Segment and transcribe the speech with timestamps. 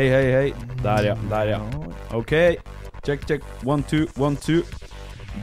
[0.00, 0.52] Hei, hei, hei.
[0.82, 1.14] Der, ja.
[1.28, 1.58] Der, ja.
[2.16, 2.30] OK.
[3.04, 3.42] Check, check.
[3.66, 4.62] One, two, one, two.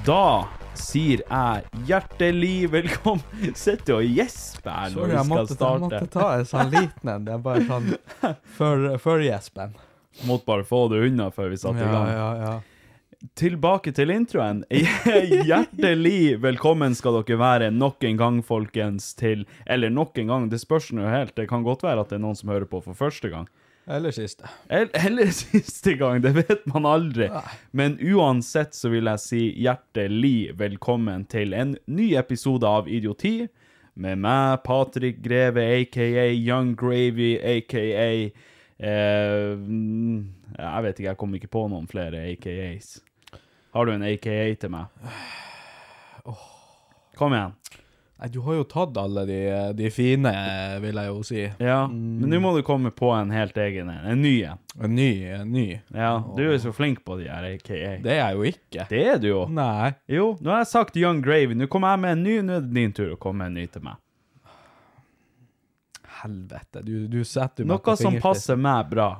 [0.01, 6.07] Da sier jeg hjertelig velkommen Sitter og gjesper her når vi skal måtte, jeg måtte
[6.15, 7.27] ta en sånn liten en.
[7.27, 7.91] Det er bare sånn
[8.57, 9.77] før, før gjespen.
[10.25, 12.09] Måtte bare få det unna før vi satte i gang.
[12.15, 12.55] ja, ja.
[13.37, 14.65] Tilbake til introen.
[15.51, 20.63] Hjertelig velkommen skal dere være nok en gang, folkens, til Eller nok en gang, det
[20.65, 21.37] spørs nå helt.
[21.37, 23.45] Det kan godt være at det er noen som hører på for første gang.
[23.87, 24.49] Eller siste.
[24.69, 27.29] El- Eller siste gang, det vet man aldri.
[27.71, 33.45] Men uansett så vil jeg si hjertelig velkommen til en ny episode av Idioti.
[33.97, 41.49] Med meg, Patrick Greve, aka Young Gravy, aka eh, Jeg vet ikke, jeg kom ikke
[41.55, 42.91] på noen flere AKAs.
[43.73, 44.91] Har du en AKA til meg?
[47.17, 47.55] Kom igjen.
[48.17, 49.39] Nei, du har jo tatt alle de,
[49.77, 50.31] de fine,
[50.81, 51.41] vil jeg jo si.
[51.61, 54.07] Ja, men nå må du komme på en helt egen en.
[54.09, 54.57] En ny en.
[54.81, 55.65] En ny, en ny.
[55.93, 57.91] Ja, du er så flink på de her AKA.
[58.01, 58.87] Det er jeg jo ikke.
[58.89, 59.43] Det er du jo.
[59.53, 59.91] Nei.
[60.09, 61.53] Jo, nå har jeg sagt Young Gravy.
[61.57, 62.35] Nå kommer jeg med en ny.
[62.47, 64.01] Nå er det din tur å komme med en ny til meg.
[66.23, 66.81] Helvete.
[66.81, 69.11] Du, du setter meg Noe på som passer meg bra.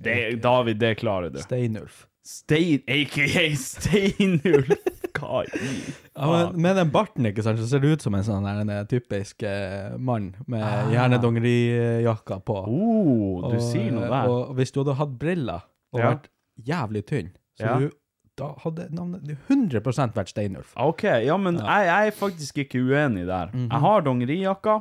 [0.00, 1.42] Det, David, det klarer du.
[1.44, 2.06] Steinulf.
[2.24, 4.70] Stein, aka Steinulf.
[5.14, 5.60] Hva i
[6.16, 8.60] Ja, men med den barten, ikke sant, så ser det ut som en sånn der,
[8.64, 10.62] en typisk eh, mann med
[10.94, 12.56] gjerne dongerijakka på.
[12.70, 14.30] Oh, du sier noe der.
[14.30, 16.12] Og, hvis du hadde hatt briller og Ja.
[16.14, 16.30] vært
[16.70, 17.76] jævlig tynn, så Ja.
[17.82, 17.90] du,
[18.38, 20.72] da hadde navnet du 100% vært Steinulf.
[20.76, 23.50] OK, ja, men Jeg, jeg er faktisk ikke uenig der.
[23.52, 23.68] Mhm.
[23.70, 24.78] Jeg har dongerijakka,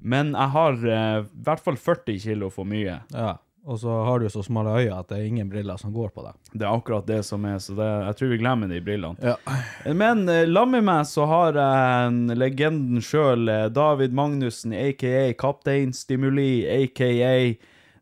[0.00, 3.00] men jeg har eh, i hvert fall 40 kilo for mye.
[3.12, 3.36] Ja.
[3.66, 6.22] Og så har du så smale øyne at det er ingen briller som går på
[6.22, 6.34] deg.
[6.54, 9.18] Det er akkurat det som er, så det, jeg tror vi glemmer de brillene.
[9.18, 9.34] Ja.
[9.90, 15.90] Men sammen la med meg så har jeg en legenden sjøl, David Magnussen, aka Kaptein
[15.92, 17.56] Stimuli, aka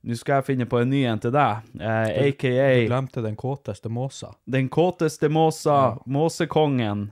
[0.05, 1.63] Nå skal jeg finne på en ny en til deg.
[1.81, 4.35] eh, Du glemte den kåteste måsa.
[4.45, 7.07] Den kåteste måsa, måsekongen.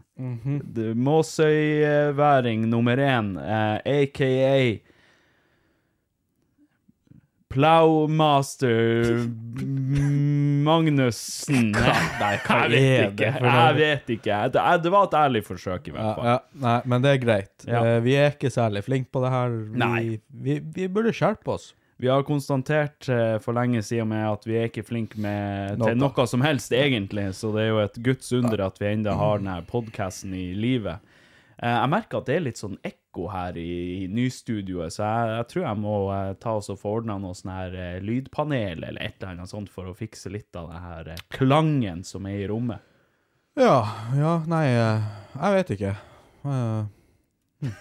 [0.76, 4.78] D- Måsøyværing nummer én, eh, aka
[7.52, 9.26] Plowmaster
[10.62, 11.70] Magnussen.
[11.74, 13.32] Nei, hva Jeg vet er ikke.
[13.32, 13.52] det?
[13.52, 14.38] Jeg vet ikke.
[14.54, 16.26] Det, var et ærlig forsøk, i hvert fall.
[16.30, 17.54] ja, nei, men det er greit.
[17.66, 17.82] Ja.
[17.84, 19.56] Eh, Vi er ikke særlig flinke på det her.
[19.72, 20.18] Vi.
[20.48, 21.72] Vi, vi burde skjerpe oss.
[22.02, 26.00] Vi har konstatert eh, for lenge siden med at vi er ikke flinke med, til
[26.00, 26.26] Noe.
[26.26, 27.28] som helst, egentlig.
[27.38, 30.96] Så det er jo et guds under at vi enda har denne podkasten i live.
[31.58, 33.66] Eh, jeg merker at det er litt sånn ekko her i,
[34.04, 37.34] i nystudioet, så jeg, jeg tror jeg må eh, ta oss og få ordna noe
[37.38, 40.82] sånn her eh, lydpanel eller et eller annet sånt for å fikse litt av den
[40.86, 42.80] her klangen som er i rommet.
[43.60, 43.82] Ja,
[44.16, 45.94] ja, nei, jeg vet ikke.
[46.48, 46.82] Eh,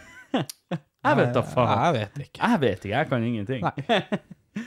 [1.01, 1.71] Jeg vet da faen.
[1.81, 2.41] Jeg vet ikke.
[2.45, 3.63] Jeg vet ikke, jeg kan ingenting.
[3.65, 4.09] Nei.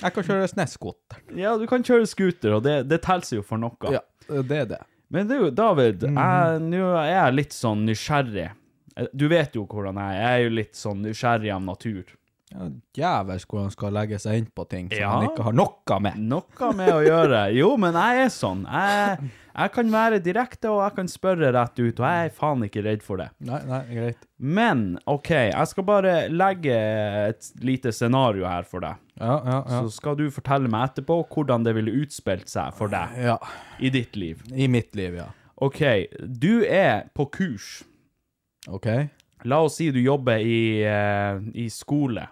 [0.01, 1.21] Jeg kan kjøre SNES-skoter.
[1.45, 3.93] Ja, du kan kjøre scooter, og det, det teller jo for noe.
[3.95, 4.01] Ja,
[4.43, 4.81] det er det.
[5.15, 6.67] Men du, David, Mhm.
[6.73, 8.49] nå er jeg litt sånn nysgjerrig.
[8.97, 10.21] Eh, Du vet jo hvordan jeg er.
[10.23, 12.05] Jeg er jo litt sånn nysgjerrig av natur.
[12.55, 15.09] Ja, Djevelsk hvor han skal legge seg inn på ting som Ja.
[15.11, 16.19] han ikke har noe med.
[16.19, 17.41] Noe med å gjøre.
[17.57, 18.61] Jo, men jeg er sånn.
[18.71, 22.63] Jeg, jeg kan være direkte, og jeg kan spørre rett ut, og jeg er faen
[22.63, 23.31] ikke redd for det.
[23.41, 24.23] Nei, nei, greit.
[24.39, 29.01] Men OK, jeg skal bare legge et lite scenario her for deg.
[29.19, 29.81] Ja, ja, ja.
[29.83, 33.39] Så skal du fortelle meg etterpå hvordan det ville utspilt seg for deg ja.
[33.81, 34.43] i ditt liv.
[34.55, 35.27] I mitt liv, ja.
[35.63, 35.83] OK,
[36.23, 37.83] du er på kurs.
[38.69, 38.89] OK?
[39.45, 42.27] La oss si du jobber i, eh, i skole.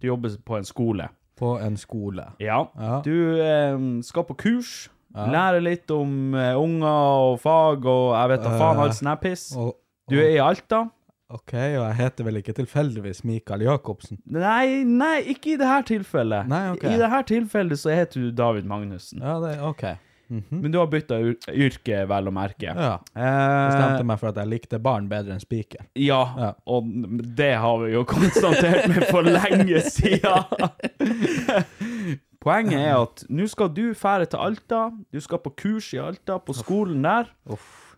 [0.00, 1.08] Du jobber på en skole.
[1.36, 2.24] På en skole.
[2.40, 2.62] Ja.
[2.78, 3.00] Ja.
[3.04, 5.26] Du eh, skal på kurs, Ja.
[5.30, 9.08] lære litt om eh, unger og fag og jeg vet da faen, Eh, all sånn
[9.12, 9.44] her piss.
[9.56, 9.76] Og,
[10.10, 10.88] Du er i Alta.
[11.30, 14.18] OK, og jeg heter vel ikke tilfeldigvis Mikael Jacobsen?
[14.26, 16.46] Nei, nei, ikke i det her tilfellet.
[16.46, 16.84] Nei, ok.
[16.84, 19.22] I det her tilfellet så heter du David Magnussen.
[19.24, 19.84] Ja, det OK.
[20.28, 21.18] Men du har bytta
[21.52, 22.72] yrke, vel å merke.
[22.72, 22.94] Ja.
[23.14, 25.84] Eh, Bestemte meg for at jeg likte barn bedre enn spiker.
[26.00, 26.52] Ja, Ja.
[26.66, 26.88] og
[27.36, 30.44] det har vi jo konstatert med for lenge siden.
[32.44, 34.82] Poenget er at nå skal du fære til Alta,
[35.12, 37.30] du skal på kurs i Alta, på skolen der,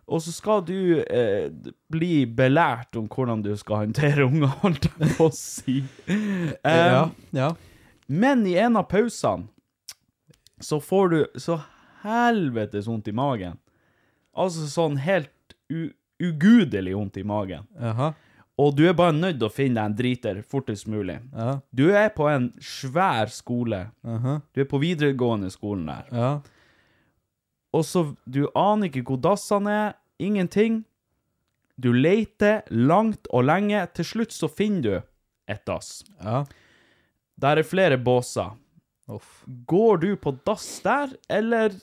[0.07, 1.49] og så skal du eh,
[1.91, 5.81] bli belært om hvordan du skal håndtere unger, holdt jeg på å si.
[6.07, 7.01] Um, Ja,
[7.35, 7.49] ja.
[8.07, 9.49] Men i en av pausene
[10.63, 11.57] så får du så
[12.03, 13.57] helvetes vondt i magen.
[14.37, 15.31] Altså sånn helt
[16.21, 17.67] ugudelig vondt i magen.
[17.79, 18.13] Aha.
[18.57, 21.19] Og du er bare nødt til å finne deg en driter fortest mulig.
[21.33, 21.59] Ja.
[21.69, 23.83] Du er på en svær skole.
[24.01, 24.39] Aha.
[24.53, 26.07] Du er på videregående skolen der.
[26.09, 26.31] Ja.
[27.77, 30.79] Og så, du aner ikke hvor dassene er, ingenting.
[31.77, 33.83] Du leter langt og lenge.
[33.93, 34.95] Til slutt så finner du
[35.53, 36.01] et dass.
[36.17, 36.41] Ja.
[37.37, 38.55] Der er flere båser.
[39.07, 39.43] Uff.
[39.67, 41.75] Går du på dass der, eller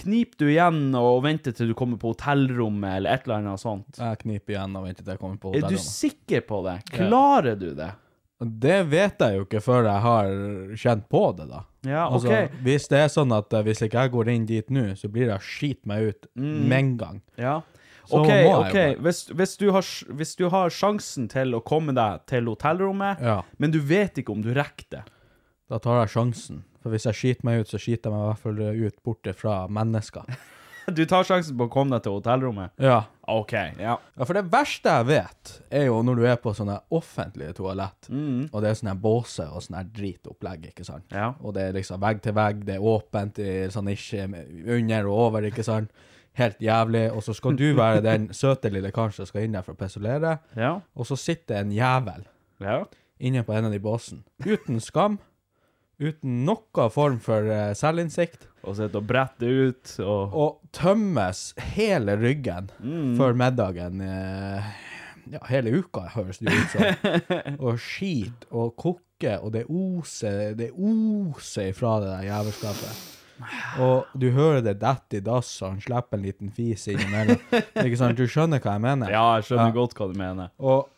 [0.00, 4.00] kniper du igjen og venter til du kommer på hotellrommet, eller et eller annet sånt?
[4.00, 5.78] Jeg kniper igjen og venter til jeg kommer på hotellrommet.
[5.78, 6.78] Er du sikker på det?
[6.92, 7.92] Klarer du det?
[8.44, 10.32] Det vet jeg jo ikke før jeg har
[10.82, 11.62] kjent på det, da.
[11.86, 12.26] Ja, OK.
[12.26, 15.08] Altså, hvis det er sånn at eh, hvis ikke jeg går inn dit nå, så
[15.12, 17.22] blir det skit meg ut med en gang.
[17.40, 17.60] Ja.
[18.04, 18.78] Så OK, ok.
[19.00, 19.86] Hvis, hvis, du har,
[20.18, 23.38] hvis du har sjansen til å komme deg til hotellrommet, Ja.
[23.56, 25.04] men du vet ikke om du rekker det
[25.70, 26.64] Da tar jeg sjansen.
[26.84, 29.32] For hvis jeg skiter meg ut, så skiter jeg meg i hvert fall ut borte
[29.36, 30.28] fra mennesker.
[30.92, 32.74] Du tar sjansen på å komme deg til hotellrommet?
[32.84, 32.98] Ja.
[33.32, 33.94] OK, ja.
[33.96, 38.10] Ja, for det verste jeg vet, er jo når du er på sånne offentlige toalett,
[38.10, 41.06] og det er sånne båser og sånne dritopplegg, ikke sant?
[41.16, 41.30] Ja.
[41.40, 44.26] Og det er liksom vegg til vegg, det er åpent, i sånn ikke
[44.76, 45.88] under og over, ikke sant?
[46.36, 47.06] Helt jævlig.
[47.16, 49.80] Og så skal du være den søte lille karen som skal inn der for å
[49.86, 50.74] pesolere, Ja.
[50.92, 52.28] og så sitter en jævel
[52.60, 52.82] ja.
[53.24, 54.20] inne på en av de båsene.
[54.44, 55.16] Uten skam,
[56.00, 62.14] uten noen form for uh, selvinnsikt, Og sitter og brette ut og og tømmes hele
[62.16, 62.70] ryggen
[63.18, 64.00] før middagen.
[64.00, 64.64] Uh,
[65.32, 67.10] ja, hele uka høres det ut som.
[67.68, 73.02] Og skit og kokke, og det oser, det oser ifra det der jævelskapet.
[73.82, 77.40] Og du hører det dette i dass, og han slipper en liten fis innimellom.
[77.82, 78.16] Ikke sant?
[78.20, 79.10] Du skjønner hva jeg mener?
[79.10, 79.76] Ja, jeg skjønner Ja.
[79.80, 80.52] godt hva du mener.
[80.60, 80.88] Og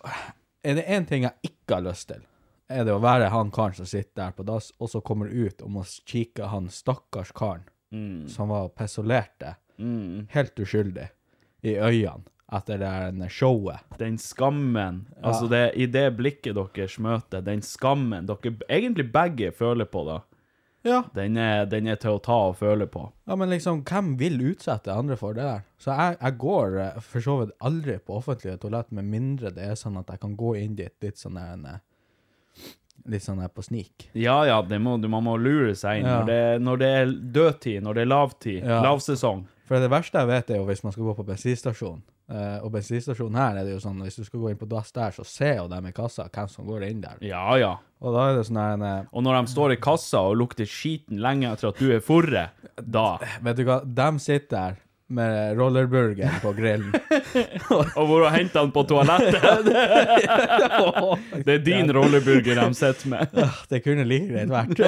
[0.67, 2.21] er det én ting jeg ikke har lyst til,
[2.69, 5.63] er det å være han karen som sitter der på dass, og så kommer ut
[5.63, 7.65] og må kikke han stakkars karen
[8.29, 9.55] som var pesolerte,
[10.35, 11.07] helt uskyldig,
[11.63, 13.81] i øynene etter det der showet.
[13.99, 19.89] Den skammen, altså det, i det blikket deres møter, den skammen dere egentlig begge føler
[19.91, 20.21] på da,
[20.87, 21.01] Ja.
[21.15, 23.09] den er, den er til å ta og føle på.
[23.27, 25.65] ja, men liksom, hvem vil utsette andre for det der?
[25.79, 29.65] Så jeg, jeg går eh, for så vidt aldri på offentlige toalett, med mindre det
[29.67, 31.81] er sånn at jeg kan gå inn dit litt sånn der,
[33.07, 34.09] litt sånn her på snik.
[34.15, 36.21] Ja, ja, det må, du- man må lure seg inn Ja.
[36.23, 38.83] når, det, når det er dødtid, når det er lavtid, Ja.
[38.83, 39.47] lavsesong.
[39.67, 42.03] For det verste jeg vet er jo hvis man skal gå på bensinstasjon.
[42.29, 44.91] Uh, og bensinstasjonen her er det jo sånn, hvis du skal gå inn på dass
[44.91, 47.17] der, så ser jo dem i kassa hvem som går inn der.
[47.23, 47.77] Ja, ja.
[48.03, 50.37] Og da er det sånn her en, eh, Og når de står i kassa og
[50.37, 52.51] lukter skiten lenge etter at du er forre,
[52.83, 53.19] da.
[53.43, 54.77] Vet du hva, dem sitter der
[55.09, 56.95] med rollerburger på grillen.
[57.97, 59.69] Og hvor du hentet den på toalettet.
[61.47, 63.37] Det er din rollerburger de sitter med.
[63.71, 64.81] det kunne like greit vært.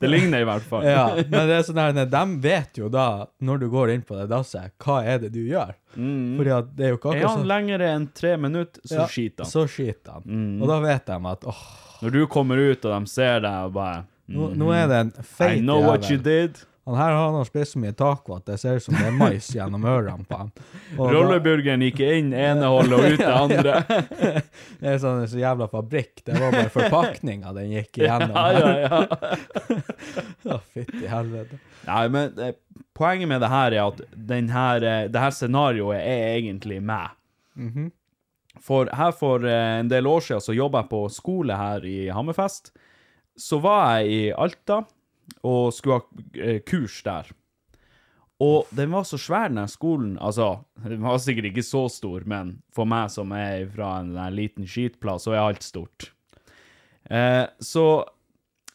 [0.00, 0.84] Det ligner i hvert fall.
[0.84, 3.06] ja, men det er sånn her, de vet jo da,
[3.40, 5.72] når du går inn på det dasset, hva er det du gjør?
[5.96, 7.48] Fordi at det er jo ikke Er han sånn.
[7.48, 9.50] lengre enn tre minutter, så Ja, skiter han.
[9.54, 10.60] Så skiter han.
[10.60, 11.64] Og da vet de at åh,
[12.04, 15.12] Når du kommer ut og de ser deg og bare nå, nå er det en
[15.16, 15.22] feit.
[15.22, 16.58] I feit know what you did.
[16.86, 19.14] Han her har han spist så mye taco at det ser ut som det er
[19.18, 20.38] mais gjennom ørene på.
[21.00, 23.80] Og Rolleburgeren gikk inn ene hullet og ut det andre.
[24.80, 26.22] Det er sånn så jævla fabrikk.
[26.28, 28.36] Det var bare forpakninga den gikk igjennom.
[28.36, 30.54] Ja, ja, ja.
[30.54, 31.58] Å, Fytti helvete.
[31.88, 32.54] Nei, men eh,
[32.94, 37.16] poenget med det her er at den her, eh, det her scenarioet er egentlig meg.
[38.62, 41.98] For her for eh, en del år siden så jobbet jeg på skole her i
[42.14, 42.70] Hammerfest.
[43.36, 44.84] Så var jeg i Alta
[45.42, 47.32] og skulle ha eh, kurs der.
[48.42, 50.16] Og den var så svær, den skolen.
[50.20, 54.68] Altså, den var sikkert ikke så stor, men for meg som er fra en liten
[54.68, 56.10] skitplass, så er alt stort.
[57.08, 57.86] Eh, så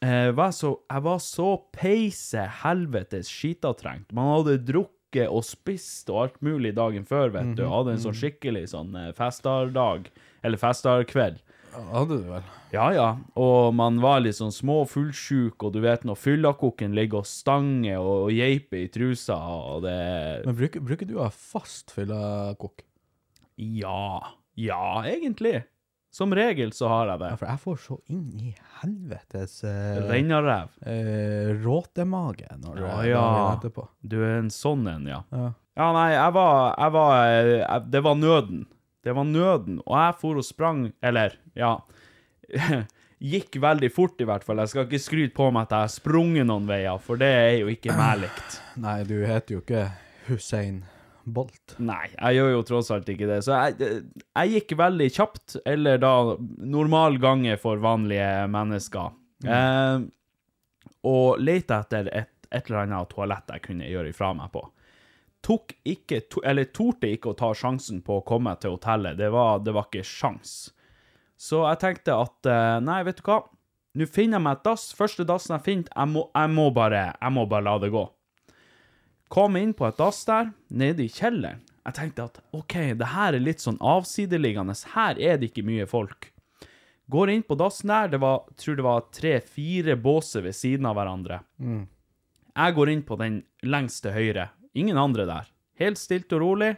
[0.01, 4.09] eh, var så, jeg var så peise helvetes skitavtrengt.
[4.15, 7.65] Man hadde drukket og spist og alt mulig dagen før, vet du.
[7.69, 10.09] Hadde en sånn skikkelig sånn eh, festardag,
[10.41, 11.41] eller festarkveld.
[11.71, 12.43] Hadde du vel?
[12.73, 13.07] Ja, ja.
[13.39, 17.99] Og man var litt sånn små fullsjuk, og du vet når fyllakokken ligger og stanger
[17.99, 19.37] og, og geiper i trusa,
[19.71, 19.97] og det
[20.47, 22.83] Men bruker, bruker du å ha fast fyllakokk?
[23.61, 24.21] Ja.
[24.59, 25.61] Ja, egentlig.
[26.11, 27.27] Som regel så har jeg det.
[27.31, 28.49] Ja, for jeg får så inn i
[28.81, 30.73] helvetes uh, Rennarev.
[30.83, 33.23] Uh, råtemage når Ja, ja.
[33.55, 33.85] etterpå.
[34.03, 35.21] Du er en sånn en, ja.
[35.31, 35.53] Ja.
[35.79, 38.65] Ja, nei, jeg var, jeg var eh, jeg, Det var nøden.
[39.01, 39.79] Det var nøden.
[39.85, 41.77] Og jeg for og sprang Eller, ja.
[43.21, 44.61] gikk veldig fort, i hvert fall.
[44.63, 47.51] Jeg skal ikke skryte på meg at jeg har sprunget noen veier, for det er
[47.61, 48.57] jo ikke meg likt.
[48.85, 49.85] Nei, du heter jo ikke
[50.29, 50.81] Hussein
[51.21, 51.75] Bolt.
[51.77, 53.43] Nei, jeg gjør jo tross alt ikke det.
[53.45, 56.13] Så jeg, jeg gikk veldig kjapt, eller da
[56.65, 59.13] normal gange for vanlige mennesker.
[59.45, 60.07] Eh,
[61.11, 64.65] og lette etter et, et eller annet toalett jeg kunne gjøre ifra meg på.
[65.41, 69.17] Tok ikke, to, eller torde ikke å ta sjansen på å komme til hotellet.
[69.17, 70.69] Det var, det var ikke sjans.
[71.41, 73.39] Så jeg tenkte at eh, nei, vet du hva?
[73.97, 74.91] Nå finner jeg meg et dass.
[74.95, 78.05] Første dassen jeg finner, jeg må, jeg må, bare, jeg må bare la det gå.
[79.31, 81.63] Kom inn på et dass der, nede i kjelleren.
[81.81, 84.75] Jeg tenkte at OK, det her er litt sånn avsideliggende.
[84.93, 86.27] Her er det ikke mye folk.
[87.11, 90.95] Går inn på dassen der, det var, tror det var tre-fire båser ved siden av
[90.99, 91.41] hverandre.
[92.53, 94.51] Jeg går inn på den lengst til høyre.
[94.77, 95.49] Ingen andre der.
[95.81, 96.75] Helt stilt og rolig.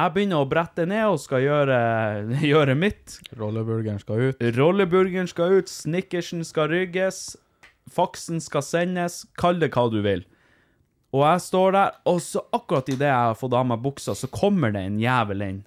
[0.00, 1.78] Jeg begynner å brette ned og skal gjøre,
[2.52, 3.18] gjøre mitt.
[3.36, 4.42] Rolleburgeren skal ut.
[4.56, 7.36] Rolleburgeren skal ut, snickersen skal rygges,
[7.90, 10.22] faksen skal sendes, kall det hva du vil.
[11.10, 14.28] Og jeg står der, og så akkurat idet jeg har fått av meg buksa, så
[14.30, 15.58] kommer det en jævel inn.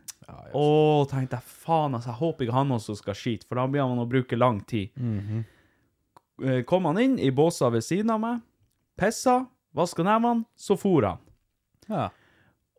[0.55, 0.67] Å,
[1.11, 3.99] tenkte jeg, faen, altså, jeg håper ikke han også skal skite, for da blir han
[3.99, 4.95] å bruke lang tid.
[6.41, 8.39] Eh, Kom han inn i båsa ved siden av meg,
[8.99, 9.41] pissa,
[9.75, 11.21] vaska nevene, så for han.
[11.89, 12.09] Ja.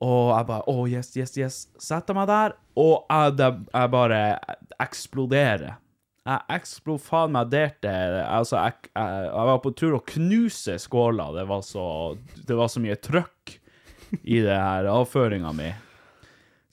[0.05, 1.57] Og jeg bare, å, yes, yes, yes.
[1.81, 4.21] Setter meg der, og jeg, det, jeg bare
[4.83, 5.81] eksploderer.
[6.25, 7.91] Jeg eksploderte,
[8.25, 11.29] altså, jeg, jeg, jeg var på tur å knuse skåla.
[11.37, 11.87] Det var så,
[12.49, 13.59] det var så mye trøkk
[14.23, 15.69] i det her avføringa mi.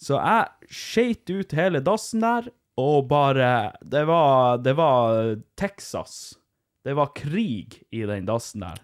[0.01, 2.47] Så jeg skeit ut hele dassen der,
[2.79, 6.37] og bare Det var, det var Texas.
[6.81, 8.79] Det var krig i den dassen der.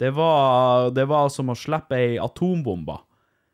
[0.00, 2.98] Det var, det var som å slippe ei atombombe.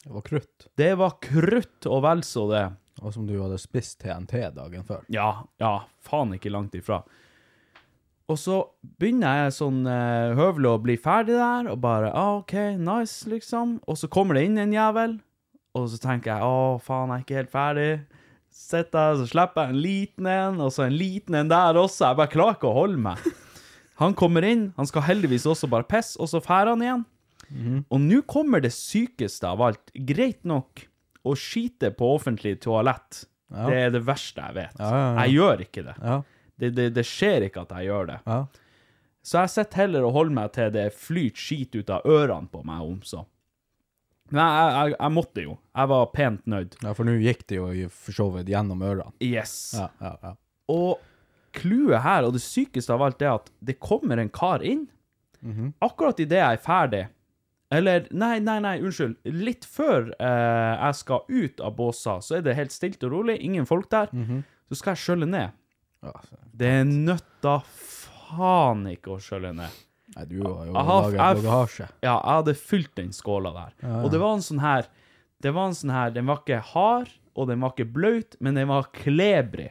[0.05, 0.69] Det var krutt.
[0.79, 2.67] Det var krutt og vel så det.
[3.03, 5.03] Og som du hadde spist TNT dagen før.
[5.13, 7.03] Ja, ja, faen ikke langt ifra.
[8.29, 8.59] Og så
[9.01, 13.79] begynner jeg sånn uh, høvelig å bli ferdig der, og bare ah, OK, nice, liksom.
[13.89, 15.17] Og så kommer det inn en jævel,
[15.79, 17.91] og så tenker jeg å, faen, jeg er ikke helt ferdig.
[18.53, 22.11] Sitter der, så slipper jeg en liten en, og så en liten en der også.
[22.11, 23.29] Jeg bare klarer ikke å holde meg.
[23.99, 27.07] Han kommer inn, han skal heldigvis også bare pisse, og så drar han igjen.
[27.89, 29.91] Og nå kommer det sykeste av alt.
[29.95, 30.85] Greit nok
[31.27, 33.25] å skite på offentlig toalett.
[33.49, 34.77] Det er det verste jeg vet.
[34.79, 35.25] Ja, ja, ja.
[35.25, 35.97] Jeg gjør ikke det.
[36.03, 36.17] Ja.
[36.59, 36.89] Det, det.
[36.97, 38.19] det skjer ikke at jeg gjør det.
[38.29, 38.39] Ja.
[39.25, 42.63] Så jeg sitter heller og holder meg til det flyter skit ut av ørene på
[42.67, 43.25] meg om så.
[44.29, 45.55] Men jeg, jeg, jeg måtte jo.
[45.81, 46.77] Jeg var pent nøyd.
[46.85, 49.15] ja, for nå gikk det jo for så vidt gjennom ørene.
[49.25, 49.55] Yes.
[49.79, 50.35] Ja, ja, ja.
[50.69, 51.01] Og
[51.59, 54.87] clouet her, og det sykeste av alt, er at det kommer en kar inn.
[55.85, 57.05] Akkurat idet jeg er ferdig
[57.71, 59.19] Eller, nei, nei, nei, unnskyld.
[59.29, 63.37] Litt før eh, jeg skal ut av båsa, så er det helt stilt og rolig,
[63.45, 64.09] ingen folk der.
[64.71, 65.53] Så skal jeg skjølle ned.
[66.03, 66.13] Ja,
[66.57, 69.77] Det er nøtta faen ikke å skjølle ned.
[70.17, 71.89] Nei, du har jo laga bagasje.
[72.03, 73.75] Ja, jeg hadde fylt den skåla der.
[74.03, 74.89] Og det var en sånn her
[75.43, 78.57] Det var en sånn her Den var ikke hard, og den var ikke bløt, men
[78.59, 79.69] den var klebrig.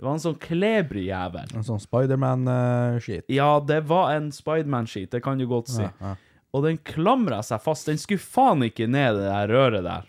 [0.00, 1.50] Det var en sånn klebrig jævel.
[1.52, 3.26] En sånn Spiderman-skit.
[3.28, 5.84] Ja, det var en Spiderman-skit, det kan du godt si.
[5.84, 6.14] Ja, ja.
[6.56, 7.84] Og den klamra seg fast.
[7.86, 10.06] Den skulle faen ikke ned det der røret der.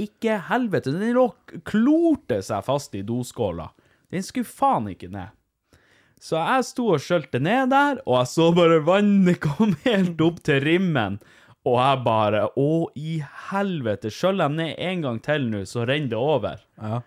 [0.00, 0.94] Ikke helvete.
[0.94, 1.26] Den lå
[1.66, 3.66] klorte seg fast i doskåla.
[4.14, 5.34] Den skulle faen ikke ned.
[6.22, 10.38] Så jeg sto og skjølte ned der, og jeg så bare vannet kom helt opp
[10.46, 11.18] til rimmen.
[11.66, 13.18] Og jeg bare Å, i
[13.50, 14.14] helvete.
[14.14, 16.62] Skjøller jeg ned en gang til nå, så renner det over.
[16.78, 17.02] Ja.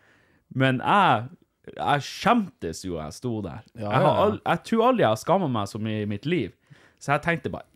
[0.56, 1.26] Men jeg
[1.74, 3.64] jeg skjemtes jo jeg sto der.
[3.74, 4.28] Ja, jeg, ja.
[4.52, 6.54] jeg tror aldri jeg har skamma meg så mye i mitt liv.
[7.02, 7.68] Så jeg tenkte bare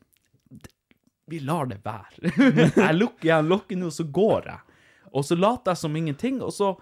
[1.30, 2.32] Vi lar det være.
[2.86, 4.80] jeg lukker igjen lokket nå, så går jeg.
[5.14, 6.74] Og så later jeg som ingenting, og så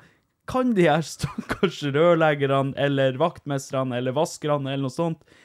[0.47, 5.37] kan de her stakkars rørleggerne eller vaktmesterne eller vaskerne eller noe sånt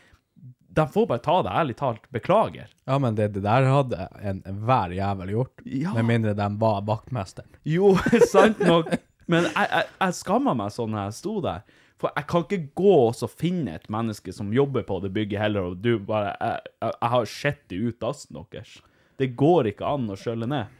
[0.72, 2.06] De får bare ta det, ærlig talt.
[2.14, 2.70] Beklager.
[2.86, 5.64] ja, men det, det der hadde en, enhver jævel gjort.
[5.68, 5.92] Ja.
[5.98, 7.50] Med mindre de var vaktmesteren.
[7.68, 7.96] Jo,
[8.32, 8.94] sant nok.
[9.30, 11.64] Men jeg, jeg, jeg skamma meg sånn når jeg sto der.
[12.02, 15.38] For jeg kan ikke gå og så finne et menneske som jobber på det bygget
[15.44, 18.72] heller, og du bare Jeg, jeg, jeg har sett det ut dassen deres.
[19.20, 20.72] Det går ikke an å skjølle ned.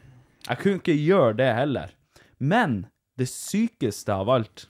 [0.49, 1.93] Jeg kunne ikke gjøre det heller.
[2.43, 2.81] Men
[3.15, 4.65] det sykeste av alt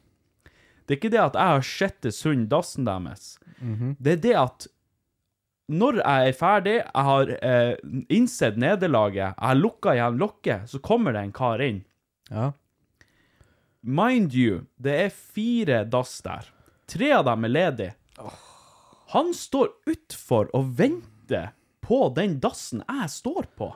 [0.83, 3.37] Det er ikke det at jeg har sett det sund dassen deres.
[3.97, 4.67] Det er det at
[5.71, 7.75] når jeg er ferdig, jeg har eh,
[8.11, 11.79] innsett nederlaget, jeg har lukka igjen lokket, så kommer det en kar inn.
[12.29, 12.49] Ja.
[13.83, 16.47] Mind you, det er fire dass der.
[16.87, 17.93] Tre av dem er ledige.
[19.13, 21.51] Han står utfor og venter
[21.83, 23.73] på den dassen jeg står på.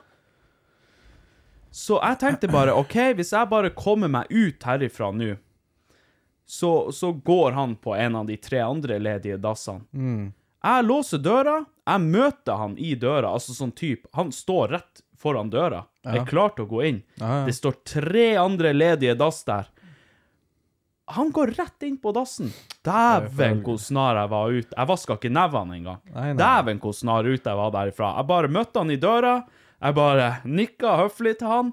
[1.70, 5.34] Så jeg tenkte bare, OK, hvis jeg bare kommer meg ut herifra nå,
[6.48, 9.84] så, så går han på en av de tre andre ledige dassene.
[10.64, 15.52] Jeg låser døra, jeg møter han i døra, altså sånn type, han står rett foran
[15.52, 17.02] døra, er klar til å gå inn.
[17.20, 17.44] Ja, ja.
[17.46, 19.68] Det står tre andre ledige dass der.
[21.16, 22.50] Han går rett inn på dassen.
[22.84, 24.72] Dæven, hvor snar jeg var ut.
[24.76, 26.00] Jeg vaska ikke nevene engang.
[26.36, 28.10] Dæven, hvor snar ut jeg var derifra.
[28.18, 29.34] Jeg bare møtte han i døra,
[29.80, 31.70] jeg bare nikka høflig til han,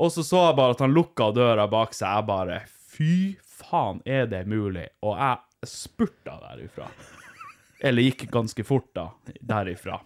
[0.00, 2.08] og så så jeg bare at han lukka døra bak seg.
[2.20, 2.60] Jeg bare
[2.90, 3.12] Fy
[3.42, 4.86] faen, er det mulig?
[5.06, 6.88] Og jeg spurta derifra.
[7.80, 9.08] Eller gikk ganske fort, da,
[9.40, 9.98] derifra.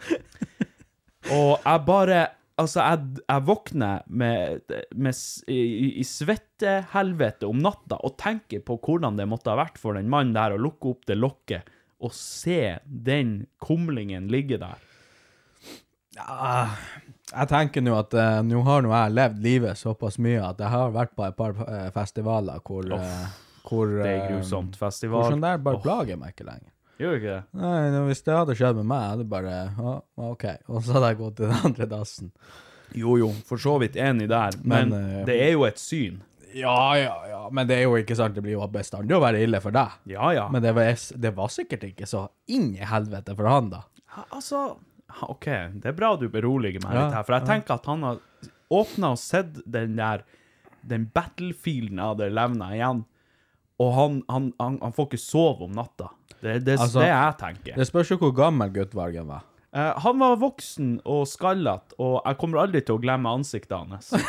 [1.34, 2.18] Og jeg bare
[2.60, 9.18] Altså, jeg, jeg våkner med, med, i, i svettehelvete om natta og tenker på hvordan
[9.18, 11.72] det måtte ha vært for den mannen der å lukke opp det lokket
[12.04, 14.82] og se den kumlingen ligge der.
[16.14, 20.70] Jeg tenker nå at uh, nå har nå jeg levd livet såpass mye at jeg
[20.70, 23.24] har vært på et par eh, festivaler hvor, eh,
[23.66, 24.78] hvor Det er grusomt.
[24.78, 25.32] Festival.
[25.32, 26.70] sånn der bare Åh, plager meg ikke lenger.
[27.00, 27.40] Gjør ikke det?
[27.58, 29.94] Nei, hvis det hadde skjedd med meg, hadde jeg bare ja,
[30.28, 30.44] OK.
[30.70, 32.30] Og så hadde jeg gått til den andre dassen.
[32.94, 36.20] Jo, jo, for så vidt enig der, men, Men, uh, det er jo et syn.
[36.54, 39.40] Ja, ja, ja, men det er jo ikke sant, det blir jo bestandig å være
[39.42, 39.96] ille for deg.
[40.12, 40.44] Ja, ja.
[40.54, 43.82] Men det var, det var sikkert ikke så inn i helvete for han, da.
[44.28, 44.68] Altså,
[45.26, 45.48] OK,
[45.82, 48.22] det er bra du beroliger meg Ja, litt her, for jeg tenker at han har
[48.74, 50.22] åpna og sett den der
[50.88, 53.02] den battlefielden jeg hadde levna igjen,
[53.82, 56.10] og han, han, han, han får ikke sove om natta.
[56.44, 57.76] Det er det, Altså, det jeg tenker.
[57.80, 59.46] Det spørs jo hvor gammel guttvargen var.
[59.74, 64.12] Eh, han var voksen og skallete, og jeg kommer aldri til å glemme ansiktet hans.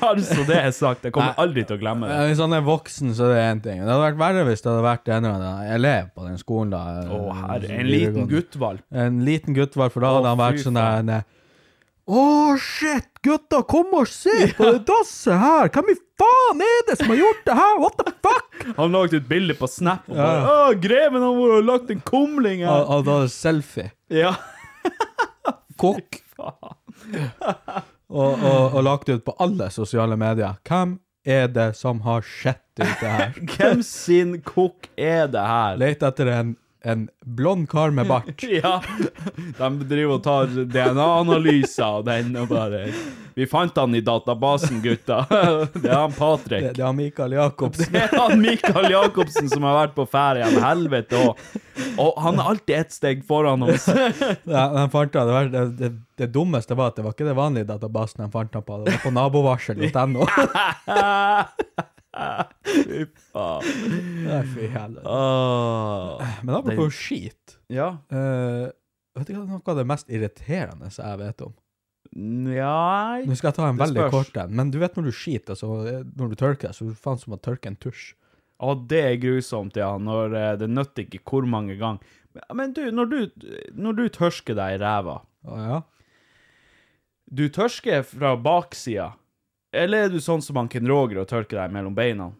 [0.00, 2.16] Bare så det er sagt, jeg kommer aldri til å glemme det.
[2.20, 3.80] Eh, Hvis han er voksen, så er det én ting.
[3.82, 6.74] Det hadde vært verre hvis det hadde vært en eller annen elev på den skolen.
[6.74, 6.82] da.
[7.00, 8.84] eh, Å, herre, som en liten guttvalp.
[9.06, 11.28] En liten guttvalg, for da Å, hadde han vært sånn der eh,
[12.10, 15.68] Å, shit, gutta, kom og se på det dasset her!
[15.70, 17.76] Hvem i faen er det som har gjort det her?
[17.78, 18.64] What the fuck?
[18.80, 22.02] Han lagde et bilde på Snap og bare Å, greven har vært og lagt en
[22.08, 22.88] kumling her.
[22.96, 23.92] er det selfie.
[24.10, 24.32] Ja.
[25.80, 26.18] Kokk.
[28.10, 30.58] og, og, og lagt ut på alle sosiale medier.
[30.66, 33.38] Hvem er det som har sett ut det her?
[33.54, 35.78] Hvem sin kokk er det her?
[35.78, 38.42] Let etter en, en blond kar med bart.
[38.62, 38.80] Ja,
[39.58, 42.86] de driver og tar DNA-analyser av den og bare
[43.36, 45.22] Vi fant han i databasen, gutta.
[45.74, 46.66] Det er han Det, Patrick.
[46.76, 47.92] det er han Mikael Jacobsen.
[47.92, 51.44] Det er han Mikael Jacobsen som har vært på ferie med helvete òg.
[52.00, 53.88] Og han er alltid ett steg foran oss.
[54.50, 55.90] Ja, fant han, det, var, det, det,
[56.20, 58.96] det dummeste var at det var ikke det vanlige databasen de fant han på, det
[58.96, 60.26] var på nabovarsel.no.
[62.66, 63.66] Fy faen.
[64.26, 65.06] Nei, fy helvete.
[65.06, 67.92] Oh, Men apropos skit, Ja.
[68.12, 68.66] uh,
[69.14, 71.52] vet du hva noe av det mest irriterende som jeg vet om?
[72.16, 75.54] Nei Nå skal jeg ta en veldig kort en, men du vet når du skiter,
[75.54, 75.68] altså,
[76.18, 78.16] når du tørker så det faen som å tørke en tusj.
[78.60, 79.92] Å, det er grusomt, ja.
[80.02, 82.02] Når uh, det nytter ikke hvor mange ganger.
[82.34, 85.78] Men- Men du, når du, når du tørsker deg i ræva Å ja?
[87.30, 89.12] Du tørsker fra baksida,
[89.72, 92.30] eller er du sånn som han Ken Roger og tørker deg mellom beina?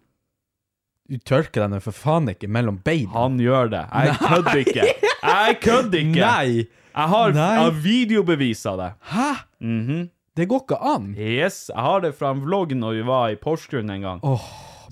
[1.11, 3.11] Du tørker deg nå for faen ikke mellom beina.
[3.17, 3.83] Han gjør det.
[3.91, 4.85] Jeg kødder ikke.
[5.25, 6.21] Jeg kødder ikke.
[6.21, 6.69] Nei!
[6.91, 7.49] Jeg har, Nei.
[7.55, 8.89] jeg har videobevis av det.
[9.13, 9.29] Hæ?
[9.63, 10.09] Mhm.
[10.37, 11.09] Det går ikke an.
[11.19, 14.21] Yes, jeg har det fra en vlogg når vi var i Porsgrunn en gang.
[14.25, 14.45] Oh,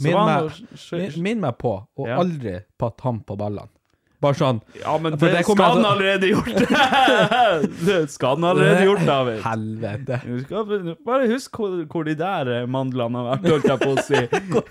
[0.02, 2.18] minn meg, og- min, minn meg på å Ja.
[2.18, 3.70] aldri patte ham på ballene.
[4.18, 4.56] Bare sånn.
[4.80, 6.48] Ja, men det, det skal han altså- allerede gjort.
[7.86, 9.38] det skal han allerede gjort, David.
[9.44, 10.18] Helvete.
[10.42, 14.02] Skal bare husk hvor, hvor de der eh, mandlene har vært, holdt jeg på å
[14.02, 14.24] si.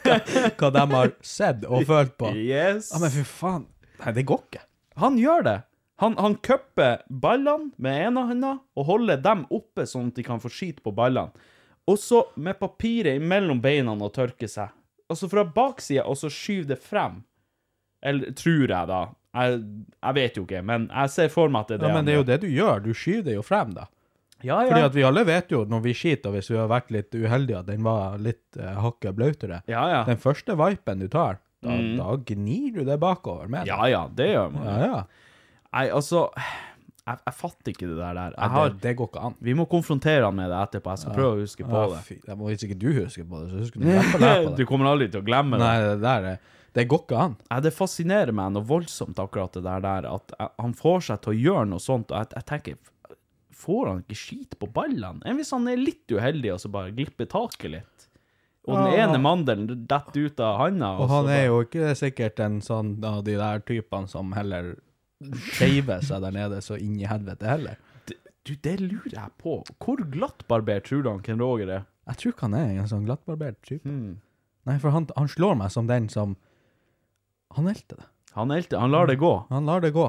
[0.60, 2.34] Hva de har sett og følt på.
[2.36, 2.92] Yes.
[2.92, 3.64] Ja, men fy faen.
[4.04, 4.66] Nei, det går ikke.
[5.00, 5.58] Han gjør det.
[6.04, 10.44] Han, han cupper ballene med ene hånda og holder dem oppe sånn at de kan
[10.44, 11.32] få skyte på ballene.
[11.88, 14.76] Og så med papiret mellom beina og tørke seg.
[15.08, 17.22] Altså fra baksida, og så skyver det frem.
[18.04, 19.00] Eller tror jeg, da.
[19.36, 19.60] Jeg,
[20.04, 22.06] jeg vet jo ikke, men jeg ser for meg at det er det Ja, men
[22.08, 22.80] det er jo det du gjør.
[22.86, 23.88] Du skyver det jo frem, da.
[24.46, 24.70] Ja, ja.
[24.70, 27.14] Fordi at vi alle vet jo, når vi skiter, og hvis vi har vært litt
[27.18, 29.62] uheldige, at den var litt uh, hakket blautere.
[29.68, 30.04] ja, ja.
[30.08, 31.98] Den første vipen du tar, da, Mm.
[31.98, 34.66] da gnir du det bakover med Ja, ja, det gjør man.
[34.68, 35.00] Ja, ja.
[35.74, 38.14] Nei, altså jeg, jeg fatter ikke det der.
[38.14, 38.36] der.
[38.38, 39.36] Nei, har, det, det går ikke an.
[39.42, 40.94] vi må konfrontere han med det etterpå.
[40.94, 42.04] Jeg skal prøve å huske på Ja, det.
[42.06, 44.54] fy, jeg må Hvis ikke du husker på det, så husker du å glemme på
[44.62, 45.66] Du kommer aldri til å glemme det.
[45.66, 46.38] Nei, det der er
[46.78, 47.36] Det går ikke an.
[47.50, 51.34] Ja, det fascinerer meg noe voldsomt, akkurat det der, der at han får seg til
[51.34, 52.78] å gjøre noe sånt, og jeg, jeg tenker
[53.58, 55.24] Får han ikke skit på ballene?
[55.26, 58.04] Enn hvis han er litt uheldig og så bare glipper taket litt?
[58.68, 59.08] Og den Ja.
[59.08, 60.92] ene mandelen detter ut av handa?
[61.00, 64.76] Og og han er jo ikke sikkert en sånn av de der typene som heller
[65.58, 67.80] skeiver seg der nede så inn i helvete heller.
[68.46, 69.58] Du, det lurer jeg på.
[69.82, 71.88] Hvor glattbarbert tror du han Ken Roger er?
[72.08, 73.84] Jeg tror ikke han er en sånn glattbarbert type.
[73.90, 74.20] Hmm.
[74.70, 76.38] Nei, for han, han slår meg som den som
[77.56, 78.08] Han elter det.
[78.38, 79.34] Han, elter, han lar det gå.
[79.50, 80.08] Han lar det gå.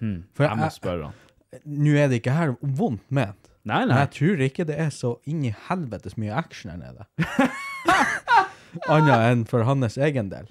[0.00, 0.24] Hmm.
[0.34, 1.18] For jeg må spørre han.
[1.68, 3.50] Nå er det ikke her vondt ment.
[3.62, 3.92] Nei, nei.
[3.92, 7.06] Men jeg tror ikke det er så inn i helvetes mye action her nede.
[8.90, 10.48] Annet enn for hans egen del.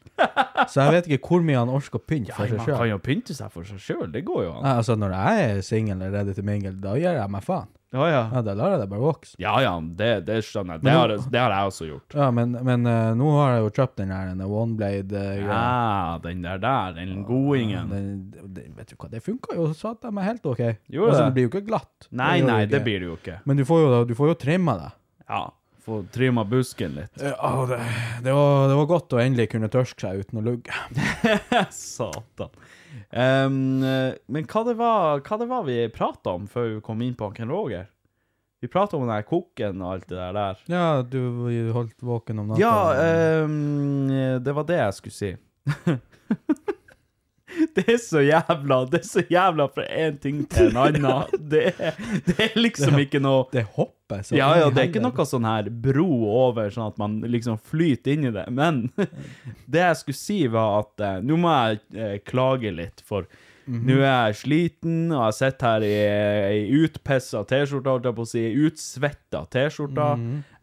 [0.70, 2.78] Så jeg vet ikke hvor mye han orker å pynte for Ja, seg man kan
[2.84, 2.90] sjøl.
[2.94, 4.66] jo pynte seg for seg sjøl, det går jo an.
[4.78, 7.70] Altså, når jeg er singel eller ready til mingle, da gir jeg meg faen.
[7.92, 8.20] Ja, ja.
[8.32, 9.34] Ja, Da lar jeg det bare vokse.
[9.44, 10.84] Ja, ja, det, det skjønner jeg.
[10.86, 12.16] Det har, det har jeg også gjort.
[12.16, 15.50] Ja, men, men eh, nå har jeg jo kjøpt den her den One Blade-greia.
[15.50, 17.90] Ja, den der der, den godingen.
[17.92, 20.62] Den- den, vet du hva, det funka jo satan meg helt OK.
[20.88, 21.26] Gjorde altså, det?
[21.26, 22.08] det blir jo ikke glatt.
[22.16, 23.36] Nei, gjør nei, det blir det jo ikke.
[23.46, 24.90] Men du får jo, du får jo trimma det.
[25.28, 25.44] Ja,
[25.86, 27.22] få trimma busken litt.
[27.22, 27.80] Ja, det,
[28.24, 30.76] det, var, det var godt å endelig kunne tørske seg uten å lugge.
[31.76, 32.54] Satan.
[33.10, 37.18] Eh, men hva det var, hva det var vi prata om før vi kom inn
[37.18, 37.90] på Ken Roger?
[38.62, 40.36] Vi prata om den der kokken og alt det der.
[40.38, 40.60] der.
[40.70, 42.62] Ja, du holdt våken om natta.
[42.62, 45.32] Ja, um, det var det jeg skulle si.
[47.76, 51.36] det er så jævla Det er så jævla fra én ting til en annen.
[51.52, 51.74] Det,
[52.28, 55.48] det er liksom ikke noe det hopper så Ja, ja, det er ikke noe sånn
[55.48, 56.10] her bro
[56.46, 58.48] over, sånn at man liksom flyter inn i det.
[58.52, 58.84] Men
[59.72, 63.30] det jeg skulle si, var at eh, nå må jeg eh, klage litt, for
[63.72, 68.26] nå er jeg sliten, og jeg sitter her i ei utpissa T-skjorte, holdt jeg på
[68.26, 70.08] å si, utsvetta T-skjorte,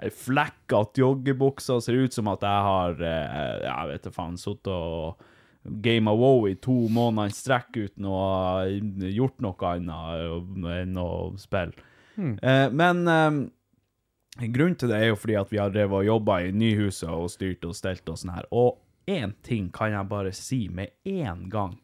[0.02, 4.36] ei flekkete joggebukse, og ser ut som at jeg har, eh, jeg vet da faen,
[4.36, 5.24] sittet og
[5.64, 8.66] Game of WoW i to måneder i strekk uten å ha
[9.10, 11.74] gjort noe annet enn å spille.
[12.18, 16.40] Eh, men eh, grunnen til det er jo fordi at vi har drevet og jobba
[16.46, 18.48] i nyhuset og styrt og stelt og sånn her.
[18.54, 21.76] Og én ting kan jeg bare si med én gang.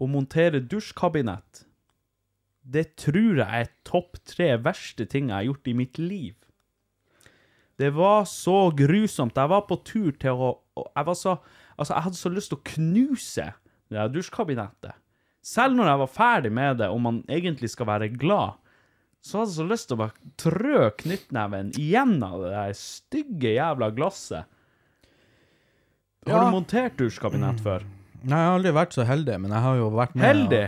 [0.00, 1.66] Å montere dusjkabinett,
[2.60, 6.36] det tror jeg er topp tre verste ting jeg har gjort i mitt liv.
[7.80, 9.36] Det var så grusomt.
[9.36, 11.38] Jeg var på tur til å Jeg var så
[11.80, 13.46] Altså, jeg hadde så lyst til å knuse
[13.90, 14.92] det der dusjkabinettet.
[15.42, 18.58] Selv når jeg var ferdig med det, og man egentlig skal være glad,
[19.24, 23.88] så hadde jeg så lyst til å bare trø knyttneven igjennom det der stygge jævla
[23.96, 24.44] glasset.
[26.26, 26.44] Har Ja.
[26.44, 27.82] du montert dusjkabinett før?
[28.22, 30.64] Nei, jeg har aldri vært så heldig, men jeg har jo vært med Heldig?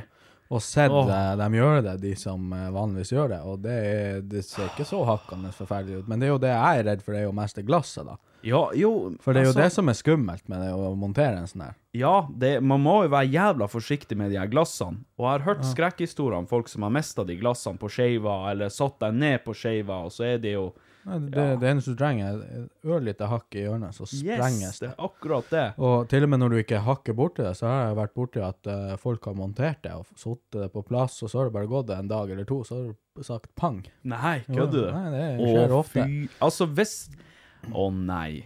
[0.49, 1.11] og, og sett Åh.
[1.13, 3.41] eh, dem gjøre det, de som eh, vanligvis gjør det.
[3.45, 6.09] Og det, er, det ser ikke så hakkende forferdelig ut.
[6.09, 8.09] Men det er jo det jeg er redd for, det er jo mest det glasset,
[8.09, 8.17] da.
[8.47, 11.39] Ja, jo For det er jo altså, det som er skummelt med det, å montere
[11.43, 11.75] en sånn her.
[11.97, 15.03] Ja, det, man må jo være jævla forsiktig med de her glassene.
[15.21, 18.73] Og jeg har hørt skrekkhistorier om folk som har mista de glassene på skeiva, eller
[18.73, 21.99] satt dem ned på skeiva, og så er de jo Nei, Det, det eneste du
[21.99, 24.91] trenger, er et ørlite hakk i hjørnet, så Yes, sprenges det det.
[24.93, 25.65] er akkurat det.
[25.83, 28.45] Og til og med når du ikke hakker borti det, så har jeg vært borti
[28.47, 31.57] at uh, folk har montert det og satt det på plass, og så har det
[31.57, 33.81] bare gått en dag eller to, så har du sagt pang.
[34.07, 34.95] Nei, kødder du?
[34.95, 36.07] Nei, det skjer Å, ofte.
[36.07, 36.95] fy Altså, hvis
[37.71, 38.43] Å, nei.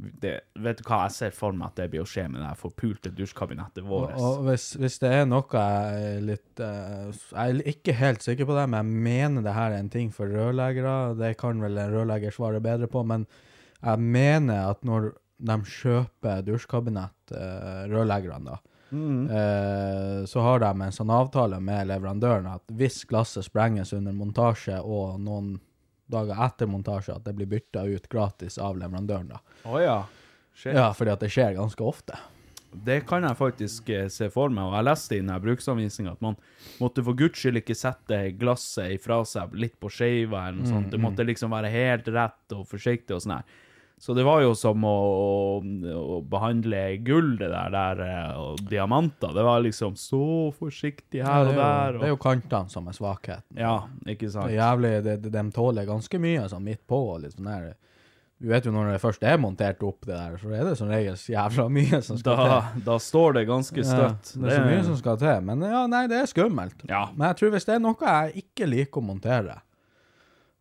[0.00, 2.54] Det, vet du hva, jeg ser for meg at det blir å skje med det
[2.56, 4.14] forpulte dusjkabinettet Og, vårt.
[4.16, 8.48] og hvis, hvis det er noe jeg er litt uh, Jeg er ikke helt sikker
[8.48, 11.18] på det, men jeg mener det her er en ting for rørleggere.
[11.20, 13.28] Det kan vel en rørlegger svare bedre på, men
[13.80, 15.12] jeg mener at når
[15.50, 19.30] de kjøper dusjkabinett, uh, rørleggerne, da, Mm.
[19.30, 24.80] Uh, så har de en sånn avtale med leverandøren at hvis glasset sprenges under montasje
[24.82, 25.52] og noen
[26.10, 29.32] dager etter montasje, at det blir bytta ut gratis av leverandøren.
[29.34, 29.40] da.
[29.64, 30.02] Oh, ja.
[30.54, 30.74] Shit.
[30.76, 32.18] Ja, fordi at det skjer ganske ofte.
[32.70, 36.20] Det kan jeg faktisk eh, se for meg, og jeg leste i denne bruksanvisninga at
[36.22, 36.36] man
[36.78, 40.90] måtte for guds skyld ikke sette glasset ifra seg litt på skeiva eller noe sånt.
[40.92, 43.58] Det måtte liksom være helt rett og forsiktig og sånn her.
[44.00, 48.62] Så det var jo som å, å, å behandle gull, det der, der eh, og
[48.70, 49.34] diamanter.
[49.36, 50.22] Det var liksom så
[50.56, 51.98] forsiktig her og er der.
[51.98, 52.00] Og...
[52.00, 53.58] det er jo kantene som er svakheten.
[53.60, 53.74] ja,
[54.08, 54.48] ikke Det sant?
[54.48, 57.02] er jævlig, det, det, de tåler ganske mye sånn midt på.
[57.20, 57.70] litt sånn der.
[58.40, 60.88] Du vet jo når det først er montert opp det der, så er det som
[60.88, 62.84] regel jævla mye som skal Da, til.
[62.88, 64.30] da står det ganske støtt.
[64.32, 65.42] Ja, det er så mye som skal til.
[65.44, 66.86] Men ja, nei, det er skummelt.
[66.88, 67.02] Ja.
[67.12, 69.58] Men jeg tror hvis det er noe jeg ikke liker å montere,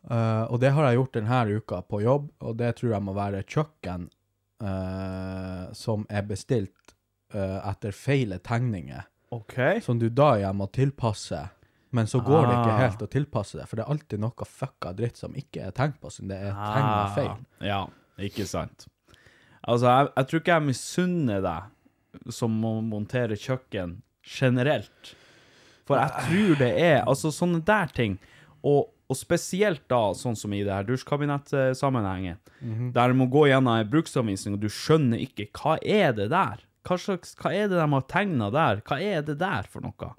[0.09, 3.13] eh, og det har jeg gjort denne uka på jobb, og det tror jeg må
[3.17, 4.09] være kjøkken
[4.63, 6.93] uh, som er bestilt
[7.35, 9.55] uh, etter feile tegninger, OK.
[9.85, 11.45] som du da igjen må tilpasse.
[11.91, 12.81] Men så går det ikke Ah.
[12.83, 15.97] helt å tilpasse det, for det er alltid noe fucka dritt som ikke er tenkt
[16.01, 17.31] på, siden det er tegna feil.
[17.33, 17.79] Ah, Ja,
[18.21, 18.85] ikke sant.
[19.65, 25.15] Altså, jeg, jeg tror ikke jeg misunner deg som må montere kjøkken generelt.
[25.89, 28.19] For jeg tror det er Altså, sånne der ting,
[28.61, 32.37] og, og spesielt da, sånn som i det her dusjkabinettsammenhengen,
[32.93, 36.61] der du må gå gjennom en bruksanvisning, og du skjønner ikke hva er det der?
[36.87, 38.79] Hva, slags, hva er det de har tegna der?
[38.87, 40.11] Hva er det der for noe?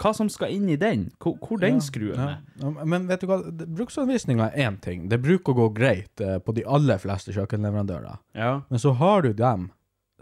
[0.00, 1.04] Hva som skal inn i den?
[1.22, 2.28] Hvor, hvor den skruen Ja.
[2.32, 2.38] er?
[2.62, 5.08] Ja, Men vet du hva, bruksanvisninga er én ting.
[5.12, 8.16] Det bruker å gå greit eh, på de aller fleste kjøkkenleverandører.
[8.34, 8.62] Ja.
[8.70, 9.68] Men så har du dem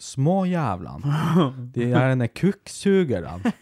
[0.01, 1.23] småjævlene,
[1.77, 3.53] de gjerne kukksugerne,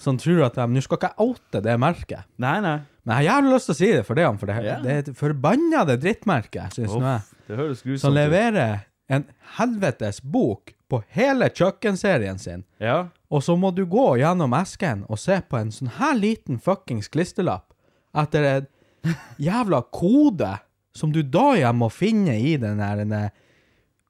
[0.00, 2.78] som tror at de Nå skal ikke jeg oute det merket, Nei, nei.
[3.04, 4.82] Men jeg har jævlig lyst til å si det for det, for det, yeah.
[4.82, 7.38] det er et forbannede drittmerke, syns nå jeg.
[7.44, 8.04] Det høres grusomt ut.
[8.06, 9.26] Som leverer en
[9.58, 12.64] helvetes bok på hele kjøkkenserien sin.
[12.80, 13.08] Ja.
[13.28, 17.10] Og så må du gå gjennom esken og se på en sånn her liten fuckings
[17.12, 17.74] klisterlapp
[18.16, 18.68] etter en
[19.50, 20.54] jævla kode
[20.94, 23.22] som du da igjen må finne i den der denne,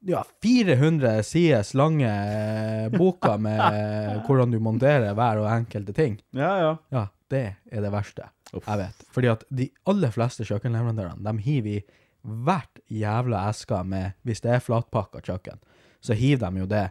[0.04, 3.62] ja, 400 siders lange eh, boka med
[4.26, 6.18] hvordan du monterer hver og enkelte ting.
[6.36, 6.72] Ja, ja.
[6.92, 9.06] Ja, det er det verste jeg vet.
[9.10, 11.82] Fordi at de aller fleste kjøkkenleverandørene, de hiver i
[12.24, 15.58] hvert jævla eske med, hvis det er flatpakka kjøkken,
[16.04, 16.84] så hiver de jo det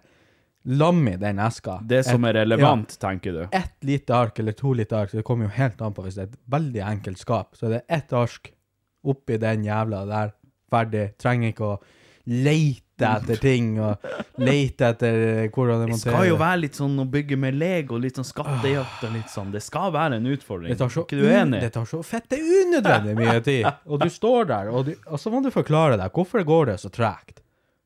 [0.64, 1.80] lam i den eska.
[1.88, 3.42] Det som er relevant, tenker du.
[3.46, 6.06] Ja, ett lite ark eller to lite ark, så det kommer jo helt an på
[6.06, 8.54] hvis det er et veldig enkelt skap, så er det ett ark
[9.04, 10.34] oppi den jævla der,
[10.72, 11.80] ferdig, trenger ikke å
[12.32, 15.18] leite etter ting, og lete etter
[15.54, 19.06] hvordan det Det skal jo være litt sånn å bygge med Lego, litt sånn skattejakt
[19.08, 19.52] og litt sånn.
[19.54, 20.74] Det skal være en utfordring.
[20.74, 21.62] Det tar så, ikke du enig?
[21.64, 23.70] det tar så fette unødvendig mye tid.
[23.88, 26.80] Og du står der, og, du, og så må du forklare deg hvorfor går det
[26.84, 27.44] så tregt.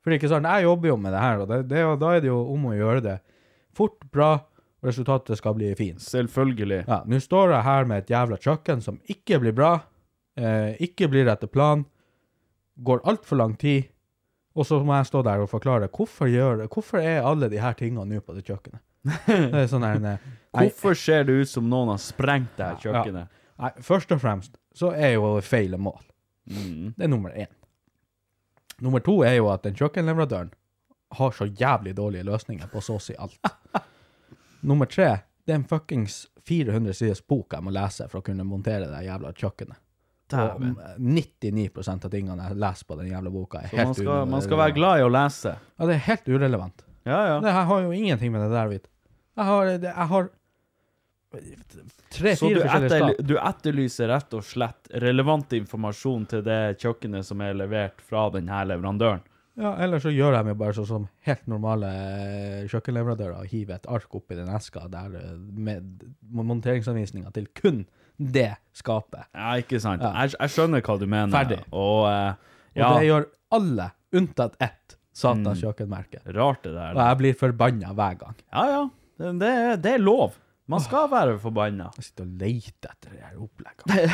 [0.07, 1.97] For det er ikke sant, jeg jobber jo med det her, og det, det, og
[1.99, 3.17] da er det jo om å gjøre det
[3.75, 4.29] fort, bra,
[4.79, 5.99] og resultatet skal bli fint.
[5.99, 6.85] Selvfølgelig.
[6.87, 9.73] Ja, nå står jeg her med et jævla kjøkken som ikke blir bra,
[10.39, 11.83] eh, ikke blir etter plan,
[12.87, 13.89] går altfor lang tid,
[14.57, 17.75] og så må jeg stå der og forklare hvorfor, gjør, hvorfor er alle de her
[17.77, 18.81] tingene nå på det kjøkkenet.
[19.27, 20.17] Det er sånn her, nei,
[20.51, 23.35] Hvorfor ser det ut som noen har sprengt det her kjøkkenet?
[23.61, 26.01] Nei, først og fremst så er jo feil mål.
[26.49, 26.95] Mm.
[26.97, 27.53] Det er nummer én.
[28.83, 30.51] Nummer to er jo at den kjøkkenleverandøren
[31.17, 33.39] har så jævlig dårlige løsninger på så å si alt.
[34.69, 35.13] nummer tre,
[35.45, 39.05] det er en fuckings 400 siders bok jeg må lese for å kunne montere det
[39.07, 39.79] jævla kjøkkenet.
[40.35, 44.01] Og mm, 99% av tingene jeg leser på den jævla boka, er Så man helt
[44.01, 45.53] skal, man skal være glad i å lese.
[45.77, 46.83] Ja, det er helt urelevant.
[47.07, 47.37] Ja, ja.
[47.43, 48.91] Det her har jo ingenting med det der å vite.
[49.37, 50.27] Jeg har, det, jeg har
[51.37, 51.39] Så
[52.17, 53.23] tre-fire du, forskjellige etter, skap.
[53.29, 58.63] du etterlyser rett og slett relevant informasjon til det kjøkkenet som er levert fra denne
[58.71, 59.23] leverandøren?
[59.57, 63.79] Ja, eller så gjør de jo bare sånn som helt normale eh, kjøkkenleverandører og hiver
[63.79, 67.79] et ark oppi den eska der eh, med monteringsanvisninger til kun
[68.17, 69.27] det skapet.
[69.33, 70.01] Ja, ikke sant?
[70.01, 70.11] Ja.
[70.25, 71.33] Jeg, jeg skjønner hva du mener.
[71.33, 71.59] Ferdig.
[71.71, 72.33] Og eh,
[72.81, 73.27] Og det gjør
[73.57, 75.63] alle, unntatt ett, satans Mm.
[75.63, 76.19] kjøkkenmerke.
[76.35, 76.93] rart det der.
[76.95, 78.35] Og jeg blir forbanna hver gang.
[78.53, 78.83] Ja, ja.
[79.17, 80.35] Det, det, er- lov.
[80.67, 81.91] Man skal være forbanna.
[81.97, 84.11] Jeg sitter og leter etter de her oppleggene.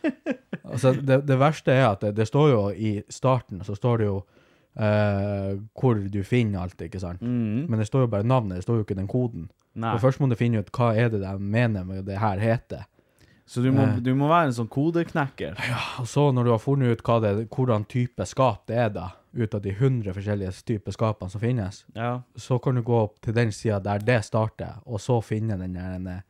[0.72, 4.06] altså, det, det verste er at det, det står jo i starten, så står det
[4.08, 4.16] jo
[4.80, 7.20] eh, hvor du finner alt, ikke sant?
[7.22, 9.48] Men det står jo bare navnet, det står jo ikke den koden.
[9.50, 9.82] Mm.
[9.84, 9.92] Nei.
[9.94, 12.86] Og først må du finne ut hva er det de mener med det her heter.
[13.50, 13.96] Så du må, Eh.
[13.98, 15.56] du må være en sånn kodeknekker.
[15.66, 18.90] Ja, Og så når du har funnet ut hva det, hvordan type skap det er
[18.94, 22.20] da, ut av de 100 forskjellige typer skapene som finnes, Ja.
[22.38, 25.74] så kan du gå opp til den sida der det starter, og så finne den
[25.74, 26.22] der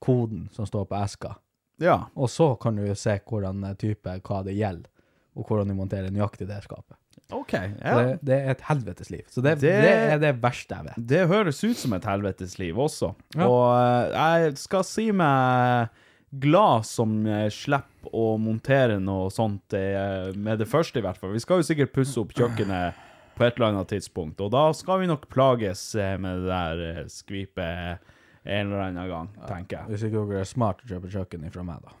[0.00, 1.36] koden som står på eska.
[1.80, 2.06] ja.
[2.16, 4.88] Og så kan du se hvordan eh, type, hva det gjelder,
[5.36, 6.96] og hvordan du monterer nøyaktig det skapet.
[7.32, 7.52] OK.
[7.52, 7.94] Ja.
[8.02, 9.22] Det, det er et helvetes liv.
[9.30, 9.72] Så det, det...
[9.82, 11.06] Det- er det verste jeg vet.
[11.06, 13.14] Det høres ut som et helvetes liv også.
[13.36, 13.46] Ja.
[13.48, 15.88] Og eh, jeg skal si meg
[16.30, 21.34] glad som slipper å montere noe sånt eh, med det første, i hvert fall.
[21.34, 25.02] Vi skal jo sikkert pusse opp kjøkkenet på et eller annet tidspunkt, og da skal
[25.02, 28.10] vi nok plages eh, med det der eh, skvipet
[28.44, 29.92] en eller annen gang, tenker jeg.
[29.92, 31.96] Hvis ikke dere er smart å kjøpe kjøkken ifra meg, da.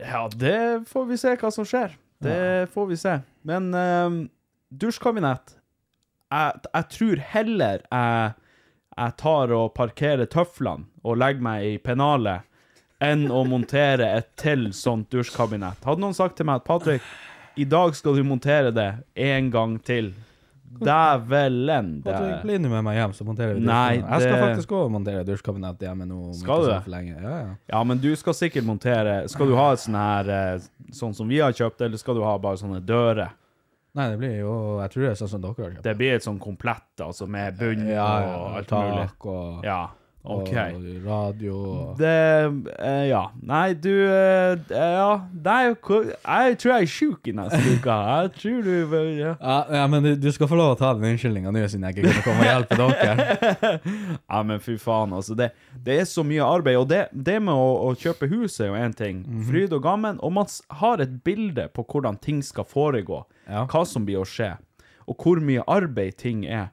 [0.00, 1.94] Ja, det får vi se hva som skjer.
[2.24, 3.12] Det får vi se.
[3.46, 4.16] Men um,
[4.74, 5.54] dusjkabinett
[6.34, 8.32] jeg, jeg tror heller jeg,
[8.96, 12.48] jeg tar og parkerer tøflene og legger meg i pennalet
[13.12, 15.82] enn å montere et til sånt dusjkabinett.
[15.84, 17.02] Hadde noen sagt til meg at Patrick,
[17.56, 18.90] i dag skal du montere det
[19.28, 20.12] en gang til.
[20.80, 22.02] Dævelen.
[22.02, 24.08] det- Patrick, bli nå med meg hjem, så monterer vi Nei, det...
[24.10, 26.32] Jeg skal faktisk også montere dusjkabinett hjemme nå.
[26.34, 27.22] Skal du så det?
[27.22, 27.54] Ja, ja.
[27.70, 31.28] Ja, men du skal sikkert montere Skal du ha et sånn her eh, Sånn som
[31.28, 33.30] vi har kjøpt, eller skal du ha bare sånne dører?
[33.94, 35.82] Nei, det blir jo Jeg tror det er sånn som dere har kjøpt.
[35.86, 39.04] Det blir et sånn komplett, altså med bunn ja, og alt mulig.
[39.06, 39.80] tak og, Ja,
[40.24, 40.48] Og
[41.04, 42.12] radio og Det
[42.80, 43.26] eh, Ja.
[43.44, 45.20] Nei, du eh, Ja.
[45.44, 47.96] Nei, jeg tror jeg er sjuk i neste uke.
[48.08, 49.34] Jeg tror du ja.
[49.36, 51.98] ja, ja, men du, du skal få lov å ta den unnskyldninga nå, siden jeg
[51.98, 53.72] ikke kunne komme og hjelpe dere.
[54.32, 55.36] ja, men fy faen, altså.
[55.36, 55.50] Det,
[55.84, 56.80] det er så mye arbeid.
[56.80, 59.26] Og det, det med å, å kjøpe hus er jo én ting.
[59.28, 59.44] Mhm.
[59.50, 60.22] Fryd og gammen.
[60.24, 60.48] Og man
[60.80, 63.26] har et bilde på hvordan ting skal foregå.
[63.44, 63.66] Ja.
[63.68, 64.54] Hva som blir å skje.
[65.04, 66.70] Og hvor mye arbeid ting er.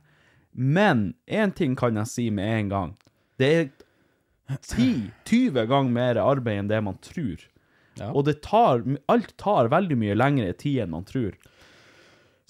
[0.56, 2.98] Men én ting kan jeg si med en gang.
[3.42, 3.70] Det er
[4.58, 7.44] 10-20 ganger mer arbeid enn det man tror.
[8.00, 8.10] Ja.
[8.16, 11.36] Og det tar, alt tar veldig mye lengre tid enn man tror.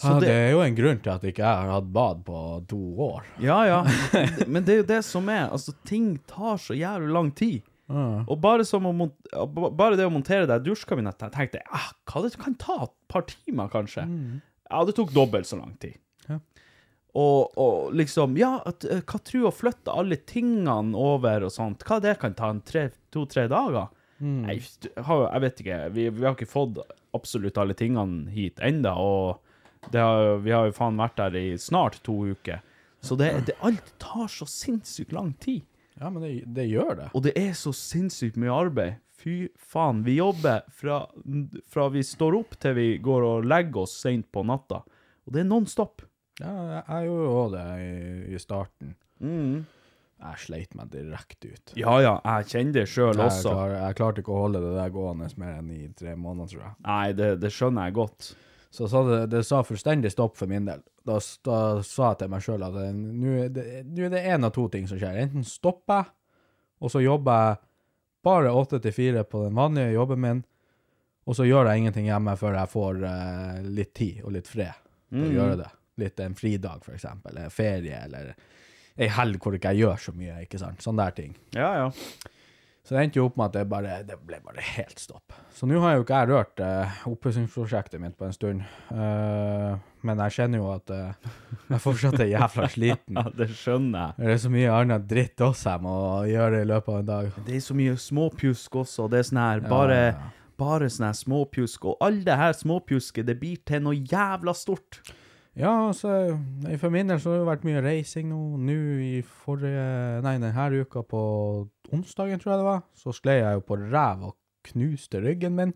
[0.01, 2.23] Så ja, det- det er jo en grunn til at ikke jeg har hatt bad
[2.25, 2.37] på
[2.69, 3.25] to år.
[3.39, 3.81] Ja, ja.
[4.47, 5.49] Men det er jo det som er.
[5.53, 7.61] Altså, ting tar så jævlig lang tid.
[7.91, 12.77] Og bare, bare det å montere det dusjkabinettet, jeg tenkte ah, hva det kan ta
[12.85, 14.05] et par timer, kanskje.
[14.71, 15.97] Ja, det tok dobbelt så lang tid.
[17.13, 21.83] Og, og liksom, ja, at, eh, hva du å flytte alle tingene over og sånt,
[21.87, 22.53] hva det kan ta
[23.11, 23.89] to-tre dager?
[24.21, 26.79] Nei, jeg, jeg vet ikke, vi, vi har ikke fått
[27.15, 29.41] absolutt alle tingene hit enda, og
[29.91, 32.61] det har, vi har jo faen vært der i snart to uker.
[33.01, 35.65] Så det, det, alt tar så sinnssykt lang tid.
[35.97, 37.07] Ja, men det, det gjør det.
[37.17, 39.01] Og det er så sinnssykt mye arbeid.
[39.21, 40.03] Fy faen.
[40.05, 41.03] Vi jobber fra,
[41.69, 44.83] fra vi står opp til vi går og legger oss sent på natta.
[45.25, 46.05] Og det er non stop.
[46.41, 47.93] Ja, jeg, gjorde òg det i,
[48.35, 48.95] i starten.
[50.21, 51.73] Jeg sleit meg direkte ut.
[51.79, 53.55] Ja ja, jeg kjenner det sjøl også.
[53.55, 56.63] klar, jeg klarte ikke å holde det der gående mer enn i tre måneder, tror
[56.67, 56.73] jeg.
[56.85, 58.31] Nei, det, det skjønner jeg godt.
[58.71, 60.83] Så så det, det sa fullstendig stopp for min del.
[61.07, 64.85] Da, da sa jeg til meg sjøl at nå er det én av to ting
[64.87, 65.17] som skjer.
[65.25, 66.13] Enten stopper jeg,
[66.81, 67.59] og så jobber jeg
[68.25, 70.45] bare åtte til fire på den vanlige jobben min,
[71.25, 74.77] og så gjør jeg ingenting hjemme før jeg får uh, litt tid og litt fred
[75.11, 75.69] til å gjøre det.
[76.01, 78.33] Litt en fridag, eksempel, eller ferie, eller
[79.01, 80.83] ei helg hvor ikke jeg gjør så mye, ikke sant.
[80.83, 81.35] Sånne der ting.
[81.55, 81.89] Ja ja.
[82.81, 85.35] Så det endte jo opp med at det, bare, det ble bare helt stopp.
[85.53, 88.63] Så nå har jo ikke jeg rørt uh, oppussingsprosjektet mitt på en stund.
[88.89, 91.29] Uh, men jeg kjenner jo at uh,
[91.69, 93.21] jeg fortsatt er jævla sliten.
[93.21, 94.17] ja, det skjønner jeg.
[94.25, 95.95] Det er så mye annet dritt også jeg må
[96.31, 97.31] gjøre i løpet av en dag.
[97.45, 99.09] Det er så mye småpjusk også.
[99.13, 100.29] Det er sånn her, bare, ja.
[100.65, 101.85] bare sånn her småpjusk.
[101.93, 105.03] Og alt det her småpjusket, det blir til noe jævla stort.
[105.59, 106.37] Ja, altså,
[106.79, 108.39] for min del så har det vært mye reising nå.
[108.61, 111.23] Nå i forrige Nei, denne uka på
[111.91, 114.37] onsdagen, tror jeg det var, så skled jeg jo på ræv og
[114.71, 115.75] knuste ryggen min.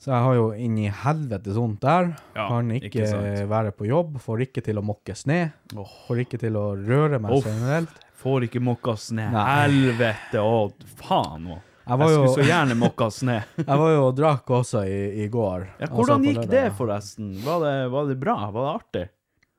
[0.00, 2.14] Så jeg har jo inn i helvetes vondt der.
[2.32, 5.42] Ja, kan ikke, ikke være på jobb, får ikke til å mokke sne.
[5.76, 5.90] Oh.
[6.06, 7.44] Får ikke til å røre meg oh.
[7.44, 7.98] generelt.
[8.20, 9.28] Får ikke mokka sne.
[9.34, 9.44] Nei.
[9.58, 11.66] Helvete og faen òg.
[11.90, 13.54] Jeg Jeg skulle så gjerne mokkas ned.
[13.66, 15.64] jeg var jo og drakk også i, i går.
[15.66, 17.32] Ja, Altså hvordan på gikk det, forresten?
[17.42, 18.36] Var det, var det bra?
[18.54, 19.06] Var det artig?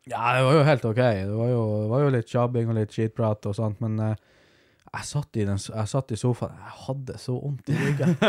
[0.09, 1.01] Ja, det var jo helt ok.
[1.01, 4.15] Det var jo, det var jo litt sjabbing og litt skitprat og sånt, men eh,
[4.91, 6.55] jeg, satt i den, jeg satt i sofaen.
[6.59, 8.15] Jeg hadde så vondt i ryggen.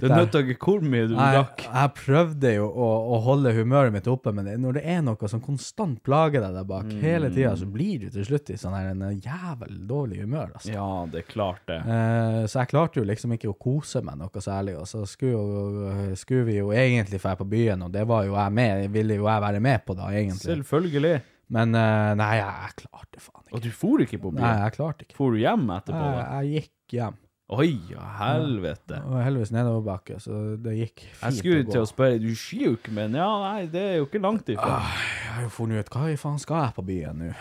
[0.00, 1.62] Du å ikke hvor mye du drakk.
[1.64, 5.40] jeg prøvde jo å, å holde humøret mitt oppe, men når det er noe som
[5.40, 7.00] konstant plager deg der bak Mm.
[7.04, 10.72] hele tida, så blir du til slutt i sånn her en jævel dårlig humør, altså.
[10.74, 11.76] Ja, det er klart det.
[11.84, 15.32] Eh, så jeg klarte jo liksom ikke å kose meg noe særlig, og så skulle,
[15.36, 19.16] jo, skulle vi jo egentlig dra på byen, og det var jo jeg med, ville
[19.20, 20.44] jo jeg være med på da, egentlig.
[20.50, 21.20] Selvfølgelig.
[21.50, 23.56] Men eh, nei, jeg, klarte faen ikke.
[23.56, 24.44] Og du for ikke på byen?
[24.44, 25.16] Nei, jeg klarte ikke.
[25.18, 26.04] For du hjem etterpå?
[26.06, 26.38] Jeg, da?
[26.38, 27.18] jeg gikk hjem.
[27.50, 29.00] Oi, ja, helvete.
[29.10, 31.24] Var heldigvis nedoverbakke, så det gikk fint å gå.
[31.24, 34.06] Jeg skulle til å spørre, du skier jo ikke, men ja, nei, det er jo
[34.06, 34.76] ikke langt ifra.
[34.78, 37.32] Jeg har jo funnet ut, hva i faen skal jeg på byen nå?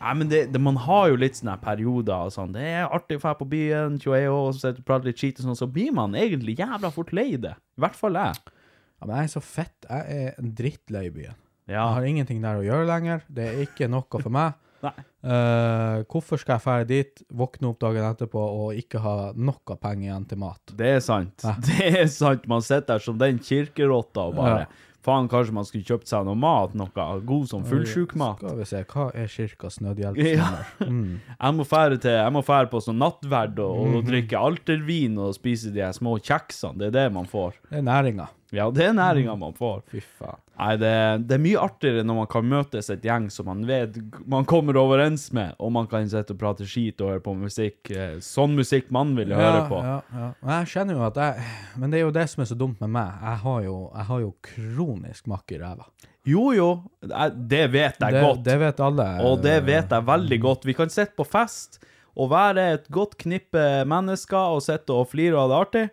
[0.00, 2.54] Nei, men det, det, man har jo litt sånne her perioder og sånn.
[2.54, 5.20] Det er artig å dra på byen, 21 år, så sitter du og prater litt
[5.20, 7.56] skit og sånn, så blir man egentlig jævla fort lei det.
[7.74, 8.38] I hvert fall jeg.
[8.46, 9.76] Ja, men jeg er så fett.
[9.90, 11.36] Jeg er en drittlei byen.
[11.70, 11.84] Ja.
[11.86, 13.22] Jeg har ingenting der å gjøre lenger.
[13.30, 14.58] Det er ikke noe for meg.
[15.20, 20.06] Eh, hvorfor skal jeg fære dit, våkne opp dagen etterpå og ikke ha noe penger
[20.06, 20.72] igjen til mat?
[20.72, 21.44] Det er sant.
[21.66, 22.46] Det er sant.
[22.48, 24.70] Man sitter der som den kirkerotta og bare Ja.
[25.04, 28.42] Faen, kanskje man skulle kjøpt seg noe mat, noe god som fullsjukmat.
[28.42, 30.50] Skal vi se, hva er kirkas Ja.
[30.80, 31.20] Mm.
[31.20, 35.32] Jeg må fære til Jeg må fære på sånn nattverd og, og drikke altervin og
[35.36, 36.76] spise de små kjeksene.
[36.80, 37.56] Det er det man får.
[37.70, 38.28] Det er næringa.
[38.52, 39.82] Ja, det er næringa man får.
[39.92, 40.38] Fy faen.
[40.60, 40.90] Nei, det,
[41.24, 43.94] det er mye artigere når man kan møtes et gjeng som man vet
[44.28, 47.88] man kommer overens med, og man kan sitte og prate skit og høre på musikk.
[47.94, 49.78] eh, Sånn musikk man vil høre på.
[49.86, 50.28] Ja, ja.
[50.50, 51.46] Jeg kjenner jo at jeg
[51.80, 53.14] Men det er jo det som er så dumt med meg.
[53.22, 55.86] Jeg har jo, jeg har jo kronisk makk i ræva.
[56.28, 56.66] Jo, jo,
[57.00, 58.42] det vet jeg Det, godt.
[58.44, 59.06] det vet alle.
[59.24, 60.66] Og det vet jeg veldig godt.
[60.68, 61.80] Vi kan sitte på fest
[62.20, 65.86] og være et godt knippe mennesker og sitte og flire og ha det artig.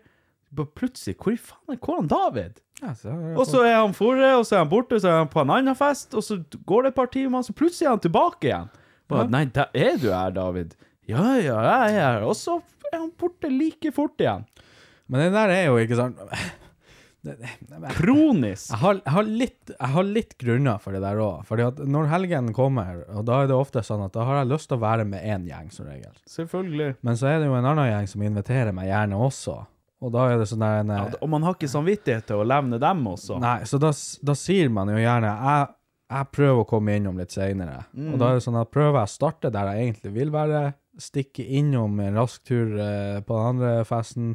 [0.56, 2.60] Plutselig, hvor i faen er han David?
[2.80, 5.30] Ja, så Og så er han forre, og så er han borte, så er han
[5.32, 8.04] på en annen fest, og så går det et par timer, så plutselig er han
[8.04, 8.70] tilbake igjen.
[9.08, 10.76] Bare, Nei, der er du her, David.
[11.08, 12.24] Ja, ja, jeg er her.
[12.28, 12.58] Og så
[12.92, 14.44] er han borte like fort igjen.
[15.08, 15.96] Men det der er jo ikke
[17.24, 17.36] det,
[17.96, 18.68] Kronisk.
[18.68, 21.40] jeg, har, jeg, har litt, jeg har litt grunner for det der òg.
[21.48, 24.52] Fordi at når helgen kommer, og da er det ofte sånn at da har jeg
[24.52, 26.12] lyst til å være med én gjeng, som regel.
[26.28, 26.92] Selvfølgelig.
[27.00, 29.56] Men så er det jo en annen gjeng som inviterer meg gjerne også.
[29.98, 32.78] Og da er det sånn der Ja, og man har ikke samvittighet til å levne
[32.82, 33.40] dem også.
[33.42, 33.90] Nei, så da,
[34.22, 35.70] da sier man jo gjerne jeg,
[36.14, 37.82] jeg prøver å komme innom litt seinere.
[37.98, 40.62] Og da er det sånn at prøver jeg å starte der jeg egentlig vil være
[40.98, 44.32] stikke innom en rask tur eh, på den andre festen.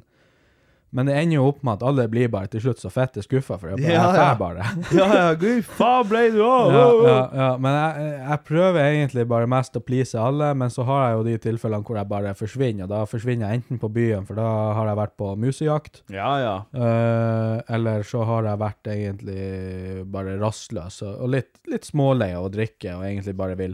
[0.93, 3.57] Men det ender jo opp med at alle blir bare til slutt så fette skuffa,
[3.57, 4.09] for jeg, Ja, jeg ja.
[4.13, 4.65] drar bare.
[4.99, 6.73] Ja, ja, gud, faen ble du av?
[6.75, 7.47] Ja, ja, ja.
[7.65, 11.23] Men jeg, jeg prøver egentlig bare mest å please alle, men så har jeg jo
[11.29, 12.85] de tilfellene hvor jeg bare forsvinner.
[12.85, 16.29] og Da forsvinner jeg enten på byen, for da har jeg vært på musejakt, Ja,
[16.43, 16.53] ja.
[16.77, 22.45] Uh, eller så har jeg vært egentlig bare rastløs og, og litt, litt smålei av
[22.47, 23.73] å drikke, og egentlig bare vil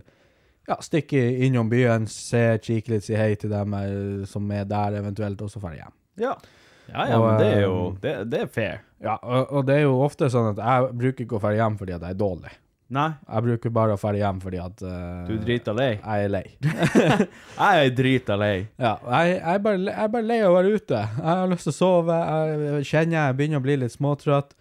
[0.70, 1.18] ja, stikke
[1.48, 5.50] innom byen, se, kikke litt, si hei til dem eh, som er der eventuelt, og
[5.50, 5.94] så dra hjem.
[6.22, 6.36] Ja,
[6.94, 8.82] ja, ja Og, men det er jo eh, det, det er fair.
[9.04, 11.78] Ja, og, og det er jo ofte sånn at jeg bruker ikke å dra hjem
[11.80, 12.56] fordi at jeg er dårlig.
[12.90, 15.92] Nei, Jeg bruker bare å dra hjem fordi at uh, du er drita lei.
[16.00, 16.46] jeg er lei.
[17.60, 18.56] Jeg er drita lei.
[18.82, 21.02] Ja, jeg, jeg, er bare, jeg er bare lei av å være ute.
[21.04, 22.18] Jeg har lyst til å sove.
[22.18, 24.56] Jeg kjenner jeg begynner å bli litt småtrøtt.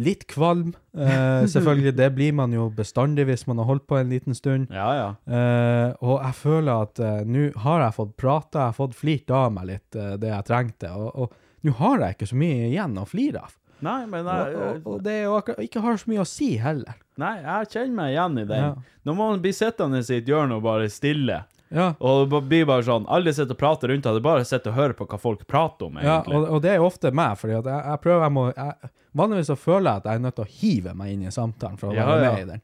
[0.00, 0.70] Litt kvalm.
[0.96, 4.72] Uh, selvfølgelig, det blir man jo bestandig hvis man har holdt på en liten stund.
[4.72, 5.10] Ja, ja.
[5.28, 9.52] Uh, og jeg føler at nå har jeg fått prata, jeg har fått flirt av
[9.58, 10.94] meg litt det jeg trengte.
[10.96, 11.36] Og, og
[11.66, 13.54] nå har jeg ikke så mye igjen å flire av.
[13.80, 16.48] Nei, men jeg, og, og det er jo akkurat ikke har så mye å si
[16.58, 16.96] heller.
[17.22, 18.64] nei, jeg kjenner meg igjen i den.
[18.64, 18.96] Ja.
[19.06, 22.80] Når man blir sittende i et hjørne og bare stille, Ja, og det blir bare
[22.82, 25.04] sånn Alle sitter og prater rundt deg, det er bare å sitte og høre på
[25.04, 26.38] hva folk prater om, Ja, egentlig.
[26.38, 28.90] og, og det er jo ofte meg, fordi at jeg, jeg prøver jeg må, jeg,
[29.20, 31.78] Vanligvis så føler jeg at jeg er nødt til å hive meg inn i samtalen
[31.80, 32.32] for å Ja, være ja.
[32.32, 32.62] med i den.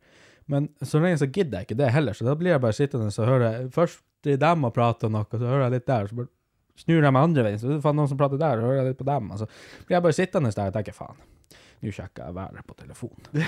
[0.51, 3.07] Men så lenge så gidder jeg ikke det heller, så da blir jeg bare sittende
[3.13, 6.19] og høre Først til dem og prate om noe, så hører jeg litt der, så
[6.23, 6.33] bare
[6.81, 8.83] snur jeg meg andre veien, så er det faen noen som prater der, og hører
[8.83, 9.49] jeg litt på dem, og så
[9.87, 11.23] blir jeg bare sittende der og tenker faen.
[11.85, 13.45] Nå sjekker jeg været på telefonen.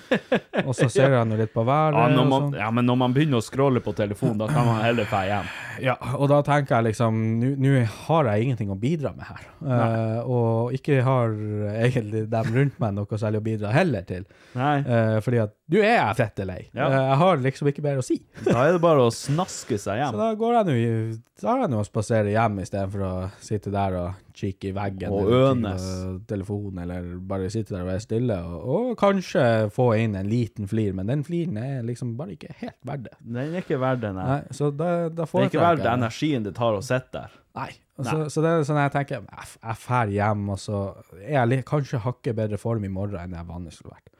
[0.68, 1.96] og så ser jeg nå litt på været.
[1.98, 2.58] Ja, når man, sånn.
[2.60, 5.48] ja, men når man begynner å scrolle på telefonen, da kan man heller dra hjem.
[5.82, 7.70] Ja, og da tenker jeg liksom Nå
[8.06, 9.46] har jeg ingenting å bidra med her.
[9.64, 11.34] Uh, og ikke har
[11.72, 14.26] egentlig dem rundt meg noe særlig å bidra heller til.
[14.58, 16.60] Nei, Uh, fordi at nå er jeg fette lei.
[16.74, 16.88] Ja.
[16.88, 18.16] Uh, jeg har liksom ikke mer å si.
[18.46, 20.16] da er det bare å snaske seg hjem.
[20.16, 23.14] Så da går jeg nå og spaserer hjem istedenfor å
[23.44, 25.12] sitte der og kikke i veggen.
[25.14, 25.86] Og ønes.
[26.30, 28.38] Telefon, eller bare sitte der og være stille.
[28.40, 32.54] Og, og kanskje få inn en liten flir, men den fliren er liksom bare ikke
[32.62, 33.14] helt verdt det.
[33.26, 34.26] Den er ikke verdt det, nei.
[34.30, 37.38] Nei, så da, da Det er ikke verdt energien det tar å sitte der.
[37.60, 37.70] Nei.
[38.00, 40.78] Så, så det er sånn jeg tenker, jeg, fær hjem, og så
[41.18, 44.12] er jeg litt, kanskje hakket bedre form i morgen enn jeg vanligvis skulle vært.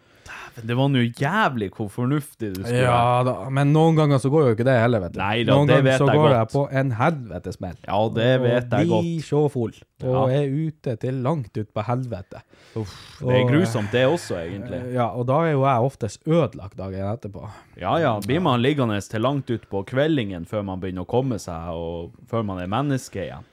[0.57, 2.83] Men det var nå jævlig hvor fornuftig du skulle.
[2.83, 5.21] Ja da, men noen ganger så går jo ikke det heller, vet du.
[5.23, 6.37] Nei da, noen det ganger vet så jeg går godt.
[6.37, 7.77] jeg på en helvetes smell.
[7.87, 9.75] Ja, det vet jeg Og blir så full,
[10.05, 12.43] og er ute til langt ut på helvete.
[12.75, 14.81] Det er Og, grusomt, det også, egentlig.
[14.95, 17.49] Ja, og da er jo jeg oftest ødelagt dagen etterpå.
[17.81, 21.39] Ja ja, blir man liggende til langt ut på kveldingen før man begynner å komme
[21.43, 23.47] seg, og før man er menneske igjen?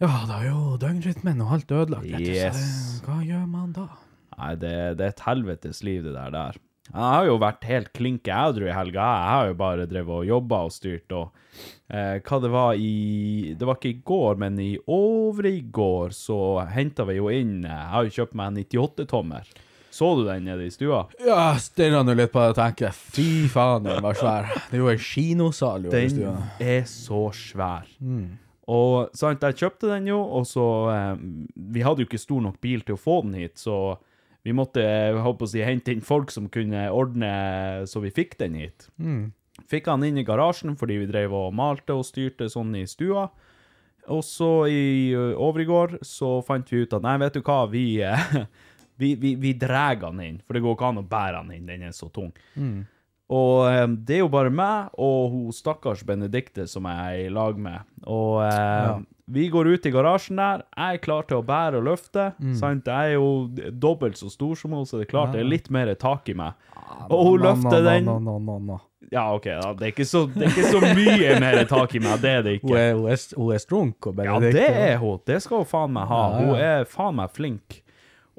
[0.00, 2.06] Ja, da er jo døgnrytmen og alt ødelagt.
[2.08, 2.56] Yes.
[3.00, 3.84] Så hva gjør man da?
[4.40, 6.60] Nei, det, det er et helvetes liv, det der der.
[6.90, 9.04] Jeg har jo vært helt klinke ædru i helga.
[9.04, 13.54] Jeg har jo bare drevet og jobba og styrt, og eh, hva det var i
[13.58, 16.40] Det var ikke i går, men i overiggår så
[16.72, 19.52] henta vi jo inn Jeg har jo kjøpt meg en 98-tommer.
[19.90, 21.04] Så du den nede i stua?
[21.22, 24.46] Ja, stirra nå litt på det og tenker, fy faen, den var svær.
[24.70, 25.94] Det er jo en kinosal, jo.
[25.94, 26.36] i stua.
[26.58, 27.90] Den er så svær.
[28.70, 31.24] Og sant, jeg kjøpte den jo, og så eh,
[31.74, 33.98] Vi hadde jo ikke stor nok bil til å få den hit, så
[34.42, 34.82] vi måtte
[35.50, 37.32] si, hente inn folk som kunne ordne
[37.90, 38.88] så vi fikk den hit.
[39.68, 43.28] Fikk han inn i garasjen fordi vi drev og malte og styrte sånn i stua.
[44.10, 47.84] Og så i overgård overigår så fant vi ut at nei, vet du hva, vi,
[48.02, 48.32] eh,
[49.00, 51.68] vi, vi, vi drar han inn, for det går ikke an å bære han inn,
[51.68, 52.32] den er så tung.
[53.30, 57.30] Og eh, det er jo bare meg og hun stakkars Benedikte som jeg er i
[57.30, 57.84] lag med.
[58.10, 58.98] Og eh,
[59.30, 60.64] vi går ut i garasjen der.
[60.74, 62.32] Jeg er klar til å bære og løfte.
[62.58, 62.88] Sant?
[62.90, 65.70] Jeg er jo dobbelt så stor som hun, så det er klart det er litt
[65.70, 66.58] mer tak i meg.
[67.06, 68.80] Og hun løfter den No, no, no, no.
[69.10, 69.70] Ja, OK, da.
[69.78, 72.18] Det, er ikke så, det er ikke så mye mer tak i meg.
[72.22, 72.82] Det er det Hun ikke.
[72.82, 75.22] er, hun er, hun er strunk og Ja, det er hun.
[75.26, 76.20] Det skal hun faen meg ha.
[76.20, 76.50] Ja, ja.
[76.50, 77.78] Hun er faen meg flink.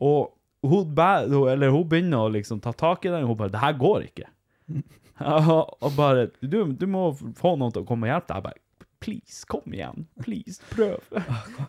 [0.04, 0.30] Og
[0.68, 3.50] hun, bæ, hun- eller hun begynner å liksom ta tak i den, og hun bare
[3.56, 4.30] 'Det her går ikke'.
[5.22, 8.38] Og bare du, 'Du må få noen til å komme og hjelpe deg'.
[8.38, 8.68] Jeg bare
[9.02, 10.06] 'Please, kom igjen.
[10.22, 11.02] Please, prøv'.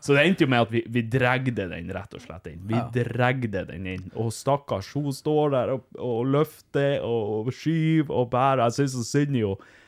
[0.04, 2.60] Så det endte jo med at vi, vi dregde den rett og slett inn.
[2.68, 4.10] Vi dregde den inn.
[4.20, 8.66] Og stakkars, hun står der og, og løfter og, og skyver og bærer.
[8.68, 9.78] Jeg syns så synd i henne.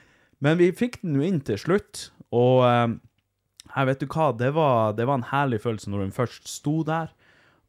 [0.44, 2.96] Men vi fikk den jo inn til slutt, og eh,
[3.74, 6.82] jeg vet du hva, det var, det var en herlig følelse når hun først sto
[6.86, 7.12] der,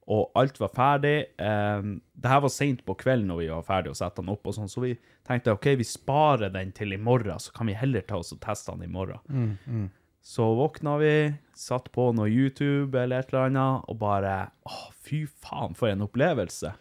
[0.08, 1.16] og alt var ferdig.
[1.42, 4.46] Um, det her var sent på kvelden når vi var ferdig å sette den opp,
[4.46, 4.92] og sånn, så vi
[5.26, 8.42] tenkte ok, vi sparer den til i morgen, så kan vi heller ta oss og
[8.44, 9.88] teste den i morgen.
[10.26, 11.12] Så våkna vi,
[11.54, 14.36] satt på noe YouTube eller et eller annet, og bare
[14.66, 16.72] Å, fy faen, for en opplevelse.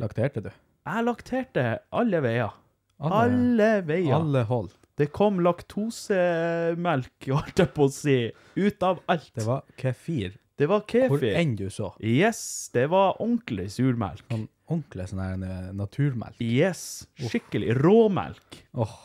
[0.00, 0.50] Lakterte du?
[0.88, 2.54] Jeg lakterte alle veier.
[3.00, 4.14] Alle- Alle veier.
[4.16, 4.72] Alle hold.
[5.00, 8.16] Det kom laktosemelk, holdt jeg på å si,
[8.60, 9.30] ut av alt.
[9.36, 10.34] Det var kefir.
[10.60, 11.08] Det var kefir.
[11.14, 11.90] Hvor enn du så.
[12.04, 12.40] Yes,
[12.74, 14.24] det var ordentlig surmelk.
[14.30, 16.36] Sånn ordentlig sånn her eh, naturmelk.
[16.44, 16.82] Yes,
[17.18, 18.60] skikkelig råmelk.
[18.78, 18.98] Åh,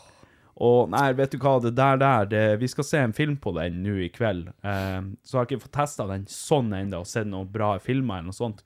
[0.62, 3.50] Og nei, vet du hva, det der der, det, vi skal se en film på
[3.58, 4.52] den nå i kveld.
[4.64, 8.20] Eh, så har jeg ikke fått testa den sånn ennå, og sett noen bra filmer
[8.22, 8.62] eller noe sånt.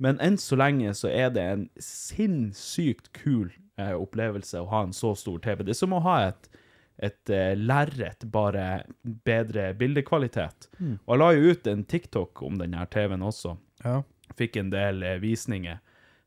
[0.00, 4.94] Men enn så lenge så er det en sinnssykt kul eh, opplevelse å ha en
[4.96, 5.64] så stor TV.
[5.64, 6.48] Det er som å ha et,
[6.96, 10.70] et uh, lerret, bare bedre bildekvalitet.
[11.04, 14.00] Og jeg la jo ut en TikTok om denne TV-en også ja.
[14.38, 15.82] fikk en del uh, visninger.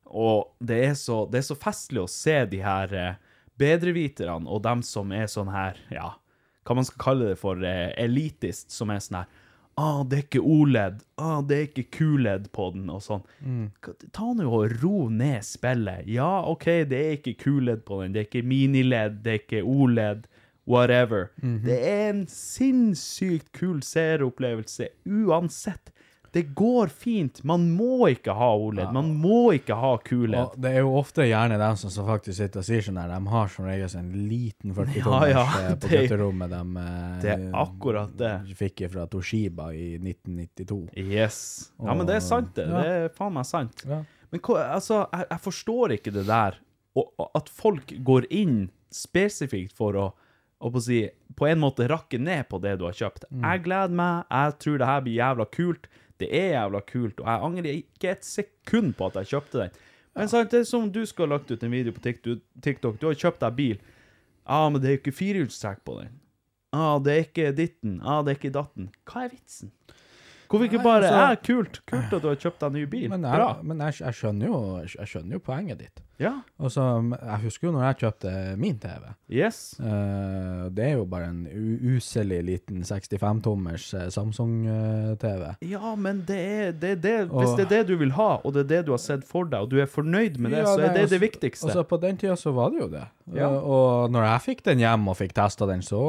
[0.09, 4.63] Og det er, så, det er så festlig å se de her uh, bedreviterne og
[4.65, 6.13] dem som er sånn her, ja,
[6.65, 9.45] hva man skal kalle det for, uh, elitist, som er sånn her,
[9.79, 13.23] ah, det er ikke OLED, ah, det er ikke QLED på den, og sånn.
[13.39, 13.69] Mm.
[14.15, 16.07] Ta nå og ro ned spillet.
[16.11, 19.63] Ja, ok, det er ikke QLED på den, det er ikke miniled, det er ikke
[19.63, 20.27] OLED,
[20.69, 21.31] whatever.
[21.41, 25.91] Det er en sinnssykt kul seeropplevelse uansett.
[26.31, 27.39] Det går fint.
[27.43, 28.91] Man må ikke ha OLED.
[28.93, 30.35] Man må ikke ha QLED.
[30.37, 33.31] Og det er jo ofte gjerne dem som, faktisk sitter og sier sånn her, de
[33.33, 37.33] har som regel en liten 40 Ja, ja, ja, på det- gutterommet de eh, Det
[37.33, 38.35] er akkurat det.
[38.61, 40.79] fikk fra Toshiba i 1992.
[41.01, 41.39] Yes.
[41.81, 42.67] Ja, men det er sant, det.
[42.69, 42.83] Ja.
[42.85, 43.81] Det er faen meg sant.
[43.89, 44.03] Ja.
[44.29, 46.61] Men altså, jeg, jeg forstår ikke det der,
[46.93, 50.07] og at folk går inn spesifikt for å,
[50.59, 50.99] å på, å si,
[51.39, 53.29] på en måte rakke ned på det du har kjøpt.
[53.31, 55.87] Jeg gleder meg, jeg tror det her blir jævla kult.
[56.19, 59.77] Det er jævla kult, og jeg angrer ikke et sekund på at jeg kjøpte den.
[60.19, 63.07] Men sant, det er som du skal ha lagt ut en video på TikTok, du
[63.07, 63.77] har kjøpt deg bil.
[64.49, 66.17] Ja, men det er jo ikke firehjulstrekk på den.
[66.75, 67.95] Ja, det er ikke ditten.
[68.03, 68.89] Ja, det er ikke datten.
[69.07, 69.71] Hva er vitsen?
[70.49, 71.81] Hvorfor ikke bare altså- Ja, kult.
[71.85, 73.09] Kult at du har kjøpt deg ny bil.
[73.09, 76.01] Men, jeg, men jeg, jeg, skjønner jo, jeg skjønner jo poenget ditt.
[76.19, 76.33] Ja.
[76.67, 79.05] så, jeg husker jo når jeg kjøpte min TV.
[79.31, 79.59] Yes.
[79.79, 81.45] Uh, det er jo bare en
[81.95, 85.45] uselig liten 65-tommers Samsung-TV.
[85.69, 88.29] Ja, men det er det, er det Hvis Og- det er det du vil ha,
[88.43, 90.65] og det er det du har sett for deg, og du er fornøyd med det,
[90.67, 91.65] så er det det viktigste.
[91.69, 93.05] Og så på den tida så var det jo det.
[93.35, 93.45] Ja.
[93.49, 95.99] Eh, og når jeg fikk den hjem og fikk testa den, så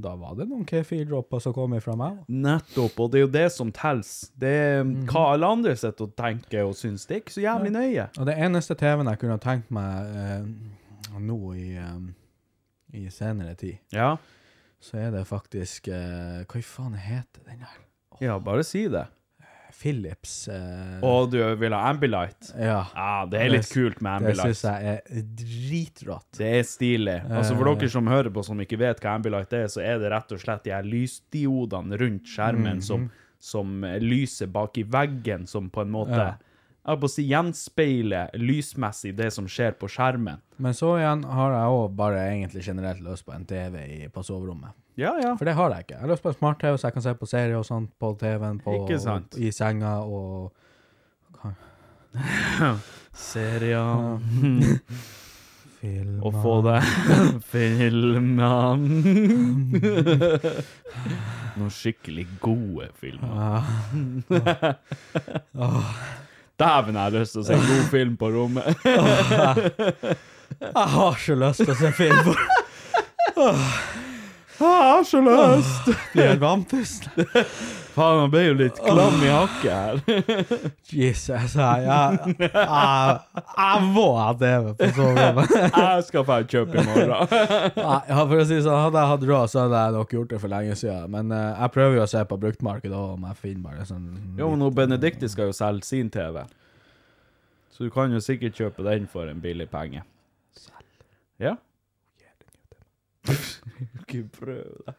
[0.00, 2.20] da var det noen kefirdropper som kom ifra meg.
[2.30, 4.04] Nettopp, og det er jo det som teller.
[4.38, 5.06] Det er Mhm.
[5.10, 7.06] hva alle andre sitter og tenker og syns.
[7.06, 8.08] Det er ikke så jævlig nøye.
[8.18, 10.44] Og det eneste TV-en jeg kunne tenkt meg eh,
[11.18, 12.00] nå i, eh,
[12.94, 14.16] i senere tid, Ja.
[14.80, 17.76] så er det faktisk eh, Hva i faen heter den der?
[18.20, 19.06] ja, bare si det.
[19.80, 22.50] Philips eh, Og du vil ha Ambilight?
[22.58, 22.82] Ja.
[22.94, 24.46] Ja, det er litt Det- kult med Ambilight.
[24.50, 26.28] Det syns jeg er dritrått.
[26.38, 27.16] Det er stilig.
[27.30, 27.74] Altså For Eh.
[27.80, 30.38] dere som hører på som ikke vet hva Ambilight er, så er det rett og
[30.40, 32.82] slett de her lysdiodene rundt skjermen Mhm.
[32.82, 36.34] som, som lyser bak i veggen, som på en måte Ja.
[36.86, 40.40] Jeg på å si gjenspeiler lysmessig det som skjer på skjermen.
[40.58, 44.22] Men så igjen har jeg òg bare egentlig generelt lyst på en TV i, på
[44.24, 44.72] soverommet.
[44.98, 45.34] Ja, ja.
[45.38, 45.94] For det har jeg ikke.
[45.94, 48.10] Jeg har lyst på en smart-TV, så jeg kan se på serier og sånt på
[48.20, 48.60] TV-en,
[49.38, 50.52] i senga og
[53.14, 54.18] Serier
[55.80, 56.24] Filmer.
[56.26, 56.82] Og få det
[57.52, 58.76] Filmer.
[61.56, 63.64] Noen skikkelig gode filmer.
[66.60, 68.76] Dæven, jeg har lyst til å se en god film på rommet.
[70.60, 72.34] Jeg har så lyst til å se film!
[73.40, 74.09] Jeg
[74.66, 75.88] har så lyst!
[76.12, 77.08] Blir helt vannpust.
[77.94, 80.02] Faen, han ble jo litt klam i hakket her.
[81.00, 85.54] Jesus, jeg, jeg, jeg, jeg må ha TV på soverommet.
[85.56, 87.16] Jeg skal få kjøpe i morgen.
[87.80, 90.30] Nei, Ja, for å si sånn, Hadde jeg hatt råd, så hadde jeg nok gjort
[90.34, 91.10] det for lenge siden.
[91.16, 94.06] Men uh, jeg prøver jo å se på bruktmarkedet òg, om jeg finner bare sånn
[94.38, 96.44] Jo, men Benedicte skal jo selge sin TV.
[97.74, 100.04] Så du kan jo sikkert kjøpe den for en billig penge.
[101.40, 101.56] Ja.
[104.10, 104.94] Ikke prøv det.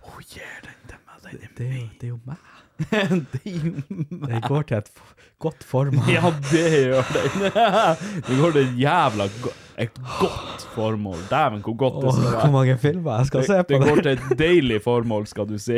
[0.00, 2.36] Hun gir den til meg, den er det, jo, det er jo meg.
[2.90, 3.72] Det er jo
[4.08, 4.30] meg.
[4.32, 4.90] Det går til et
[5.38, 6.06] godt formål.
[6.08, 7.42] Ja, det gjør den.
[8.28, 11.20] Det går til et jævla go et godt formål.
[11.30, 12.40] Dæven, hvor godt det skal være.
[12.40, 15.58] hvor mange filmer jeg skal se på det går til et deilig formål, skal du
[15.58, 15.76] si.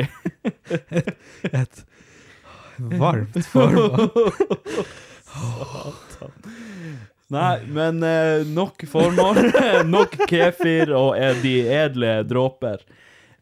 [1.62, 1.84] Et
[2.78, 4.10] varmt formål.
[7.32, 9.38] Nei, men eh, nok formål.
[9.94, 12.82] nok kefir og eh, de edle dråper.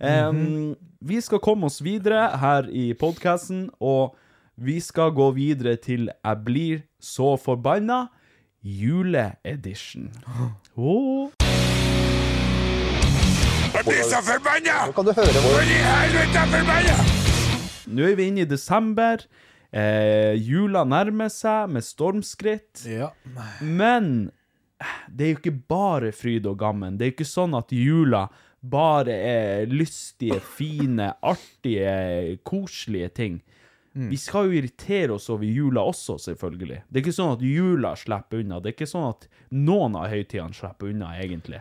[0.00, 4.14] Em, Vi skal komme oss videre her i podkasten, og
[4.60, 8.06] vi skal gå videre til Jeg blir så forbanna
[8.62, 10.10] juleedition.
[10.80, 11.28] Oh.
[13.74, 14.86] Jeg blir så forbanna!
[14.94, 16.94] Hvor i helvete er forbanna?
[17.90, 19.26] Nå er vi inne i desember.
[19.70, 22.84] Eh, jula nærmer seg med stormskritt.
[22.90, 23.12] Ja.
[23.62, 24.30] Men
[25.08, 26.98] det er jo ikke bare fryd og gammen.
[26.98, 28.26] Det er jo ikke sånn at jula
[28.60, 33.40] bare er lystige, fine, artige, koselige ting.
[33.92, 36.82] Vi skal jo irritere oss over jula også, selvfølgelig.
[36.88, 38.60] Det er ikke sånn at jula slipper unna.
[38.62, 41.58] Det er ikke sånn at noen av høytidene slipper unna, egentlig.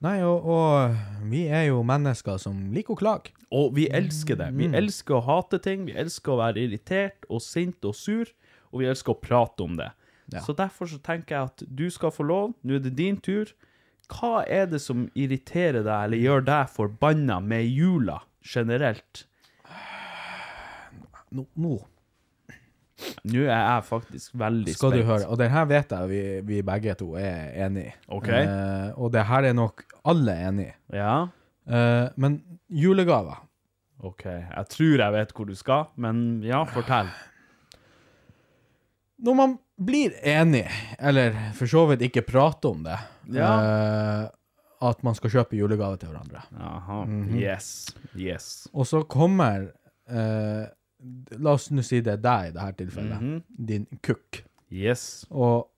[0.00, 3.34] Nei, og, og vi er jo mennesker som liker å klage.
[3.52, 4.48] Og vi elsker det.
[4.56, 8.30] Vi elsker å hate ting, vi elsker å være irritert og sint og sur,
[8.70, 9.90] og vi elsker å prate om det.
[10.30, 10.40] Ja.
[10.46, 13.50] Så derfor så tenker jeg at du skal få lov, nå er det din tur.
[14.10, 19.26] Hva er det som irriterer deg, eller gjør deg forbanna med jula generelt?
[21.30, 21.76] Nå, nå
[23.30, 25.26] Nå er jeg faktisk veldig skal du høre.
[25.28, 27.92] Og den her vet jeg vi, vi begge to er enig i.
[28.08, 28.28] Ok.
[28.28, 30.74] Uh, og det her er nok alle enig i.
[31.00, 31.28] Ja,
[31.70, 32.40] Uh, men
[32.72, 33.36] julegaver
[34.02, 34.24] ok.
[34.26, 37.10] Jeg tror jeg vet hvor du skal, men ja, fortell.
[39.20, 40.64] Når man blir enig,
[40.98, 42.98] eller for så vidt ikke prater om det,
[43.36, 43.54] Ja.
[43.54, 44.36] Uh,
[44.80, 46.40] at man skal kjøpe julegave til hverandre.
[46.56, 47.04] Aha.
[47.04, 47.36] Mm -hmm.
[47.36, 47.94] Yes.
[48.16, 48.68] Yes.
[48.72, 49.68] Og så kommer
[50.08, 50.66] eh,
[51.38, 53.20] La oss nå si det er deg i dette tilfellet.
[53.20, 53.42] Mhm.
[53.70, 54.42] Din kukk.
[54.70, 55.24] Yes.
[55.30, 55.68] Og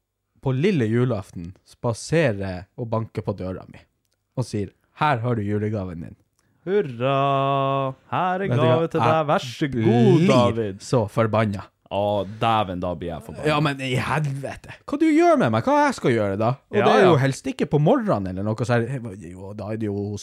[0.43, 3.79] på lille julaften spaserer og banker på døra mi
[4.37, 6.17] og sier 'Her har du julegaven din'.
[6.65, 7.95] Hurra!
[8.11, 9.27] Her er gave til deg.
[9.27, 10.81] Vær så god, David.
[10.81, 11.65] så forbanna.
[11.93, 13.47] Å, dæven, da blir jeg forbanna.
[13.51, 14.73] Ja, men i helvete.
[14.89, 15.67] Hva du gjør med meg?
[15.67, 16.49] Hva jeg skal gjøre da?
[16.71, 17.19] Og Ja, det er jo ja.
[17.27, 18.89] helst ikke på morgenen eller noe sånt.
[19.21, 20.19] Jo, da er det jo å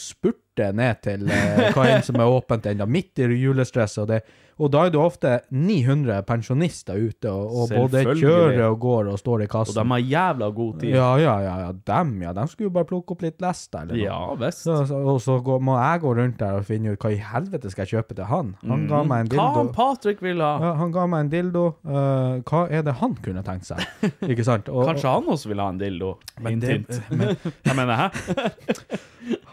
[0.60, 4.02] spurte ned til eh, hva enn som er åpent ennå, midt i julestresset.
[4.02, 4.20] Og, det,
[4.60, 9.20] og da er det ofte 900 pensjonister ute, og, og både kjører og går og
[9.20, 9.78] står i kassen.
[9.78, 10.94] Og de har jævla god tid.
[10.94, 11.70] Ja, ja, ja, ja.
[11.90, 12.34] Dem, ja.
[12.36, 14.02] De skulle jo bare plukke opp litt lest eller noe.
[14.02, 14.64] Ja, best.
[14.66, 17.20] Så, så, og så går, må jeg gå rundt der og finne ut hva i
[17.30, 18.54] helvete skal jeg kjøpe til han.
[18.68, 19.46] Han ga meg en dildo.
[19.46, 19.72] Hva han.
[19.76, 20.52] Patrick vil ha?
[20.60, 21.66] Ja, han ga meg en dildo.
[21.86, 23.84] Uh, hva er det han kunne tenkt seg?
[24.30, 24.68] Ikke sant?
[24.72, 26.14] Og, Kanskje han også vil ha en dildo?
[26.40, 27.48] Men Hint, hint.
[27.70, 29.48] Jeg mener, hæ?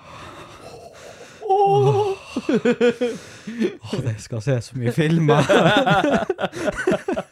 [1.57, 2.13] Åh,
[4.03, 5.43] det skal se så mye filmer.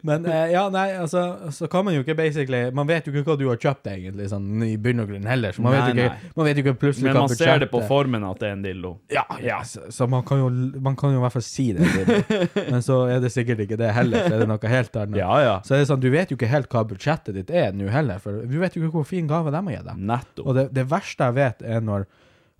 [0.00, 3.24] Men eh, ja, nei, altså, så kan man jo ikke basically Man vet jo ikke
[3.28, 5.54] hva du har kjøpt egentlig, sånn i bunn og grunn heller.
[5.54, 7.62] Så man, Nei, vet jo ikke, man vet jo ikke plutselig Men hva man ser
[7.62, 8.94] det på formen at det er en dildo.
[9.12, 9.60] Ja, ja.
[9.68, 10.50] Så, så man, kan jo,
[10.84, 11.86] man kan jo i hvert fall si det.
[12.72, 15.20] Men så er det sikkert ikke det heller, for det er noe helt annet.
[15.20, 15.56] Ja, ja.
[15.66, 18.20] Så er det sånn, du vet jo ikke helt hva budsjettet ditt er nå heller,
[18.22, 20.44] for du vet jo ikke hvor fin gave de har gitt deg.
[20.44, 22.08] Og det, det verste jeg vet er når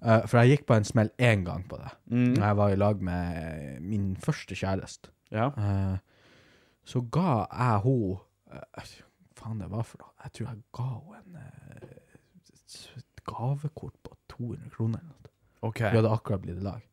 [0.05, 1.91] eh, For jeg gikk på en smell én gang på det.
[2.07, 2.35] Mm.
[2.37, 5.11] Når jeg var i lag med min første kjæreste.
[5.35, 5.49] Ja.
[5.57, 5.99] Uh,
[6.85, 8.19] så ga jeg henne
[8.55, 8.95] uh,
[9.35, 10.13] Faen, det var for noe?
[10.25, 14.99] Jeg tror jeg ga henne en eh, et gavekort på 200 kroner.
[14.99, 15.33] eller noe.
[15.69, 15.81] OK.
[15.81, 16.85] Vi hadde akkurat blitt i lag.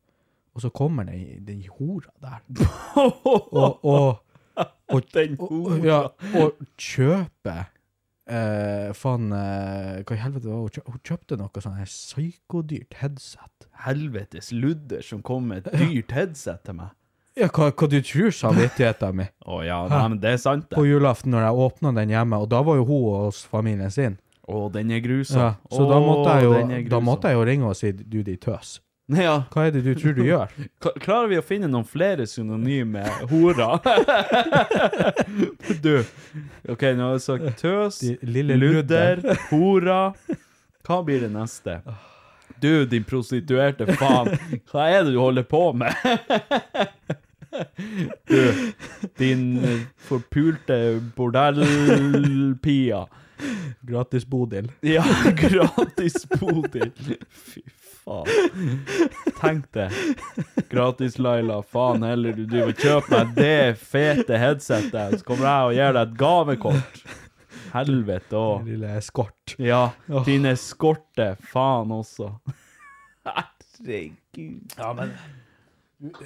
[0.54, 2.42] Og så kommer den, den hora der.
[2.96, 6.02] Og, og, og, Den og, ja,
[6.36, 7.70] og kjøper
[8.30, 10.82] eh, Faen, uh, hva i helvete var det?
[10.86, 13.68] Hun kjøpte noe sånn her psykodyrt headset.
[13.86, 16.92] Helvetes ludder som kom med et dyrt headset til meg.
[17.38, 19.30] Ja, hva, hva du tror samvittigheten min?
[19.52, 22.50] Å ja, nei, men det er sant, På julaften når jeg åpna den hjemme, og
[22.52, 24.18] da var jo hun hos familien sin.
[24.42, 25.40] Å, den er grusom.
[25.40, 26.56] Ja, så da, måtte jo,
[26.90, 28.80] da måtte jeg jo ringe og si du, de tøs.
[29.26, 29.34] Ja.
[29.52, 30.52] Hva er det du tror du gjør?
[31.02, 33.76] Klarer vi å finne noen flere synonyme hora?
[35.84, 35.94] du,
[36.68, 40.00] ok, nå har jeg sagt tøs, lille ludder, hora.
[40.86, 41.80] Hva blir det neste?
[42.62, 44.36] Du, din prostituerte faen,
[44.70, 45.94] hva er det du holder på med?
[48.30, 48.70] Du,
[49.18, 50.78] din eh, forpulte
[51.16, 53.02] bordellpia.
[53.82, 54.70] Gratis Bodil.
[54.86, 55.02] Ja,
[55.36, 56.92] gratis Bodil.
[57.28, 57.64] Fy
[58.04, 58.84] faen.
[59.40, 59.88] Tenk det.
[60.70, 61.60] Gratis Laila.
[61.62, 65.96] Faen heller du driver og kjøper meg det fete headsetet, så kommer jeg og gir
[65.98, 67.02] deg et gavekort.
[67.72, 68.66] Helvete òg.
[68.68, 69.54] Lille eskort.
[69.62, 69.84] Ja,
[70.26, 71.32] din eskorte.
[71.52, 72.34] Faen også.
[73.24, 74.74] Herregud.
[74.76, 75.14] Ja, men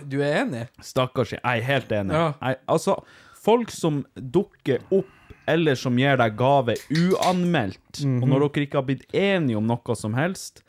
[0.09, 0.65] Du er enig?
[0.83, 1.35] Stakkars.
[1.37, 2.17] Jeg er helt enig.
[2.17, 2.31] Ja.
[2.41, 2.97] Jeg, altså,
[3.37, 5.13] folk som dukker opp
[5.47, 9.95] eller som gir deg gave uanmeldt, og når dere ikke har blitt enige om noe
[9.99, 10.65] som helst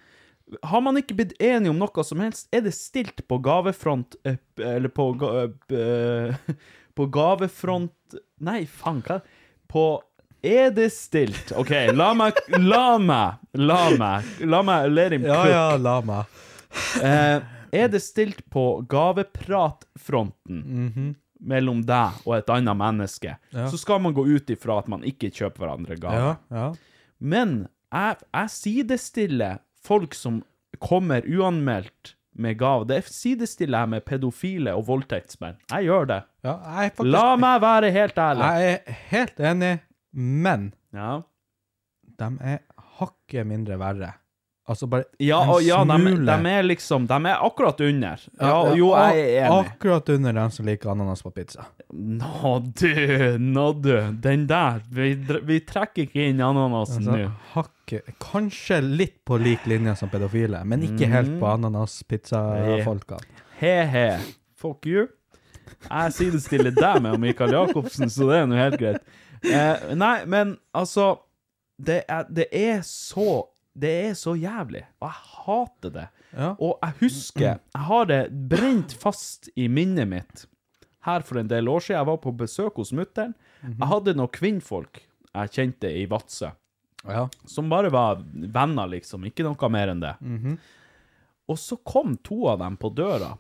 [0.63, 4.37] Har man ikke blitt enige om noe som helst, er det stilt på gavefront eh,
[4.63, 5.09] Eller på
[5.75, 6.35] eh,
[6.97, 9.19] På gavefront Nei, faen, hva
[9.67, 9.83] På
[10.47, 11.51] Er det stilt?
[11.59, 12.33] OK, la meg
[12.63, 15.51] La meg La meg La meg let him Ja, cook.
[15.51, 16.25] ja, la meg.
[17.03, 17.41] Eh,
[17.77, 23.67] er det stilt på gavepratfronten mellom deg og et annet menneske, Ja.
[23.69, 26.17] så skal man gå ut ifra at man ikke kjøper hverandre gaver.
[26.17, 26.73] Ja, ja.
[27.19, 30.41] Men jeg, jeg sidestiller folk som
[30.83, 32.85] kommer uanmeldt med gave.
[32.89, 35.55] Det sidestiller jeg med pedofile og voldtektsmenn.
[35.71, 36.19] Jeg gjør det.
[36.45, 38.43] ja jeg faktisk La meg være helt ærlig.
[38.45, 39.71] Jeg er helt enig,
[40.13, 41.15] men Ja.
[42.19, 42.59] de er
[42.99, 44.11] hakket mindre verre.
[44.68, 48.20] Altså bare Ja, en ja de, smule de er liksom De er akkurat under.
[48.39, 49.70] Ja, Ja, jo, jeg er enig.
[49.72, 51.65] Akkurat under dem som liker ananas på pizza.
[51.93, 53.93] Nå du, nå du.
[54.26, 54.82] Den der.
[54.91, 55.13] Vi,
[55.47, 57.30] vi trekker ikke inn ananasen Altså, nå.
[57.53, 61.39] hakket Kanskje litt på lik linje som pedofile, men ikke helt Mm.
[61.39, 61.47] på
[62.28, 63.20] ananas-pizza-folkene.
[63.59, 64.18] He-he.
[64.55, 65.07] Fuck you.
[65.89, 69.01] Jeg sidestiller deg med Mikael Jacobsen, så det er nå helt greit.
[69.45, 71.20] Eh, nei, men altså
[71.80, 73.43] det er, det er så
[73.78, 76.05] Det er så jævlig, og jeg hater det.
[76.34, 76.51] Ja.
[76.59, 80.45] Og jeg husker Jeg har det brent fast i minnet mitt
[81.07, 81.99] her for en del år siden.
[81.99, 83.36] Jeg var på besøk hos mutter'n.
[83.63, 85.03] Jeg hadde noen kvinnfolk
[85.38, 86.49] jeg kjente i Vadsø,
[87.07, 87.28] Ja.
[87.45, 89.23] som bare var venner, liksom.
[89.30, 90.15] Ikke noe mer enn det.
[91.47, 93.38] Og så kom to av dem på døra.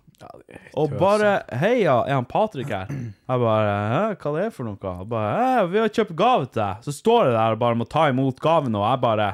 [0.73, 2.87] Og bare 'Heia, er han Patrick her?'
[3.29, 6.83] Jeg bare hva det er for noe?' Jeg bare 'Vi har kjøpt gave til deg.'
[6.83, 9.27] Så står jeg der og bare må ta imot gaven, og jeg bare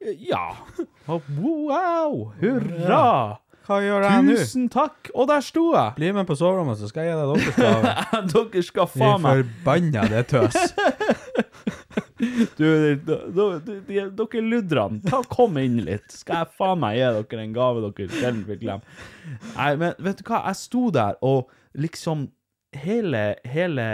[0.00, 0.52] 'Ja'.
[1.08, 2.32] Wow!
[2.40, 3.38] Hurra!
[3.66, 4.34] Hva gjør jeg nå?
[4.38, 5.08] Tusen takk!
[5.14, 5.94] Og der sto jeg!
[5.96, 7.94] Bli med på soverommet, så skal jeg gi deg deres gave.
[8.52, 10.54] Dere skal faen meg forbanna det tøs.
[12.16, 16.06] Du, du, du, du, de- dere ludderne, ta kom inn litt.
[16.16, 18.96] Skal jeg faen meg gi dere en gave dere sjelden vil glemme.
[19.52, 22.30] Nei, men vet du hva, jeg sto der og liksom
[22.82, 23.84] Hele, hele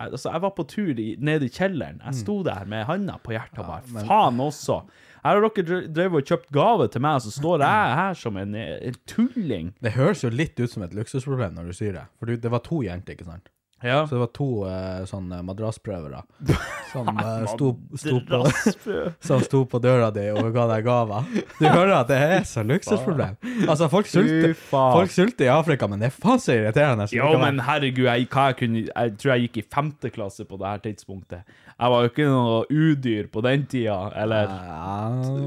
[0.00, 2.00] Altså, jeg var på tur i, ned i kjelleren.
[2.04, 4.80] Jeg sto der med handa på hjertet og bare Faen også!
[5.20, 8.14] Her har dere dre- drevet og kjøpt gave til meg, og så står jeg her
[8.16, 9.74] som en, en tulling.
[9.84, 12.04] Det høres jo litt ut som et luksusproblem når du sier det.
[12.18, 13.50] For det var to jenter, ikke sant?
[13.82, 14.02] Ja.
[14.06, 16.18] Så det var to eh, sånne madrassprøvere
[16.92, 18.40] som, eh, sto, sto på,
[19.28, 21.30] som sto på døra di og ga deg gaver.
[21.56, 23.38] Du hører at det er så luksusproblem.
[23.66, 27.08] Altså, folk sulter, folk sulter i Afrika, men det er faen så irriterende.
[27.16, 30.74] Jo, men herregud, jeg, jeg, kunne, jeg tror jeg gikk i femte klasse på det
[30.74, 31.56] her tidspunktet.
[31.80, 34.52] Jeg var jo ikke noe udyr på den tida, eller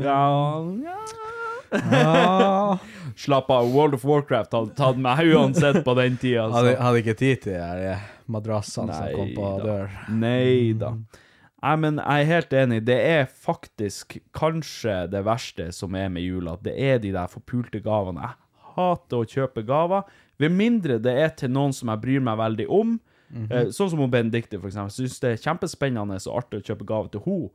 [0.03, 0.23] Ja,
[0.81, 0.97] Ja, ja.
[3.17, 6.47] Slapp av, World of Warcraft hadde tatt meg uansett på den tida.
[6.49, 7.95] så- Hadde, hadde ikke tid til det.
[8.27, 9.89] Madrassene som kom på dør.
[10.09, 10.93] Nei da.
[11.63, 12.81] Nei, men jeg er helt enig.
[12.85, 16.57] Det er faktisk kanskje det verste som er med jula.
[16.61, 18.19] Det er de der forpulte gavene.
[18.19, 20.03] Jeg hater å kjøpe gaver.
[20.39, 22.99] Ved mindre det er til noen som jeg bryr meg veldig om.
[23.49, 24.91] eh, sånn som hun Benedicte, for eksempel.
[24.91, 27.49] Syns det er kjempespennende og artig å kjøpe gave til henne.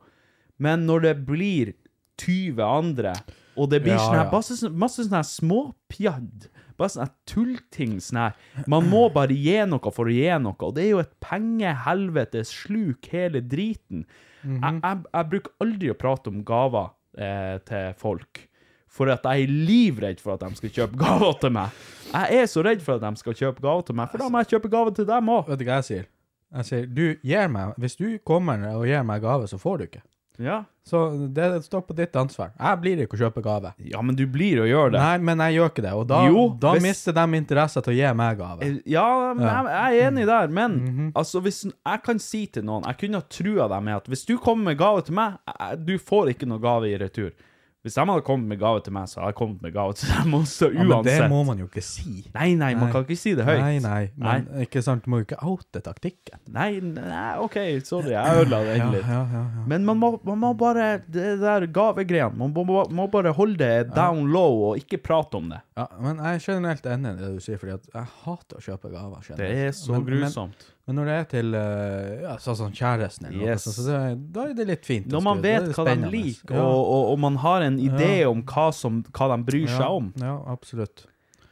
[0.57, 1.73] Men når det blir
[2.19, 3.13] 20 andre,
[3.55, 4.31] og det blir Ja, sånne, ja.
[4.31, 6.49] masse, sånn- masse sånne småpjadd,
[6.79, 8.35] bare sånn her tullting sånn her,
[8.71, 12.53] man må bare gi noe for å gi noe, og det er jo et pengehelvetes
[12.63, 14.05] sluk hele driten.
[14.43, 14.59] Mhm.
[14.63, 18.45] jeg, jeg, jeg bruker aldri å prate om gaver eh, til folk,
[18.89, 21.81] for at jeg er livredd for at de skal kjøpe gaver til meg.
[22.09, 24.41] Jeg er så redd for at de skal kjøpe gaver til meg, for da må
[24.41, 25.51] jeg kjøpe gaver til dem òg.
[25.51, 26.07] Vet du hva jeg sier?
[26.49, 29.83] Jeg sier, du gir meg, hvis du kommer og gir meg gave, så får du
[29.85, 30.01] ikke.
[30.39, 30.63] Ja.
[30.87, 31.01] Så
[31.35, 32.49] det står på ditt ansvar.
[32.57, 33.73] Jeg blir ikke å kjøpe gave.
[33.77, 34.99] ja, men du blir å gjøre det.
[35.03, 37.93] Nei, men jeg gjør ikke det, og da, Jo, da hvis- mister de interesse til
[37.93, 38.63] å gi meg gave.
[38.63, 41.11] Eh, Ja, men jeg, jeg er enig der, men Mhm.
[41.13, 44.25] altså hvis jeg kan si til noen Jeg kunne ha trua deg med at hvis
[44.25, 47.31] du kommer med gave til meg, jeg, du får ikke noe gave i retur.
[47.79, 50.09] Hvis de hadde kommet med gave til meg, så hadde jeg kommet med gave til
[50.11, 52.25] dem også, Ja, men det må man jo ikke si.
[52.33, 53.61] Nei, nei, man kan ikke si det høyt.
[53.61, 56.41] Nei, nei, men ikke sant, du må jo ikke oute taktikken.
[56.51, 57.55] Nei, nei, OK,
[57.87, 59.07] sorry, jeg ødela Ja, litt.
[59.07, 59.63] ja, ja, ja.
[59.71, 63.93] Men man må, man må bare Det der gavegreiene Man må, må, bare holde det
[63.95, 65.61] down low og ikke prate om det.
[65.79, 68.91] ja, men jeg er generelt enig i det du sier, fordi jeg hater å kjøpe
[68.91, 69.31] gaver.
[69.39, 70.67] Det er så men- grusomt.
[70.67, 73.63] Men når det er til uh, ja, sånn kjæresten eller noe, Yes.
[73.67, 75.07] så, så da er det litt fint.
[75.11, 76.63] Når man vet hva de liker, Ja.
[76.65, 78.29] og, og, og man har en idé Ja.
[78.31, 80.11] om hva, som, hva de bryr seg om.
[80.17, 81.05] Ja, absolutt.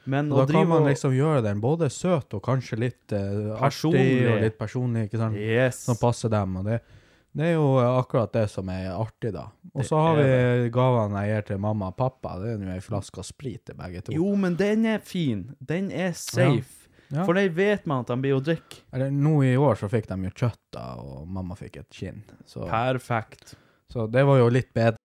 [0.07, 4.05] Men da kan man liksom gjøre den både søt og kanskje litt eh, Personlig.
[4.21, 5.35] artig og litt personlig, ikke sant?
[5.35, 5.81] Yes.
[5.83, 6.53] Som passer dem.
[6.61, 6.77] Og det,
[7.35, 9.49] det er jo akkurat det som er artig, da.
[9.75, 12.37] Og så har vi gavene jeg gir til mamma og pappa.
[12.39, 14.15] Det er jo ei flaske sprit til begge to.
[14.15, 15.43] Jo, men den er fin.
[15.59, 16.76] Den er safe.
[17.09, 17.23] Ja.
[17.23, 18.81] For den vet man at de blir å drikke.
[18.91, 22.23] Eller, nå i år så fikk de jo kjøtt, da, og mamma fikk et kinn.
[22.45, 23.55] Så, Perfekt.
[23.91, 24.99] så det var jo litt bedre.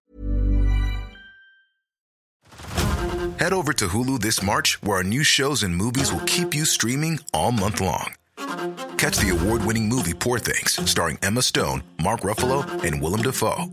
[3.39, 6.65] Head over to Hulu this March, where our new shows and movies will keep you
[6.65, 8.15] streaming all month long.
[8.97, 13.67] Catch the award winning movie Poor Things, starring Emma Stone, Mark Ruffalo, and Willem Dafoe.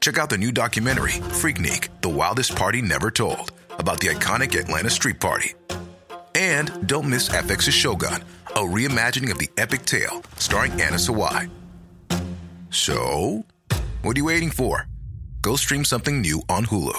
[0.00, 4.90] Check out the new documentary, Freaknik The Wildest Party Never Told, about the iconic Atlanta
[4.90, 5.54] Street Party.
[6.34, 11.48] And don't miss FX's Shogun, a reimagining of the epic tale, starring Anna Sawai.
[12.70, 13.46] So,
[14.02, 14.88] what are you waiting for?
[15.42, 16.98] Go stream something new on Hulu.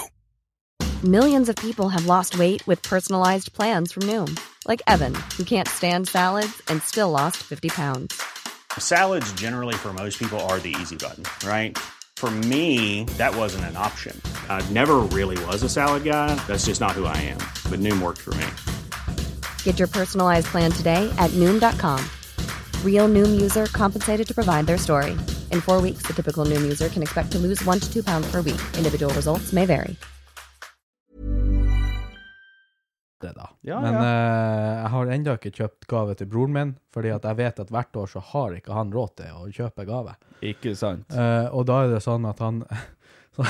[1.04, 5.68] Millions of people have lost weight with personalized plans from Noom, like Evan, who can't
[5.68, 8.22] stand salads and still lost 50 pounds.
[8.78, 11.76] Salads, generally, for most people, are the easy button, right?
[12.16, 14.18] For me, that wasn't an option.
[14.48, 16.34] I never really was a salad guy.
[16.46, 17.38] That's just not who I am.
[17.70, 18.46] But Noom worked for me.
[19.66, 22.00] Get your personalized plan today at Noom.com.
[22.84, 25.12] Real Noom user compensated to provide their story.
[25.52, 28.30] In four weeks, the typical Noom user can expect to lose one to two pounds
[28.30, 28.62] per week.
[28.78, 29.96] Individual results may vary.
[33.20, 33.48] det, da.
[33.60, 34.00] Ja, Men ja.
[34.00, 37.72] Uh, jeg har ennå ikke kjøpt gave til broren min, fordi at jeg vet at
[37.72, 40.14] hvert år så har ikke han råd til å kjøpe gave.
[40.46, 41.08] Ikke sant?
[41.10, 42.62] Uh, og da er det sånn at han
[43.36, 43.46] så,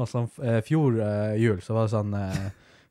[0.00, 2.46] altså, eh, Fjor uh, jul så var det sånn eh,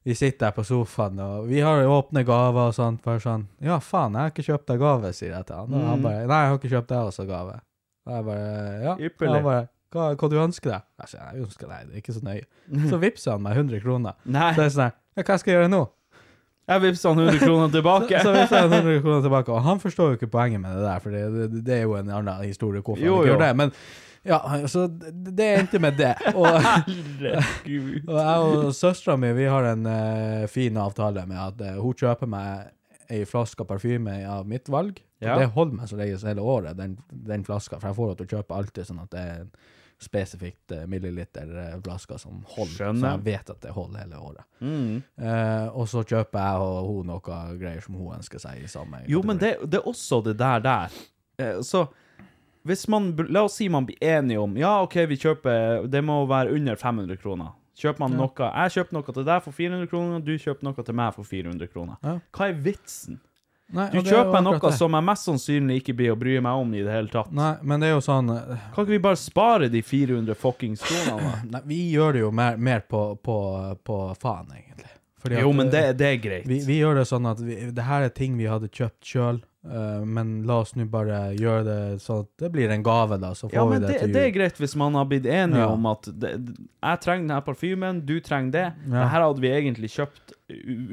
[0.06, 3.02] Vi sitter her på sofaen, og vi har åpne gaver og sånt.
[3.06, 5.74] Bare sånn Ja, faen, jeg har ikke kjøpt deg gave, sier jeg til han.
[5.74, 6.04] Og han Mm.
[6.04, 7.60] bare Nei, jeg har ikke kjøpt deg også gave.
[8.08, 8.96] Og jeg bare Ja.
[9.00, 9.34] Ypperlig.
[9.34, 10.82] Han bare hva, hva du ønsker deg?
[11.00, 12.46] Jeg sier, jeg ønsker deg, det er ikke så nøye.
[12.90, 14.14] Så vippser han meg 100 kroner.
[14.26, 14.52] Nei.
[14.54, 15.84] Så det er sånn her, ja, hva skal jeg gjøre nå?
[16.68, 18.20] Jeg vippsa han 100 kroner tilbake.
[18.24, 21.00] Så vippser han 100 kroner tilbake, og han forstår jo ikke poenget med det der,
[21.04, 23.34] for det, det, det er jo en annen historie hvorfor Jo, han ikke jo.
[23.34, 23.56] gjør det.
[23.56, 23.72] Men
[24.24, 24.40] ja,
[24.72, 26.14] så det endte med det.
[26.40, 28.08] Og, Herregud.
[28.08, 31.98] og jeg og søstera mi, vi har en uh, fin avtale med at uh, hun
[32.00, 32.72] kjøper meg
[33.12, 35.02] ei flaske parfyme av mitt valg.
[35.22, 35.38] Og Ja.
[35.40, 38.28] Det holder meg som regel hele året, den, den flaska, for jeg får henne til
[38.28, 39.52] å kjøpe alltid sånn at det er en
[40.04, 44.46] spesifikt uh, milliliter eh, som holder, så jeg vet at det holder hele året.
[44.60, 44.98] Mm.
[45.16, 49.04] Uh, og så kjøper jeg og hun noe greier som hun ønsker seg i samme
[49.08, 50.98] Jo, men det, det er også det der der.
[51.40, 51.86] Uh, Så
[52.68, 56.22] hvis man, la oss si man blir enige om, ja, ok, vi kjøper, det må
[56.30, 57.52] være under 500 kroner.
[57.80, 60.96] Kjøper man noe, jeg kjøper noe til deg for 400 kroner, du kjøper noe til
[60.96, 61.96] meg for 400 kroner.
[62.06, 62.20] Ja.
[62.38, 63.20] Hva er vitsen?
[63.74, 64.74] Nei, Du det er kjøper noe det.
[64.78, 67.32] som jeg mest sannsynlig ikke blir å bry meg om i det hele tatt.
[67.34, 70.84] Nei, men det er jo sånn eh, Kan ikke vi bare spare de 400 fuckings
[70.86, 71.32] kronene?
[71.56, 73.38] Nei, vi gjør det jo mer, mer på, på,
[73.88, 74.92] på faen, egentlig.
[75.24, 76.46] Fordi Jo, at, men det, eh, det er greit.
[76.52, 79.42] vi, vi gjør det sånn at vi, det her er ting vi hadde kjøpt sjøl,
[79.64, 83.48] men la oss nå bare gjøre det sånn at det blir en gave, da, så
[83.48, 85.68] får Ja, vi det, det, til det er greit hvis man har blitt enige Ja.
[85.72, 86.34] om at det,
[86.84, 88.66] jeg trenger denne parfymen, du trenger det.
[88.90, 88.98] Ja.
[89.00, 90.34] Det her hadde vi egentlig kjøpt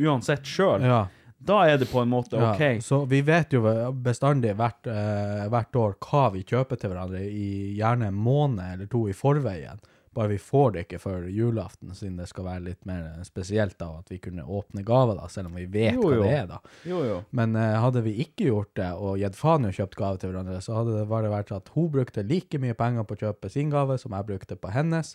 [0.07, 0.83] uansett sjøl.
[0.87, 1.07] Ja,
[1.43, 2.37] Da er det på en måte.
[2.37, 2.83] OK.
[2.85, 3.63] Så vi vet jo
[4.05, 8.87] bestandig hvert, eh, hvert år hva vi kjøper til hverandre, i gjerne en måned eller
[8.93, 9.81] to i forveien.
[10.15, 13.93] Bare vi får det ikke før julaften, siden det skal være litt mer spesielt da,
[14.01, 16.25] at vi kunne åpne gaver, da, selv om vi vet Jo, hva jo.
[16.25, 16.59] det er, da.
[16.91, 17.19] Jo, jo.
[17.39, 20.33] Men uh, hadde vi ikke gjort det, og gitt faen i å kjøpt gave til
[20.33, 23.53] hverandre, så hadde det bare vært at hun brukte like mye penger på å kjøpe
[23.55, 25.15] sin gave som jeg brukte på hennes,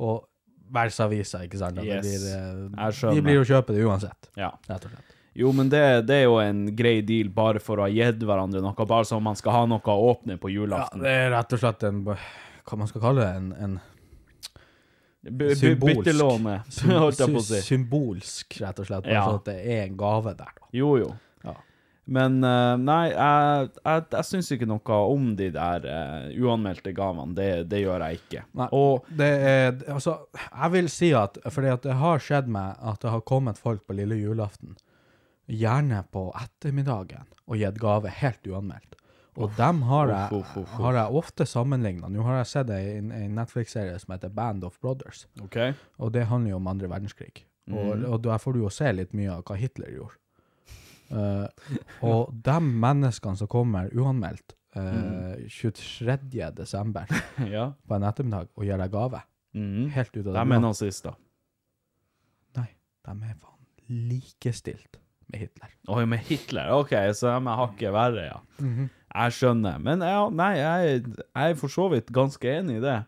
[0.00, 0.24] og
[0.72, 1.76] versa visa, ikke sant?
[1.84, 2.00] Yes.
[2.06, 4.54] det blir, uh, vi blir jo kjøpe det uansett, Ja.
[4.70, 5.16] rett og slett.
[5.36, 8.64] Jo, men det, det er jo en grei deal bare for å ha gitt hverandre
[8.64, 11.60] noe, bare så man skal ha noe å åpne på Ja, det er rett og
[11.62, 13.76] slett en, hva man skal kalle det, en, en
[15.22, 15.98] B- symbolsk.
[16.04, 16.58] Byttelåne,
[17.02, 17.58] holdt jeg på å si.
[17.66, 19.24] symbolsk, rett og slett, bare Ja.
[19.28, 20.68] sånn at det er en gave der, da.
[20.72, 21.10] Jo, jo.
[21.44, 21.52] Ja.
[22.10, 27.34] Men eh, nei, jeg, jeg, jeg syns ikke noe om de der uh, uanmeldte gavene.
[27.36, 28.44] Det, det gjør jeg ikke.
[28.58, 30.16] Nei, Og det er, altså,
[30.48, 33.84] jeg vil si at, fordi at det har skjedd meg at det har kommet folk
[33.86, 34.74] på lille julaften,
[35.50, 38.96] gjerne på ettermiddagen, og gitt gave helt uanmeldt.
[39.40, 40.80] Og dem har jeg, uff, uff, uff.
[40.84, 42.10] har jeg ofte sammenlignet.
[42.12, 45.72] Nå har jeg sett en, en Netflix-serie som heter Band of Brothers, Okay.
[45.98, 47.44] og det handler jo om andre verdenskrig.
[47.70, 48.04] Og, Mhm.
[48.12, 50.16] og der får du jo se litt mye av hva Hitler gjorde.
[51.10, 51.46] Uh,
[52.06, 56.50] og de menneskene som kommer uanmeldt uh, eh, 23.
[56.54, 57.06] desember
[57.54, 57.72] ja.
[57.88, 59.22] på en ettermiddag og gir deg gave,
[59.54, 59.88] mm.
[59.96, 61.16] helt ut av det De er nazister.
[62.58, 62.68] Nei,
[63.06, 63.58] de er faen
[64.10, 65.74] likestilt med Hitler.
[65.90, 66.70] Oi, med Hitler?
[66.78, 68.40] OK, så de er hakket verre, ja.
[68.62, 68.90] Mhm.
[69.14, 69.78] Jeg skjønner.
[69.82, 72.98] Men ja, nei, jeg, jeg er for så vidt ganske enig i det.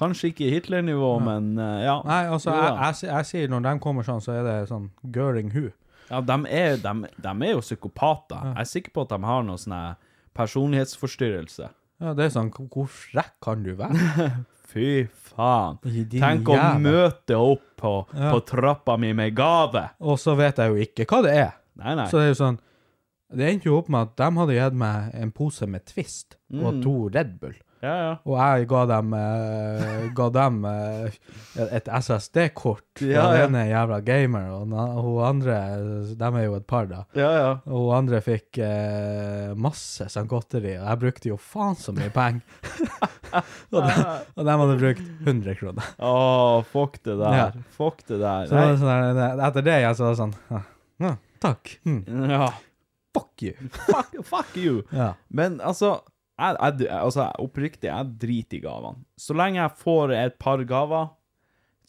[0.00, 1.98] Kanskje ikke Hitler-nivå, men eh, ja.
[2.08, 5.50] Nei, altså, jeg, jeg, jeg sier når de kommer sånn, så er det sånn Göring
[5.52, 5.66] hu.
[6.10, 8.40] Ja, de er, de, de er jo psykopater.
[8.54, 9.76] Jeg er sikker på at de har noe sånn
[10.64, 11.68] personlighetsforstyrrelse.
[12.00, 14.30] Ja, det er sånn, hvor- frekk kan du være?
[14.70, 15.78] Fy faen.
[16.14, 18.30] Tenk å møte opp på, Ja.
[18.32, 19.90] på trappa mi med gave.
[20.00, 21.52] Og så vet jeg jo ikke hva det er.
[21.80, 22.06] Nei, nei.
[22.08, 22.58] Så det er jo sånn,
[23.36, 26.64] det endte jo opp med at de hadde gitt meg en pose med Twist Mm.
[26.66, 27.52] og to Red Bull.
[27.80, 28.14] Ja, ja.
[28.26, 31.12] Og jeg ga dem, eh, ga dem eh,
[31.70, 33.00] et SSD-kort.
[33.00, 35.54] Ja, Ja, ene Den er jævla gamer, og na- hun andre,
[36.18, 37.04] de er jo et par da.
[37.14, 37.52] Ja, ja.
[37.70, 42.10] Og hun andre fikk eh, masse sånn godteri, og jeg brukte jo faen så mye
[42.10, 42.42] penger.
[43.72, 43.94] og, de,
[44.36, 45.86] og de hadde brukt 100 kroner.
[46.02, 47.36] Å, fuck det der.
[47.38, 47.50] Ja.
[47.78, 48.50] Fuck det der.
[48.50, 48.80] Så det var Nei.
[48.82, 50.62] sånn der, etter det jeg så var det sånn, ja,
[51.06, 51.14] ja,
[51.46, 51.76] takk.
[51.86, 52.50] Hm, Ja.
[53.20, 53.70] Fuck you.
[53.86, 54.82] Fuck, fuck you.
[54.92, 55.12] Ja.
[55.28, 55.98] Men altså,
[56.40, 59.02] jeg, jeg, altså oppriktig, jeg driter i gavene.
[59.20, 61.10] Så lenge jeg får et par gaver,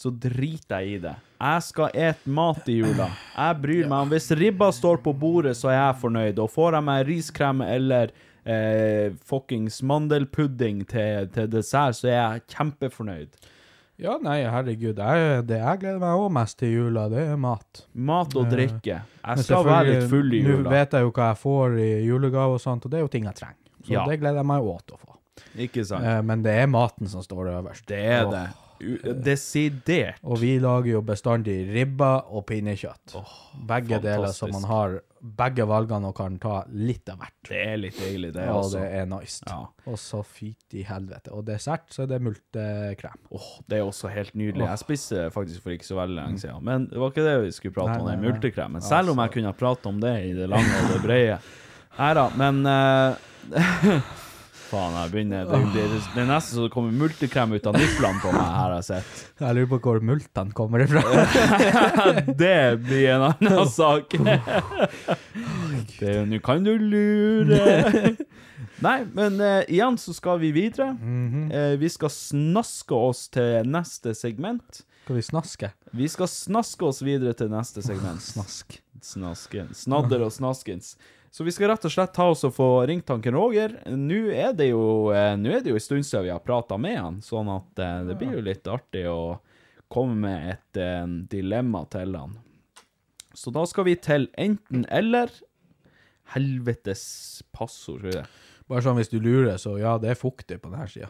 [0.02, 1.14] så driter jeg i det.
[1.42, 3.08] Jeg skal et mat i jula.
[3.36, 6.42] Jeg bryr meg om Hvis ribba står på bordet, så er jeg fornøyd.
[6.42, 8.14] Og får jeg meg riskrem eller
[8.44, 13.50] eh, fuckings mandelpudding til, til dessert, så er jeg kjempefornøyd.
[14.02, 14.98] Ja, nei, herregud.
[14.98, 17.84] Jeg, det jeg gleder meg òg mest til jula, det er mat.
[17.94, 18.96] Mat og drikke.
[19.06, 20.64] Jeg skal være litt full i jula.
[20.66, 23.12] Nå vet jeg jo hva jeg får i julegave og sånt, og det er jo
[23.14, 23.60] ting jeg trenger.
[23.86, 24.06] Så Ja.
[24.10, 25.18] det gleder jeg meg òg til å få.
[25.58, 26.04] Ikke sant?
[26.06, 27.86] Eh, men det er maten som står øverst.
[27.90, 28.44] Det er det.
[28.50, 28.71] U-
[29.26, 30.20] Desidert.
[30.24, 33.16] Og vi lager jo bestandig ribba og pinnekjøtt.
[33.68, 37.36] begge deler, så man har begge valgene og kan ta litt av hvert.
[37.46, 38.80] Det er litt deilig, det og også.
[38.80, 39.44] det er nice.
[39.46, 39.60] Ja.
[39.92, 41.34] Og så fyt i helvete.
[41.36, 43.20] Og dessert, så er det multekrem.
[43.30, 44.66] Åh, det er også helt nydelig.
[44.66, 46.66] Jeg spiste faktisk for ikke så veldig lenge siden.
[46.66, 48.86] Men det var ikke det vi skulle prate Nei, om, den multekremen.
[48.86, 51.38] Selv om jeg kunne ha pratet om det i det lange og det brede.
[52.00, 53.22] Nei da, men eh,
[54.72, 58.22] Faen, jeg begynner Det, det, det er nesten så det kommer multekrem ut av niflene
[58.24, 59.24] på meg, her har jeg sett.
[59.42, 61.02] Jeg lurer på hvor multene kommer ifra.
[62.44, 64.16] Det blir en annen sak.
[66.00, 68.16] Det Nå kan du lure.
[68.86, 70.94] Nei, men uh, igjen så skal vi videre.
[70.96, 74.86] Uh, vi skal snaske oss til neste segment.
[75.04, 75.72] Skal vi snaske?
[75.98, 78.24] Vi skal snaske oss videre til neste segment.
[78.24, 78.80] Snask.
[79.04, 79.74] Snasken.
[79.76, 80.96] Snadder og snaskens.
[81.32, 83.78] Så vi skal rett og slett ta oss og få ringt tanken Roger.
[83.88, 84.84] Nå er det jo
[85.16, 88.02] eh, er det jo en stund siden vi har prata med han, sånn at eh,
[88.10, 89.40] det blir jo litt artig å
[89.92, 92.36] komme med et eh, dilemma til han.
[93.32, 95.32] Så da skal vi til enten-eller.
[96.36, 97.06] Helvetes
[97.56, 98.28] passord, tror jeg.
[98.68, 101.10] Bare sånn hvis du lurer, så ja, det er fuktig på denne sida.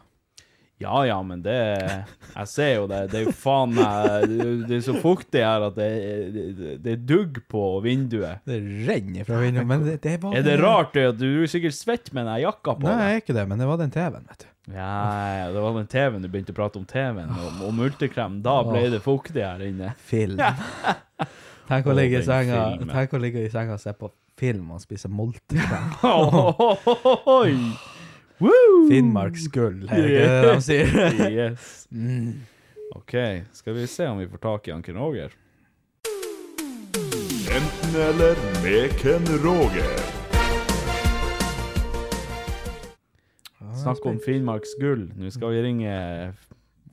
[0.82, 3.02] Ja ja, men det Jeg ser jo det.
[3.12, 4.28] Det er jo faen meg
[4.70, 5.90] Det er så fuktig her at det,
[6.36, 8.42] det, det er dugg på vinduet.
[8.48, 11.78] Det renner fra vinduet, men det, det var Er det rart at du er sikkert
[11.78, 14.26] svett med den jakka på Nei, jeg er ikke det, men det var den TV-en,
[14.32, 14.48] vet du.
[14.72, 14.88] Ja,
[15.36, 18.40] ja, det var den TV-en du begynte å prate om TV-en og, og multekrem.
[18.46, 19.94] Da ble det fuktig her inne.
[20.08, 20.40] Film.
[21.72, 22.64] Tenk å ligge i senga.
[22.92, 25.96] Tenk å ligge i senga og se på film og spise multekrem.
[28.42, 28.88] Woo!
[28.90, 31.30] Finnmarks gull, er det ikke det de sier?
[31.30, 31.68] Yes.
[32.96, 33.14] OK,
[33.54, 35.36] skal vi se om vi får tak i Anken Roger?
[37.52, 39.94] Enten eller med Ken Roger.
[43.82, 45.08] Snakk om Finnmarks gull.
[45.18, 45.94] Nå skal vi ringe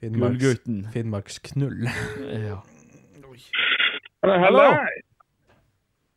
[0.01, 0.83] Finnmarks, Gullgutten.
[0.95, 1.89] Finnmarks knull.
[2.49, 2.61] Ja.
[4.25, 4.65] Hallo.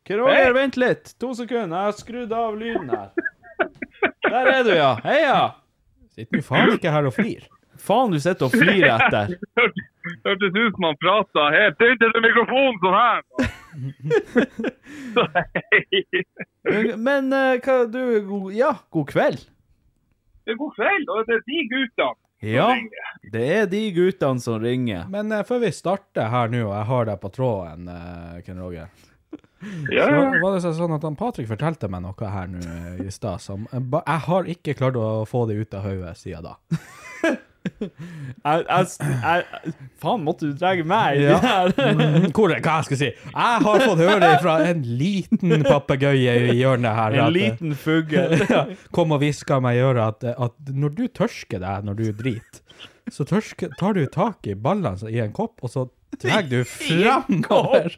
[0.07, 1.11] Ken Roger, vent litt.
[1.21, 1.77] To sekunder.
[1.77, 3.11] Jeg har skrudd av lyden her.
[4.31, 4.91] Der er du, ja.
[5.03, 5.39] Heia!
[6.15, 7.47] Sitter du faen ikke her og flir?
[7.81, 9.33] Faen, du sitter og flyr etter.
[10.25, 13.21] Hørtes ut som han prata helt inntil mikrofonen sånn her.
[15.15, 16.03] Så hei.
[16.99, 19.45] Men, eh, hva du god, Ja, god kveld.
[20.45, 22.17] Det er god kveld, og det er de guttene.
[22.41, 22.67] Ja,
[23.33, 25.05] det er de guttene som ringer.
[25.13, 28.61] Men uh, før vi starter her nå, og jeg har deg på tråden, uh, Ken
[28.63, 28.89] Roger
[29.93, 33.11] Ja, Så var det sånn at han Patrick fortalte meg noe her nå eh, i
[33.13, 36.57] stad som eh, Jeg har ikke klart å få det ut av hodet siden da.
[38.41, 41.35] Jeg, jeg, jeg, faen, måtte du dra meg i Ja.
[41.37, 41.93] det her?
[41.93, 43.09] Mm, Hvor, hva jeg skal si?
[43.11, 47.17] Jeg har fått høre fra en liten papegøye i hjørnet her.
[47.19, 48.33] En at, eh, liten fugl.
[48.55, 48.63] ja,
[48.97, 52.63] kom og hviska meg i øret at, at når du tørsker deg når du driter,
[53.13, 55.85] så tørsker, tar du tak i ballene i en kopp, og så
[56.21, 57.93] drar du framover.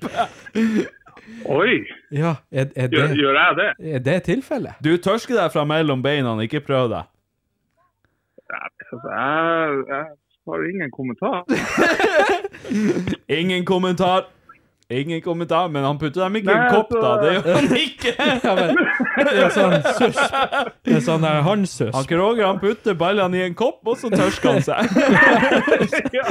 [1.46, 3.70] Oi, Ja, er, er, gjør, det, gjør jeg det?
[3.96, 4.80] er det tilfellet?
[4.84, 7.10] Du tørsker deg fra mellom beina, ikke prøv deg.
[8.54, 10.06] Altså, jeg, jeg
[10.48, 11.44] har ingen kommentar.
[13.40, 14.28] Ingen kommentar.
[14.94, 17.10] Ingen kommentar, men han putter dem ikke i en kopp, kopp, da.
[17.12, 18.12] altså- Det gjør han ikke.
[18.44, 18.70] Ja, men,
[19.28, 20.22] det er sånn susp.
[20.86, 21.66] Det er sånn der Han
[22.10, 24.78] Kroger han putter ballene i en kopp, og så tørsker han seg.
[26.18, 26.26] ja.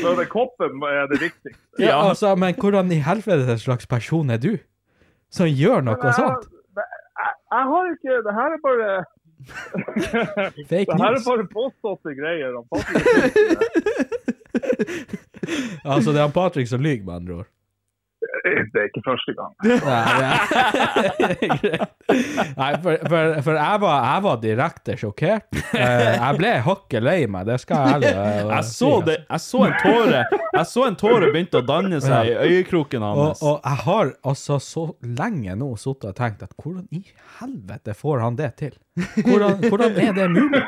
[0.00, 1.58] Så det koppen er det viktigste.
[1.82, 4.56] Ja, altså, men hvordan i helvete slags person er du?
[5.32, 6.46] Som gjør noe sånt?
[6.46, 6.86] Jeg,
[7.18, 9.04] jeg, jeg har ikke Det her er bare
[10.70, 10.96] Fake news.
[10.96, 12.50] Det her er bare påståtte greier.
[12.56, 12.66] Han.
[15.84, 17.48] Altså, det er han Patrick som lyver, med andre ord.
[18.46, 19.52] Det er ikke første gang.
[19.90, 20.36] Nei, ja.
[22.60, 25.48] Nei for, for, for jeg, var, jeg var direkte sjokkert.
[25.74, 29.42] Eh, Jeg ble hakket lei meg, det skal jeg ærlig eh, Jeg så, det, jeg
[29.46, 33.42] så en tåre Jeg så en tåre begynte å danne seg i øyekroken Og, hans.
[33.42, 37.02] og jeg har altså så lenge nå sittet og tenkt at hvordan i
[37.40, 38.74] helvete får han det til?
[39.26, 40.62] Hvordan, hvordan er det mulig?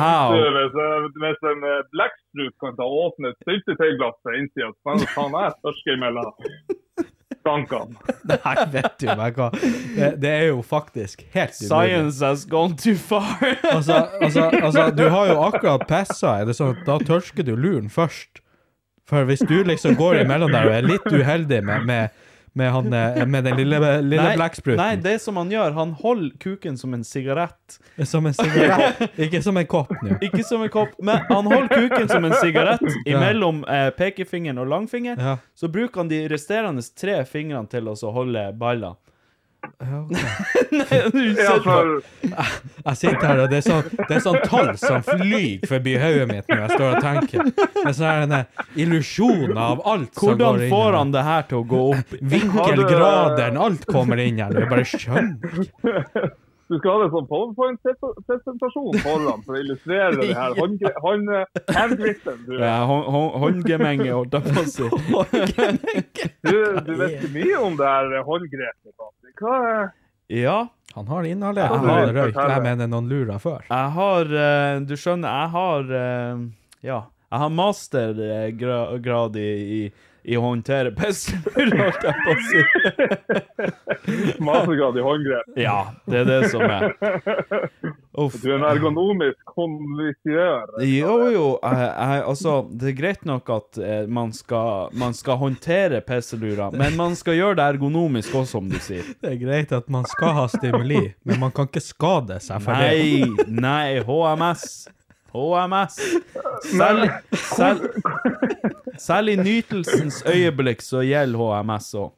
[0.00, 0.34] How?
[0.34, 0.76] Du, Hvis,
[1.24, 5.58] hvis en eh, blekksprut kan ta åpne et syltetøyglass fra innsida, så kan ta meg
[5.66, 6.30] tørske imellom
[7.44, 7.98] skankene.
[8.30, 9.50] Nei, vet du meg hva.
[9.54, 11.68] Det, det er jo faktisk helt umulig.
[11.68, 13.36] Science has gone too far.
[13.68, 16.38] Altså, altså, altså, du har jo akkurat pissa.
[16.40, 18.40] Er det sånn da tørsker du luren først?
[19.08, 22.22] For hvis du liksom går imellom der og er litt uheldig med, med,
[22.54, 24.78] med, han, eh, med den lille, lille Nei, blekkspruten.
[24.78, 27.78] nei, det som han gjør, han holder kuken som en sigarett.
[28.06, 29.00] Som en sigarett.
[29.18, 30.18] Ikke som en kopp nå.
[30.22, 34.70] Ikke som en kopp, men han holder kuken som en sigarett imellom eh, pekefingeren og
[34.70, 35.18] langfingeren.
[35.18, 35.36] Ja.
[35.54, 38.94] Så bruker han de resterende tre fingrene til å holde baller.
[39.84, 40.12] Ja, ok.
[40.74, 41.00] Nei,
[41.64, 42.02] for
[42.84, 46.28] Jeg sitter her, og det er sånn, det er sånn tall som flyr forbi hodet
[46.30, 47.50] mitt når jeg står og tenker.
[47.54, 51.48] Det er sånn en illusjon av alt som går inn Hvordan får han det her
[51.50, 52.16] til å gå opp?
[52.34, 54.56] Vinkelgraderen, alt kommer inn her.
[54.60, 56.30] Jeg bare skjønner ikke.
[56.68, 61.32] du skal ha det som powerpoint-presentasjon foran for å illustrere det her håndgri- hånd-
[61.76, 62.38] handgripen.
[62.64, 64.86] Ja, hå- hå- Håndgemenge, holdt jeg på å si.
[66.48, 66.56] du,
[66.86, 68.94] du vet ikke mye om det her håndgrepet.
[69.40, 69.84] Hva er
[70.32, 70.56] Ja,
[70.94, 71.90] Han har inhalert innholdet.
[71.90, 72.36] Jeg har røyk.
[72.54, 73.64] Jeg mener noen lurer før.
[73.68, 76.44] jeg har eh, Du skjønner, jeg har eh,
[76.86, 77.00] Ja.
[77.34, 79.48] Jeg har mastergrad i,
[79.78, 79.80] i,
[80.24, 82.60] i å håndtere pestlurer, holdt jeg på å si.
[84.48, 85.58] mastergrad i håndgrep?
[85.60, 86.94] Ja, det er det som er.
[88.14, 88.38] Uff.
[88.40, 90.74] Du er en ergonomisk konvisør.
[90.86, 91.46] Jo, jo.
[91.60, 96.74] Jeg, jeg, altså, det er greit nok at eh, man, skal, man skal håndtere pisselurer,
[96.78, 99.06] men man skal gjøre det ergonomisk også, som du sier.
[99.20, 102.78] Det er greit at man skal ha stimuli, men man kan ikke skade seg for
[102.78, 102.92] det.
[102.94, 104.84] Nei, nei, HMS.
[105.34, 105.98] HMS.
[106.64, 107.86] Selv, selv,
[108.98, 112.12] selv i nytelsens øyeblikk så gjelder HMS òg.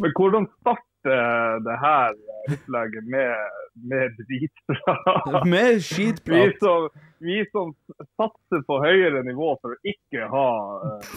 [0.00, 2.16] Men hvordan starter det her
[2.48, 3.34] opplegget med,
[3.90, 5.46] med dritprat?
[5.46, 6.56] Med Vi skitprat.
[6.60, 6.88] som,
[7.18, 7.74] vi som
[8.16, 10.48] satser på høyere nivå for å ikke ha
[10.84, 11.14] uh,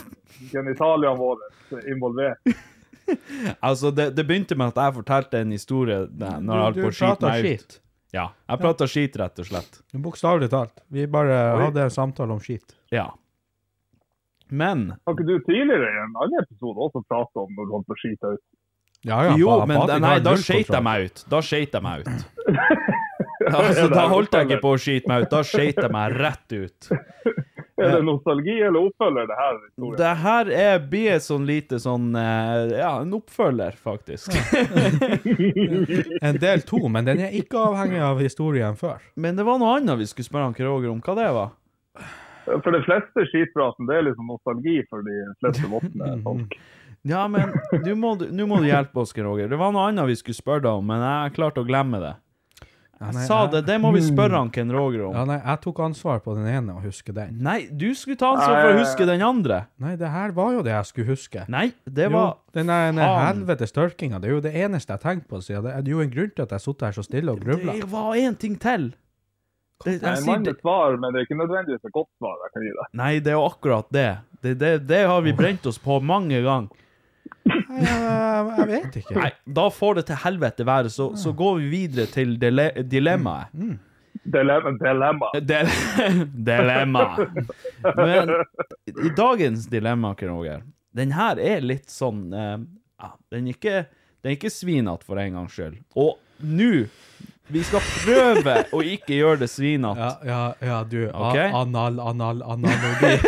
[0.52, 2.54] genitaliene våre involvert.
[3.60, 6.88] Altså, det, det begynte med at jeg fortalte en historie der, når jeg holdt på
[6.88, 7.74] å skite meg ut.
[8.14, 9.80] Ja, jeg prata skit, rett og slett.
[9.98, 10.84] Bokstavelig talt.
[10.94, 12.76] Vi bare hadde en samtale om skit.
[12.94, 13.08] Ja.
[14.54, 17.88] Men Har ikke du tidligere i en annen episode også pratet om når du holdt
[17.90, 18.44] på å skite ut?
[19.04, 21.24] Ja, ja, Jo, men nei, da skeit jeg meg ut.
[21.28, 22.28] Da skeit jeg meg ut.
[23.50, 25.30] Altså, da holdt jeg ikke på å skite meg ut.
[25.32, 26.90] Da skøyt jeg meg rett ut.
[27.74, 29.56] Er det nostalgi eller oppfølger det her?
[29.66, 29.96] historien?
[29.98, 34.30] Det her er blir et sånn lite sånn eh, Ja, en oppfølger, faktisk.
[36.22, 39.02] En del to, men den er ikke avhengig av historien før.
[39.18, 41.02] Men det var noe annet vi skulle spørre han Roger om.
[41.04, 41.52] Hva det var?
[42.62, 46.56] For de fleste skitpraten, det er liksom nostalgi for de fleste voksne folk.
[47.04, 47.52] Ja, men
[47.84, 49.48] nå må, du- må du hjelpe oss, Roger.
[49.50, 52.14] Det var noe annet vi skulle spørre deg om, men jeg klarte å glemme det.
[53.00, 55.16] Ja, Jeg sa det, det må vi spørre han Ken Roger om.
[55.16, 57.36] Ja, nei, jeg tok ansvar på den ene og husker den.
[57.42, 59.64] Nei, du skulle ta ansvar for å huske den andre.
[59.82, 61.44] Nei, det her var jo det jeg skulle huske.
[61.52, 65.28] Nei, det Jo, var den der helvetes tørkinga, det er jo det eneste jeg tenkte
[65.34, 65.66] på siden.
[65.66, 67.74] Det er jo en grunn til at jeg satt her så stille og grubla.
[67.80, 68.92] Det var én ting til.
[69.84, 70.54] Det, jeg, jeg er sier det.
[70.62, 72.86] svar, men det er ikke nødvendigvis et godt svar jeg kan gi deg.
[73.02, 74.08] Nei, det er jo akkurat det.
[74.44, 74.72] Det, det.
[74.88, 76.70] det har vi brent oss på mange ganger.
[77.44, 79.16] Nei, jeg, jeg vet ikke.
[79.18, 83.52] Nei, da får det til helvete være, så, så går vi videre til dile dilemmaet.
[84.24, 84.72] Dilemma.
[84.84, 85.30] dilemma.
[85.40, 85.68] Del
[86.46, 87.04] dilemma.
[87.98, 88.32] Men
[88.86, 90.62] i dagens dilemma, Ken Roger,
[90.96, 92.56] den her er litt sånn eh,
[93.02, 93.80] ja, Den er ikke,
[94.22, 95.80] den er ikke svinete for en gangs skyld.
[96.00, 96.86] Og nå
[97.52, 100.00] Vi skal prøve å ikke gjøre det svinete.
[100.00, 101.02] Ja, ja, ja, du.
[101.12, 101.50] Okay?
[101.52, 103.18] Anal, anal, analogi.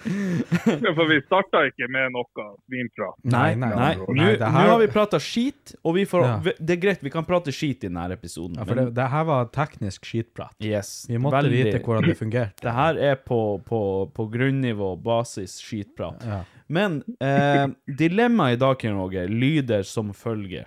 [0.96, 3.18] For vi starta ikke med noe svinprat.
[3.28, 3.76] Nei, Nei, nei.
[3.76, 6.38] nei, Nå nei, det nå her- har vi prata skit, og vi får Ja.
[6.58, 8.56] Det er greit, vi kan prate skit i denne episoden.
[8.56, 10.56] Ja, for men- det, det her var teknisk skitprat.
[10.60, 11.64] yes, Vi måtte veldig.
[11.64, 12.62] vite hvordan det fungerte.
[12.64, 13.82] Det her er på, på,
[14.14, 16.24] på grunnivå, basis, skitprat.
[16.24, 16.42] Ja.
[16.68, 20.64] Men eh, dilemmaet i dag, Ken Roger, lyder som følger.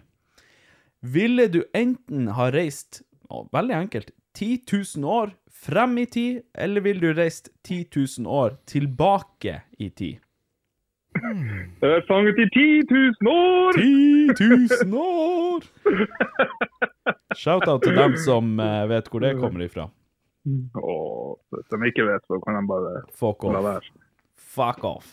[1.03, 6.83] Ville du enten ha reist, å, veldig enkelt, 10 000 år frem i tid, eller
[6.85, 7.89] ville du reist 10
[8.23, 10.21] 000 år tilbake i tid?
[11.13, 12.85] Jeg er fanget i 10
[13.19, 13.81] 000 år!
[14.39, 15.67] 10 000 år!
[17.35, 19.89] Shout-out til dem som eh, vet hvor det kommer ifra.
[20.79, 23.91] Og hvis de ikke vet, så kan de bare Fuck off.
[24.55, 25.11] Fuck off.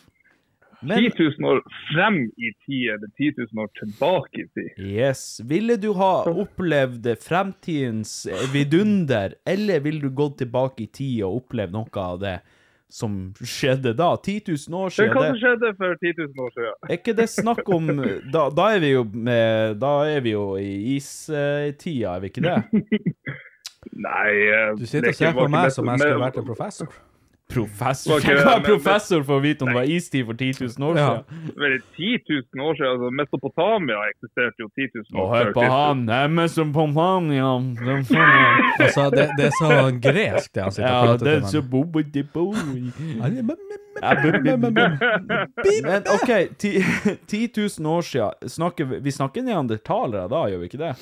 [0.81, 1.61] Men 10 000 år
[1.93, 4.71] frem i tid, eller 10 000 år tilbake i tid?
[4.79, 5.41] Yes.
[5.45, 8.15] Ville du ha opplevd fremtidens
[8.53, 12.39] vidunder, eller ville du gått tilbake i tid og opplevd noe av det
[12.91, 14.15] som skjedde da?
[14.17, 15.13] 10 000 år siden.
[15.13, 16.81] Det kan skjedde for 10 000 år siden.
[16.89, 17.93] er ikke det snakk om
[18.35, 22.47] Da, da er vi jo med, Da er vi jo i istida, er vi ikke
[22.49, 22.59] det?
[24.09, 26.99] Nei eh, Du sitter er og ser på meg som jeg skulle vært en professor.
[27.51, 28.13] Professor?
[28.21, 30.99] Var Hva er professor for å vite om det var istid for 10 000 år
[31.01, 31.09] Ja.
[31.11, 31.53] siden?
[31.61, 32.19] Vel, 10
[32.55, 35.29] 000 år siden, altså Mesopotamia eksisterte jo 10 000 år siden.
[35.35, 37.51] hør før på han, det er Mesopotamia.
[38.81, 39.71] Altså, det, det er så
[40.09, 41.63] gresk, det han sitter Ja, og prater det er til
[45.85, 47.49] Men OK, 10
[47.81, 50.95] 000 år siden snakker vi, vi snakker neandertalere da, gjør vi ikke det?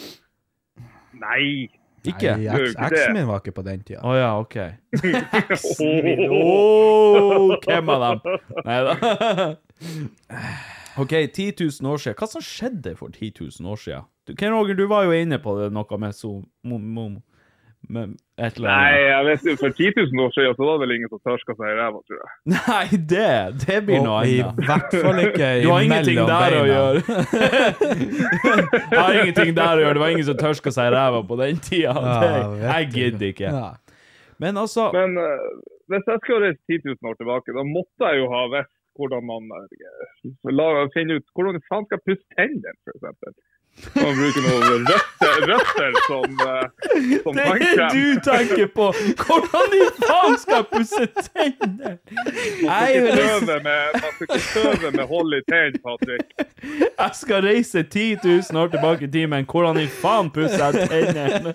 [1.19, 1.69] Nei!
[2.07, 2.37] Ikke?
[2.39, 2.69] Nei.
[2.71, 4.03] Eksen min var ikke på den tida.
[4.07, 4.57] Å ja, OK.
[6.39, 8.19] Åh, hvem av dem?
[8.67, 8.93] Nei da.
[10.99, 12.19] OK, 10 000 år siden.
[12.19, 14.07] Hva som skjedde for 10 000 år siden?
[14.39, 16.43] Ken Roger, du var jo inne på det noe med Zoom.
[16.69, 17.09] Mo, mo,
[17.95, 20.83] med et eller Nei, jeg vet ikke, for 10 000 år siden så var det
[20.85, 22.31] vel ingen som tørska seg i ræva, tror jeg.
[22.55, 23.31] Nei, det,
[23.65, 24.63] det blir noe annet.
[24.63, 27.01] i hvert fall ikke Du har ingenting der der å gjøre.
[28.93, 29.97] Jeg har ingenting der å gjøre.
[29.99, 31.95] Det var ingen som tørska seg i ræva på den tida.
[31.99, 33.53] Ja, jeg gidder ikke.
[33.53, 33.69] Ja.
[34.39, 35.49] Men altså Men uh,
[35.91, 39.25] hvis jeg skulle reist 10 000 år tilbake, da måtte jeg jo ha visst hvordan
[39.31, 43.37] man eh, la, finne ut hvordan faen skal jeg pusse tennene, f.eks.
[43.95, 48.89] Man bruker noen røtter, røtter som, eh, som Det er det du tenker på!
[49.23, 51.99] Hvordan i faen skal jeg pusse tenner?
[53.95, 56.27] Man skal ikke støve tøve med, hold i tennene, Patrick.
[56.99, 60.89] jeg skal reise 10 000 år tilbake i tid, men hvordan i faen pusser jeg
[60.91, 61.55] tennene?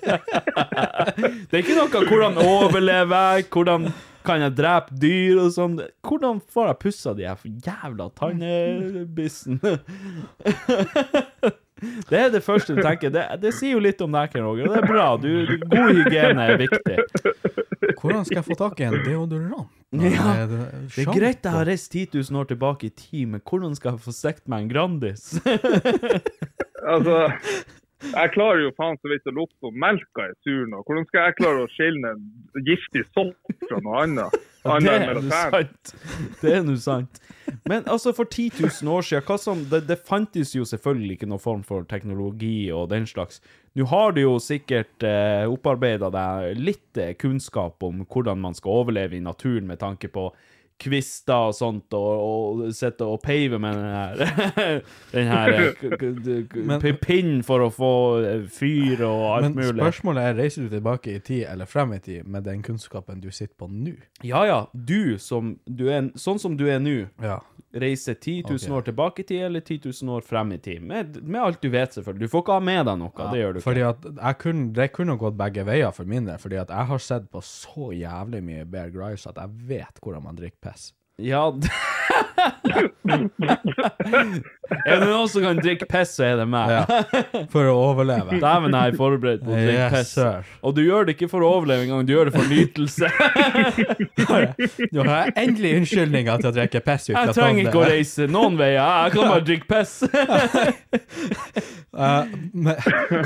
[1.49, 3.91] Det er ikke noe hvordan overlever jeg, hvordan
[4.23, 5.73] kan jeg drepe dyr og sånn.
[6.05, 9.59] Hvordan får jeg pussa de her jævla tannebissen?
[12.09, 13.11] Det er det første du tenker.
[13.13, 14.69] Det, det sier jo litt om deg, Ken Roger.
[14.69, 15.05] og Det er bra.
[15.21, 16.97] Du, du, god hygiene er viktig.
[17.99, 19.69] Hvordan skal jeg få tak i en deodorant?
[19.93, 21.13] Ja, Er Det er shampoo?
[21.19, 24.13] greit jeg har reist 10 000 år tilbake i tid, men hvordan skal jeg få
[24.15, 25.27] stekt meg en Grandis?
[26.83, 27.19] Altså,
[28.11, 30.81] jeg klarer jo faen så vidt å lukte om melka er sur nå.
[30.87, 34.37] Hvordan skal jeg klare å skille en giftig sopp fra noe annet?
[34.63, 35.93] Det er nå sant.
[36.39, 37.19] Det er nå sant.
[37.67, 41.43] Men altså, for 10 000 år siden, som, det, det fantes jo selvfølgelig ikke noen
[41.43, 43.41] form for teknologi og den slags.
[43.75, 48.83] Nå har du jo sikkert eh, opparbeida deg litt eh, kunnskap om hvordan man skal
[48.83, 50.29] overleve i naturen med tanke på
[50.81, 54.81] kvister og sånt, og, og sitte og pave med den her,
[55.13, 57.91] den her eh, Men- pinnen for å få
[58.25, 59.77] eh, fyr og alt Men mulig.
[59.79, 63.29] spørsmålet er, reiser du tilbake i tid eller frem i tid med den kunnskapen du
[63.31, 63.95] sitter på nå?
[64.23, 67.39] Ja, ja, du som du er, sånn som du er nå, Ja.
[67.73, 68.71] reiser 10 000 okay.
[68.77, 70.81] år tilbake i tid eller 10 000 år frem i tid.
[70.85, 72.27] Med, med alt du vet, selvfølgelig.
[72.27, 73.65] Du får ikke ha med deg noe, det gjør du ikke.
[73.65, 77.01] Fordi at kunne, Det kunne gått begge veier for min del, fordi at jeg har
[77.01, 80.93] sett på så jævlig mye Bear Gryce at jeg vet hvordan man drikker piss.
[81.17, 81.69] Ja d-
[84.73, 86.69] Er det noen som kan drikke piss, så er det meg.
[87.51, 88.39] For å overleve.
[88.41, 90.11] Dæven, jeg er forberedt på å drikke Yes, piss.
[90.15, 90.43] sir.
[90.63, 93.07] Og du gjør det ikke for å overleve engang, du gjør det for nytelse.
[94.95, 98.55] Nå har jeg endelig unnskyldninga til å drikke piss Jeg trenger ikke å reise noen
[98.59, 99.93] veier, jeg kan bare drikke piss.
[102.03, 102.23] uh,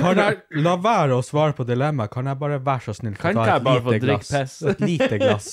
[0.02, 0.34] kan jeg
[0.66, 2.12] la være å svare på dilemmaet?
[2.14, 4.28] Kan jeg bare være så snill Kan ta et bare få lite glass?
[4.74, 5.48] Et lite glass.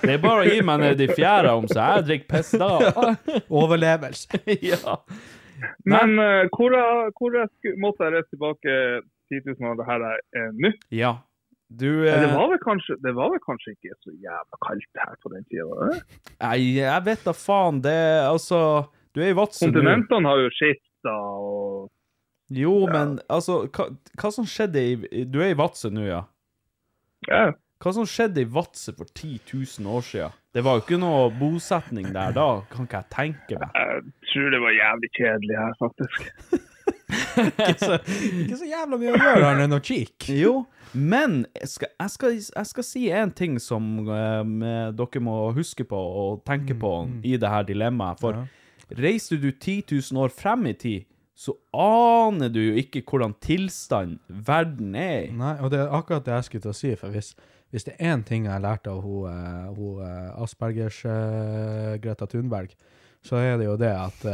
[0.00, 3.14] Det er bare å gi meg ned i fjæra om, så jeg drikker piss da.
[3.62, 4.40] Overlevelse.
[4.72, 4.96] ja.
[5.84, 8.76] Men uh, hvor, jeg- hvor jeg måtte jeg reise tilbake
[9.30, 10.72] 10 000 av det her er eh, nå?
[10.90, 11.16] ja.
[11.70, 12.16] Du eh...
[12.18, 15.44] Det, var vel kanskje, det var vel kanskje ikke så jævla kaldt her på den
[15.46, 15.90] tida?
[16.42, 17.78] Nei, jeg vet da faen.
[17.84, 17.92] Det
[18.26, 18.58] altså
[19.14, 19.76] Du er i Vadsø nå.
[19.76, 21.86] Kontinentene har jo skifta og
[22.50, 23.86] Jo, men altså hva,
[24.18, 26.24] hva som skjedde i Du er i Vadsø nå, ja?
[27.30, 27.44] ja.
[27.80, 30.34] Hva som skjedde i Vadsø for 10 000 år siden?
[30.52, 33.70] Det var jo ikke noe bosetning der da, kan ikke jeg tenke meg.
[33.72, 34.02] Jeg
[34.32, 36.26] tror det var jævlig kjedelig her, faktisk.
[37.10, 37.96] Ikke så,
[38.38, 40.34] ikke så jævla mye å gjøre annet enn å kikke.
[40.38, 40.52] Jo,
[40.92, 45.86] men jeg skal, jeg skal, jeg skal si en ting som eh, dere må huske
[45.90, 46.92] på og tenke på
[47.26, 48.22] i det her dilemmaet.
[48.22, 48.44] For
[48.94, 54.20] reiser du 10 000 år frem i tid, så aner du jo ikke hvordan tilstand
[54.28, 55.30] verden er i.
[55.34, 57.34] Nei, og det er akkurat det jeg skulle til å si, for hvis,
[57.70, 61.96] hvis det er én ting jeg har lært av hun, eh, hun eh, Aspergers uh,
[62.02, 62.74] Greta Thunberg,
[63.22, 64.24] så er det jo det at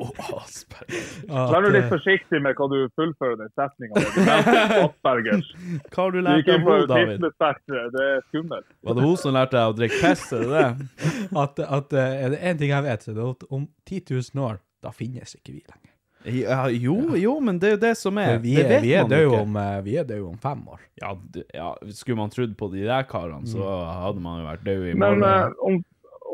[0.00, 0.10] oh,
[0.42, 1.06] Asperger.
[1.52, 4.08] Vær litt forsiktig med hva du fullfører den setninga med.
[4.86, 5.48] Aspergers.
[5.92, 7.28] Hva har du Du lært av henne, David?
[7.94, 8.68] Det er skummelt.
[8.82, 10.68] Var det hun som lærte deg å drikke piss, er det det?
[11.44, 14.44] at, at er det én ting jeg vet, så er det at om 10 000
[14.48, 15.91] år, da finnes ikke vi lenger.
[16.24, 18.38] Ja, jo, jo, men det er jo det som er.
[18.38, 19.40] Vi vi det er, vet vi er man døde ikke.
[19.42, 20.80] om, eh, vi er døde om fem år.
[21.02, 23.62] Ja, d- ja, skulle man trodd på de der karene, så
[24.02, 25.22] hadde man jo vært død i Men morgen.
[25.24, 25.84] eh, om,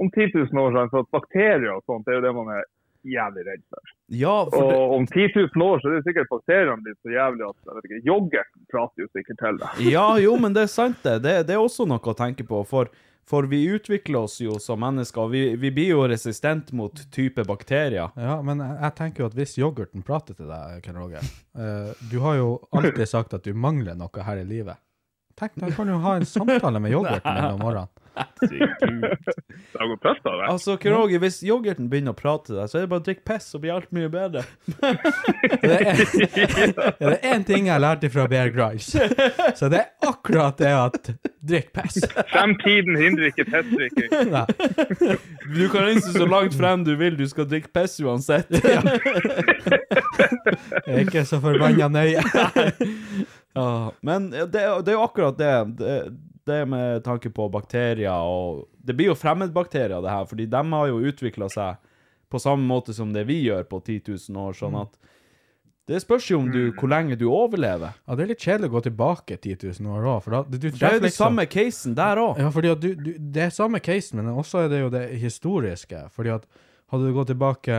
[0.02, 2.48] om 10 000 år siden, for at bakterier og sånt, det er jo det man
[2.59, 2.65] er
[3.12, 3.90] jævlig redd for.
[4.14, 7.12] Ja, for det, Og om 10 000 år så er det sikkert bakteriene blitt så
[7.12, 9.85] jævlig at jeg vet ikke, yoghurten prater jo sikkert til deg.
[9.93, 11.18] ja, jo, men det er sant, det.
[11.26, 12.62] Det, det er også noe å tenke på.
[12.68, 12.90] For,
[13.28, 17.44] for vi utvikler oss jo som mennesker, og vi, vi blir jo resistent mot type
[17.48, 18.12] bakterier.
[18.16, 21.24] Ja, men jeg, jeg tenker jo at hvis yoghurten prater til deg, Ken Roger
[21.59, 24.80] uh, Du har jo alltid sagt at du mangler noe her i livet.
[25.39, 27.93] Tenk, da kan du ha en samtale med yoghurten din om morgenen.
[28.19, 29.05] Herregud.
[29.69, 30.47] Det har gått pest av det.
[30.49, 33.24] Altså, Krogi, hvis yoghurten begynner å prate til deg, så er det bare å drikke
[33.28, 34.43] piss, så blir alt mye bedre.
[35.59, 36.01] Det er,
[36.99, 39.01] det er én ting jeg lærte fra Bear Grice,
[39.59, 41.11] så det er akkurat det at
[41.49, 41.99] drikk piss.
[42.31, 44.09] Fremtiden hindrer ikke pissdrikking.
[45.59, 48.51] Du kan reise så langt frem du vil, du skal drikke piss uansett.
[48.53, 48.81] Jeg
[50.86, 52.23] er ikke så forbanna nøye.
[53.59, 55.55] Ja, men det, det er jo akkurat det.
[55.81, 55.99] det.
[56.48, 60.88] Det med tanke på bakterier og Det blir jo fremmedbakterier, det her, fordi de har
[60.88, 61.76] jo utvikla seg
[62.28, 64.96] på samme måte som det vi gjør på 10 000 år, sånn at
[65.88, 67.94] Det spørs jo om du, hvor lenge du overlever.
[68.04, 70.98] Ja, det er litt kjedelig å gå tilbake 10 000 år òg, du Det er
[70.98, 72.38] jo det liksom- samme casen der òg.
[72.38, 76.02] Ja, fordi du, du, det er samme casen, men også er det jo det historiske.
[76.12, 76.44] Fordi at
[76.90, 77.74] hadde du gått tilbake,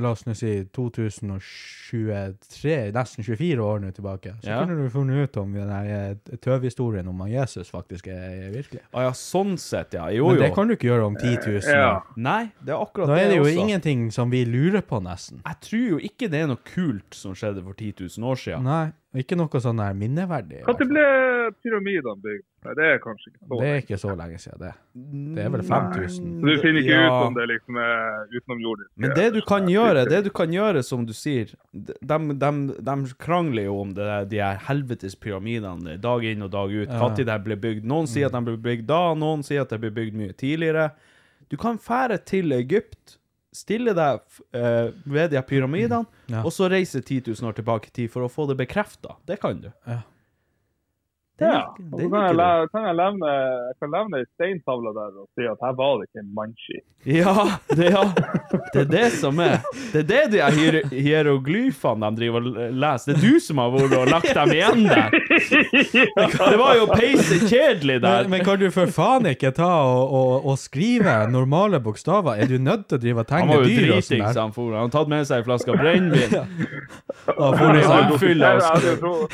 [0.00, 4.58] la oss nå si 2023, nesten 24 år nå tilbake, så Ja.
[4.64, 8.80] kunne du funnet ut om den eh, tøvhistorien om Jesus faktisk er, virkelig.
[8.94, 10.08] Å ja, sånn sett, ja.
[10.10, 10.42] Jo, Men jo.
[10.42, 11.96] det kan du ikke gjøre om 10 000 Ja.
[11.96, 12.02] år.
[12.16, 13.14] Nei, det er akkurat det også.
[13.14, 13.58] Da er det jo også.
[13.66, 15.40] ingenting som vi lurer på, nesten.
[15.44, 18.62] Jeg tror jo ikke det er noe kult som skjedde for 10 000 år siden.
[18.64, 18.92] Nei,
[19.22, 20.62] ikke noe sånn der minneverdig.
[20.66, 21.04] Når ble
[21.62, 22.44] pyramidene bygd?
[22.64, 23.58] Nei, det er kanskje ikke så.
[23.60, 24.70] Det er ikke så lenge siden, det.
[25.36, 26.30] Det er vel 5000.
[26.40, 27.04] Så du finner ikke Ja.
[27.20, 28.90] ut om det liksom er utenomjordisk?
[28.96, 32.50] Men det du kan gjøre, det du kan gjøre, som du sier De, de,
[32.80, 36.88] de krangler jo om det, de her helvetes pyramidene dag inn og dag ut.
[36.88, 36.98] Ja.
[36.98, 37.84] Når de ble bygd.
[37.84, 40.90] Noen sier at de ble bygd da, noen sier at de ble bygd mye tidligere.
[41.50, 43.18] Du kan fære til Egypt,
[43.54, 44.20] stille deg
[44.56, 46.42] uh, ved de pyramidene, pyramidene, Ja.
[46.44, 49.16] og så reise 10 000 år tilbake i tid for å få det bekrefta.
[49.28, 49.70] Det kan du.
[49.86, 50.00] Ja.
[51.38, 54.92] Det er Ja, og det er kan jeg, kan levne, jeg kan levne ei steintavle
[54.94, 56.76] der og si at her var det ikke en mannski.
[57.10, 57.32] Ja,
[57.74, 58.02] det, ja,
[58.72, 59.56] det er det som er.
[59.92, 63.12] Det er det de hier- hieroglyfene de driver og leser.
[63.12, 65.10] Det er du som har vært og lagt dem igjen der.
[65.74, 68.22] Det var jo peise kjedelig der.
[68.22, 72.38] Men, men kan du for faen ikke ta og, og, og skrive normale bokstaver?
[72.40, 74.42] Er du nødt til å drive og Han tegne var jo dyr og dritings, sånn
[74.46, 74.70] han for.
[74.78, 76.38] Han har tatt med seg ei flaske brennevin.
[77.26, 79.28] Han så full Jeg av hadde dro-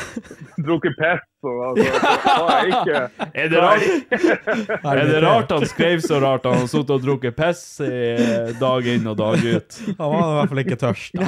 [0.65, 2.99] drukket piss og altså, så var jeg ikke
[3.41, 3.83] Er det rart,
[4.93, 6.47] er det rart han skrev så rart?
[6.49, 7.65] Han har sittet og drukket piss
[8.61, 9.81] dag inn og dag ut.
[9.99, 11.17] Han var i hvert fall ikke tørst.
[11.17, 11.25] Da.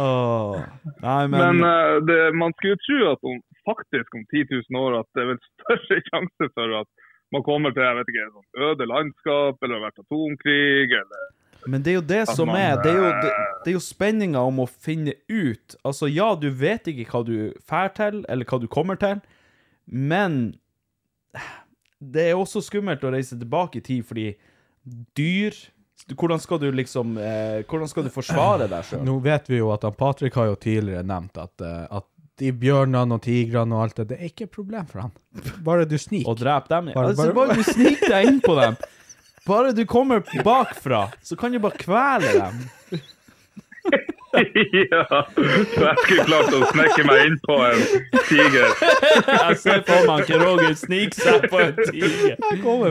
[0.00, 0.56] oh.
[1.04, 4.80] Nei, men, Men uh, det, man skulle jo tro at om, faktisk om 10 000
[4.80, 6.88] år at det er vel større sjanse for at
[7.34, 11.28] man kommer til jeg vet ikke, sånn øde landskap, eller har vært atomkrig, eller
[11.66, 12.76] Men det er jo det At som man, er.
[12.82, 15.76] Det er jo, det, eh, det er jo spenninga om å finne ut.
[15.84, 17.34] Altså, ja, du vet ikke hva du
[17.68, 19.20] fær til, eller hva du kommer til,
[19.86, 20.54] men
[22.00, 24.30] det er også skummelt å reise tilbake i tid, fordi
[25.18, 25.54] dyr
[26.16, 29.02] Hvordan skal du liksom eh, Hvordan skal du forsvare deg sjøl?
[29.04, 32.06] Nå vet vi jo at han Patrick har jo tidligere nevnt at, eh, at
[32.40, 35.12] de bjørnene og tigrene og alt det, det er ikke et problem for han.
[35.66, 36.32] Bare du sniker.
[36.32, 36.88] Og dreper dem?
[36.96, 38.80] Bare- altså, bare- bare du sniker deg inn på dem.
[39.50, 42.60] Bare du kommer bakfra, så kan du bare kvele dem.
[44.92, 45.04] ja,
[45.34, 47.80] så jeg skulle klart å snekke meg inn på en
[48.28, 48.74] tiger.
[49.26, 52.36] Jeg ser for meg ikke Roger snike seg på en tiger.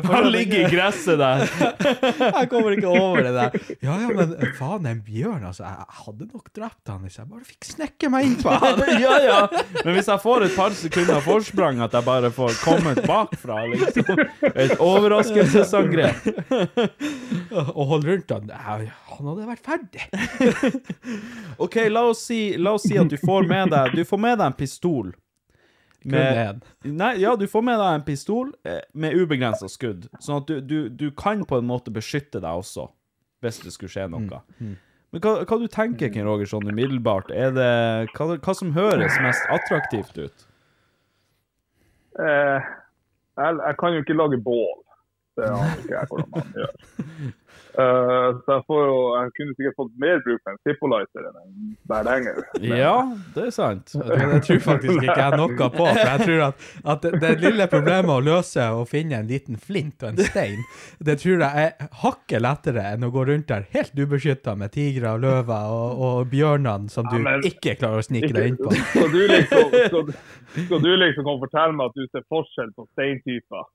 [0.09, 1.45] Han ligger i gresset der.
[1.79, 3.55] Jeg kommer ikke over det der.
[3.85, 5.63] Ja, ja, men eh, faen, en bjørn, altså.
[5.69, 8.83] Jeg hadde nok drept han hvis jeg bare fikk snekke meg inn på han.
[8.99, 9.39] Ja, ja.
[9.85, 14.23] Men hvis jeg får et par sekunder forsprang, at jeg bare får kommet bakfra, liksom.
[14.49, 16.27] Et overraskelsesangrep.
[17.77, 18.51] Og holde rundt han.
[18.59, 20.03] Han hadde vært ferdig.
[21.57, 24.37] OK, la oss si, la oss si at du får med deg Du får med
[24.39, 25.11] deg en pistol.
[26.07, 26.61] Med.
[26.87, 30.07] Nei, ja, du får med deg en pistol eh, med ubegrensa skudd.
[30.23, 32.87] Sånn at du, du, du kan på en måte beskytte deg også,
[33.43, 34.39] hvis det skulle skje noe.
[35.09, 37.33] Men hva, hva du tenker Ken Roger, sånn umiddelbart?
[37.35, 37.71] Er det,
[38.15, 40.45] hva, hva som høres mest attraktivt ut?
[42.19, 42.69] Eh,
[43.39, 44.77] jeg, jeg kan jo ikke lage bål.
[45.39, 46.73] Det aner ikke jeg hvordan man gjør.
[47.79, 51.37] Eh, så jeg, får jo, jeg kunne sikkert fått mer bruk for en Zippolizer enn
[51.39, 52.39] en Berlenger.
[52.65, 52.95] Ja,
[53.35, 53.93] det er sant.
[54.09, 55.69] Det, det tror faktisk ikke jeg noe på.
[55.77, 59.55] For jeg tror at, at det, det lille problemet å løse å finne en liten
[59.61, 60.63] flint og en stein,
[61.07, 65.13] det tror jeg er hakket lettere enn å gå rundt der helt ubeskytta med tigre
[65.15, 68.59] og løver og, og bjørnene som du Ja, men- ikke klarer å snike deg inn
[68.59, 68.73] på.
[68.91, 70.13] Skal du liksom, skal,
[70.65, 73.67] skal du liksom komme og fortelle meg at du ser forskjell på steintyper?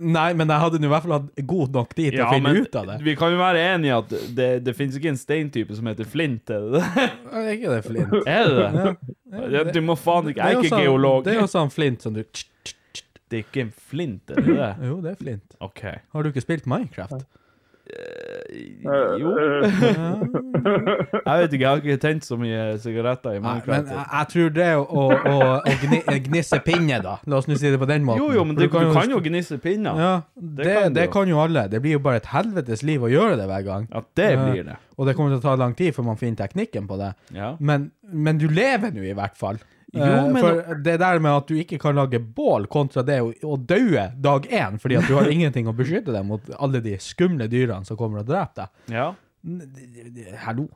[0.00, 2.76] Nei, men jeg hadde i hvert fall hatt god nok tid til å finne ut
[2.80, 2.96] av det.
[3.04, 6.08] vi kan jo være enige i at det, det finnes ikke en steintype som heter
[6.08, 7.06] flint, er det det?
[7.34, 8.16] Er ikke det flint?
[8.38, 8.94] Er det det?
[9.58, 11.24] Ja, Du må faen ikke Jeg er ikke sånn- geolog.
[11.26, 14.72] Det er jo sånn flint som du Det er ikke en flint, er det det?
[14.88, 15.56] Jo, det er flint.
[15.64, 15.80] OK.
[16.14, 17.24] Har du ikke spilt Minecraft?
[19.18, 19.30] Jo.
[21.24, 24.52] Jeg vet ikke, jeg har ikke tent så mye sigaretter i Nei, men jeg, tror
[24.54, 25.98] det å, å, å, gni,
[26.28, 28.22] gnisse pinne, da La oss nå si det på den måten.
[28.22, 30.00] Jo, jo, men For det, du kan jo gnisse pinner.
[30.00, 31.66] Ja, det, kan det kan jo alle.
[31.72, 33.86] Det blir jo bare et helvetes liv å gjøre det hver gang.
[33.92, 34.78] Ja, det blir det.
[34.96, 37.12] Og det kommer til å ta lang tid før man finner teknikken på det.
[37.36, 37.54] Ja.
[37.60, 39.60] Men, men du lever nå i hvert fall.
[39.94, 43.20] Jo, Eh, men- For det der med at du ikke kan lage bål kontra det
[43.22, 46.80] å, å daue dag én fordi at du har ingenting å beskytte deg mot alle
[46.84, 48.94] de skumle dyrene som kommer og dreper deg.
[48.94, 49.12] Ja.
[50.46, 50.68] Hallo.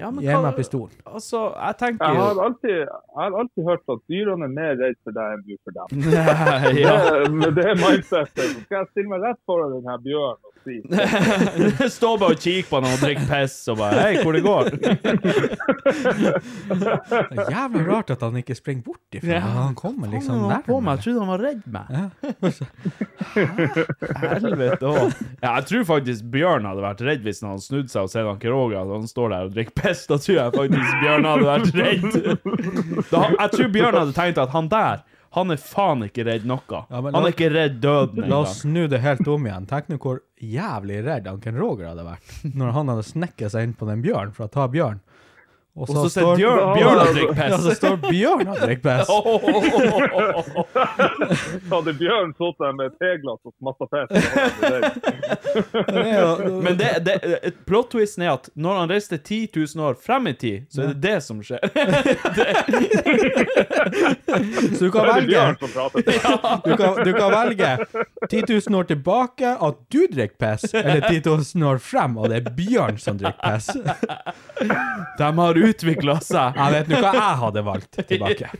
[0.00, 0.88] ja men Gi meg pistol.
[1.04, 5.12] Altså, jeg Jeg har, alltid, jeg har alltid hørt at dyrene er mer redd for
[5.12, 6.00] deg enn du for dem.
[6.80, 6.94] ja.
[7.28, 10.76] Det, det er mindsetet skal jeg stille meg rett foran denne bjørnen si
[12.20, 14.64] bare og kikker på han og drikker piss og bare Hei, hvor det går?
[17.30, 19.32] Det er jævlig rart at han ikke springer bort ifra.
[19.36, 19.40] Ja.
[19.56, 20.92] Han kommer liksom Faen, han var på meg.
[20.98, 21.84] Jeg trodde han var redd meg.
[21.90, 22.06] Ja.
[24.40, 25.08] Helvete òg.
[25.40, 28.28] Ja, jeg tror faktisk Bjørn hadde vært redd hvis han hadde snudd seg og sett
[28.28, 30.02] han Keroga og han står der og drikker piss.
[30.10, 32.10] Da tror jeg faktisk Bjørn hadde vært redd.
[33.10, 35.00] Da, jeg tror Bjørn hadde tenkt at han der,
[35.36, 36.62] han er faen ikke redd noe.
[36.90, 39.68] Ja, la, Han er ikke redd døden La oss snu det helt om igjen.
[39.70, 43.76] Tenk nå hvor jævlig redd Anken Roger hadde vært når han hadde snekket seg inn
[43.78, 44.98] på den bjørnen for å ta bjørn.
[45.78, 49.08] Og så står Bjørn, Bjørn og drikker Ja, så står Bjørn og drikker piss.
[51.70, 53.84] Hadde bjørn sittet der med et teglass og smassa
[56.20, 57.14] jo- Men det, det,
[57.68, 61.00] plot-twisten er at når han reiste 10 000 år frem i tid, så er det
[61.06, 61.60] det som skjer.
[64.78, 65.56] Så du kan velge.
[66.64, 67.70] Du kan, du kan velge
[68.30, 71.22] 10 000 år tilbake at du drikker pess, eller 10
[71.54, 73.66] 000 år frem og det er Bjørn som drikker pess.
[75.18, 76.56] De har utvikla seg.
[76.56, 78.50] Jeg vet nå hva jeg hadde valgt tilbake.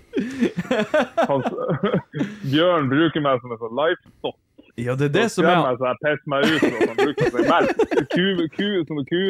[2.45, 4.39] Bjørn bruker meg som en sånn livestock.
[4.81, 6.97] Ja, det er det som Skremmer er meg så jeg pisser meg ut, og han
[7.01, 7.71] bruker melk.
[8.15, 9.23] Ku, ku, som en ku.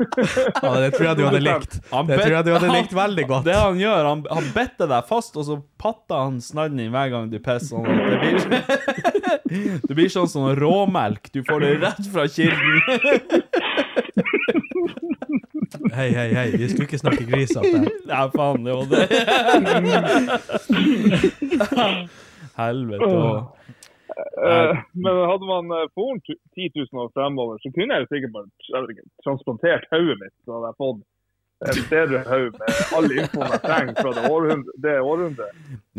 [0.00, 1.76] Ja, det tror jeg du hadde likt.
[2.08, 3.44] Det tror jeg du hadde likt veldig godt.
[3.46, 7.12] Det han gjør, han, han better deg fast, og så patter han snadden din hver
[7.12, 7.68] gang du pisser.
[7.70, 11.30] Sånn det, blir, det blir sånn som råmelk.
[11.34, 12.80] Du får det rett fra kilden.
[15.94, 17.80] Hei, hei, hei, vi skulle ikke snakke grisete.
[18.10, 19.02] Nei, faen, det var det.
[22.58, 23.56] Helvete òg.
[24.20, 26.34] Uh, men hadde man uh, foren 10
[26.76, 30.34] 000 år fremover, så kunne jeg jo sikkert bare jeg vet ikke, transplantert hodet mitt.
[30.44, 31.00] Så hadde jeg fått
[31.60, 35.00] en bedre hode med all infoen jeg trenger fra det århundret.
[35.04, 35.48] Århundre.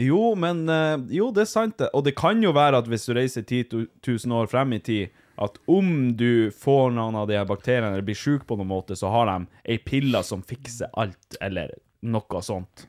[0.01, 1.91] Jo, men eh, Jo, det er sant, det.
[1.93, 5.13] Og det kan jo være at hvis du reiser 10 000 år frem i tid,
[5.41, 8.97] at om du får noen av de her bakteriene eller blir sjuk på noen måte,
[8.97, 12.87] så har de ei pille som fikser alt, eller noe sånt.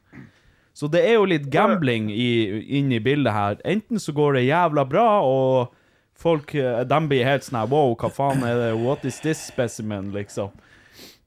[0.72, 2.32] Så det er jo litt gambling i,
[2.78, 3.58] inn i bildet her.
[3.68, 5.72] Enten så går det jævla bra, og
[6.16, 8.70] folk eh, de blir helt sånn Wow, hva faen er det?
[8.80, 10.52] What is this specimen, liksom?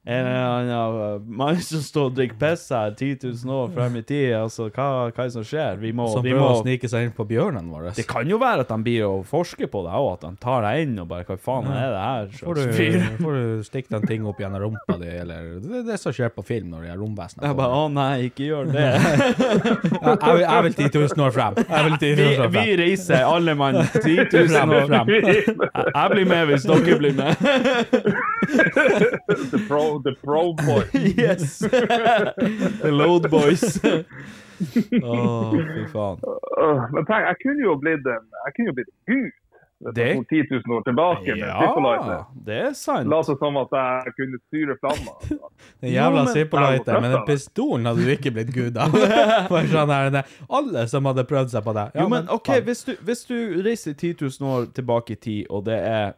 [0.06, 4.04] En eller annen mann som står og drikker piss her 10 000 år frem i
[4.06, 4.36] tid.
[4.38, 5.80] Altså, hva, hva er det som skjer?
[5.82, 7.88] Vi må, Som vi prøver må å snike seg inn på bjørnen vår.
[7.98, 10.62] Det kan jo være at de blir og forsker på det òg, at de tar
[10.68, 12.30] deg inn og bare Hva faen er det her?
[12.44, 12.62] Får du,
[13.26, 16.30] får du stikke den ting opp gjennom rumpa di, eller Det er det som skjer
[16.38, 17.48] på film når de er romvesener.
[17.50, 18.86] Jeg bare Å nei, ikke gjør det.
[20.06, 21.58] Jeg, jeg, vil- jeg vil 10 000 år frem.
[21.58, 22.72] Vil 10 Vi, 000 år vi frem.
[22.84, 25.10] reiser, alle mann, 10 000 år frem.
[25.16, 25.44] Jeg
[25.96, 27.34] jeg blir med hvis dere blir med.
[28.46, 30.84] The pro, the pro boy.
[31.18, 31.60] Yes!
[32.82, 33.80] The Load Boys.
[34.56, 35.16] Å,
[35.56, 36.22] fy faen.
[36.94, 39.34] Men tenk, jeg kunne jo blitt en jeg kunne jo blitt gud.
[39.86, 40.06] Det- Det?
[40.32, 41.42] 10 000 år tilbake med.
[41.44, 43.10] Ja, det er sant.
[43.12, 45.18] La seg som at jeg kunne styre flammer.
[45.84, 48.96] Den jævla Jo, men- den pistolen hadde du ikke blitt gud av.
[49.52, 51.90] For sånn her, alle som hadde prøvd seg på det.
[51.94, 53.36] Ja, Jo, men OK, hvis du, hvis du
[53.68, 56.14] reiser 10 000 år tilbake i tid, og det er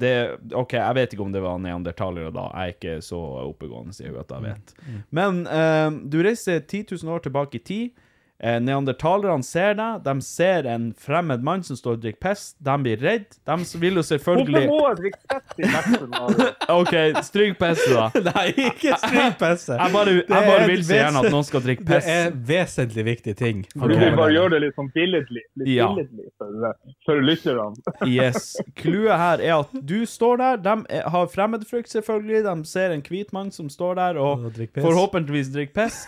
[0.00, 0.12] det,
[0.56, 2.46] OK, jeg vet ikke om det var neandertalere da.
[2.52, 4.72] Jeg er ikke så oppegående i hun at jeg vet.
[5.10, 8.08] Men uh, du reiser 10 000 år tilbake i tid.
[8.42, 10.00] Eh, Neandertalerne ser deg.
[10.02, 12.40] De ser en fremmed mann som står og drikker piss.
[12.58, 13.28] De blir redd.
[13.46, 16.50] De vil jo selvfølgelig Hvorfor må jeg drikke piss i verden?
[16.80, 16.94] OK,
[17.28, 18.08] stryk pisset, da.
[18.32, 19.76] Nei, ikke stryk pisset.
[19.78, 22.10] Jeg bare, jeg bare vil så gjerne at noen skal drikke Det piss.
[22.16, 23.62] er vesentlig viktig ting.
[23.76, 23.94] Du Ok.
[24.02, 25.44] vil bare gjøre det litt sånn billedlig.
[25.62, 25.86] Litt Ja.
[25.94, 26.74] billedlig for,
[27.06, 27.70] for lytterne.
[28.12, 28.56] Yes.
[28.82, 30.56] Clouet her er at du står der.
[30.66, 32.42] De har fremmedfrykt, selvfølgelig.
[32.50, 36.02] De ser en hvit mann som står der og Og drikker forhåpentligvis drikker piss.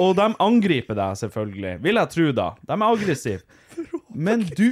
[0.00, 1.76] Og de angriper deg, selvfølgelig.
[1.84, 2.50] Vil jeg tro, da.
[2.64, 3.42] De er aggressive.
[4.08, 4.68] Men du,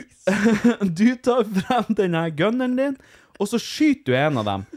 [1.00, 3.00] du tar frem denne gunneren din,
[3.38, 4.68] og så skyter du en av dem.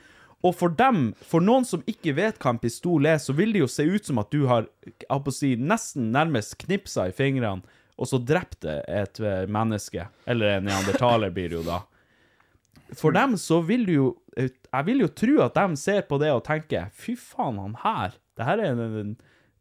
[0.41, 3.61] Og for dem, for noen som ikke vet hva en pistol er, så vil det
[3.61, 4.68] jo se ut som at du har
[5.34, 7.61] si, nesten nærmest knipsa i fingrene,
[8.02, 10.07] og så drept et eh, menneske.
[10.26, 11.84] Eller en neandertaler blir det jo da.
[12.98, 16.32] For dem så vil du jo Jeg vil jo tro at de ser på det
[16.34, 18.18] og tenker Fy faen, han her.
[18.36, 19.14] Det her er en, en,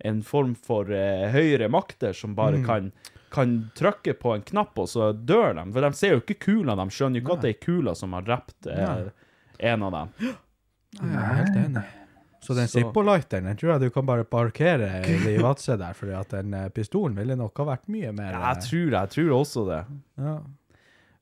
[0.05, 2.90] en form for eh, høyere makter som bare kan,
[3.35, 5.66] kan trykke på en knapp, og så dør de.
[5.72, 8.12] For de ser jo ikke kula, de skjønner jo ikke at det er kula som
[8.16, 9.09] har drept eh,
[9.70, 10.14] en av dem.
[11.01, 11.82] Jeg er helt enig.
[12.40, 16.31] Så den Zippo-lighteren den tror jeg du kan bare parkere i Vadsø der, fordi at
[16.32, 18.97] den eh, pistolen ville nok ha vært mye mer Ja, jeg tror, det.
[19.02, 19.82] jeg tror også det.
[20.24, 20.39] ja.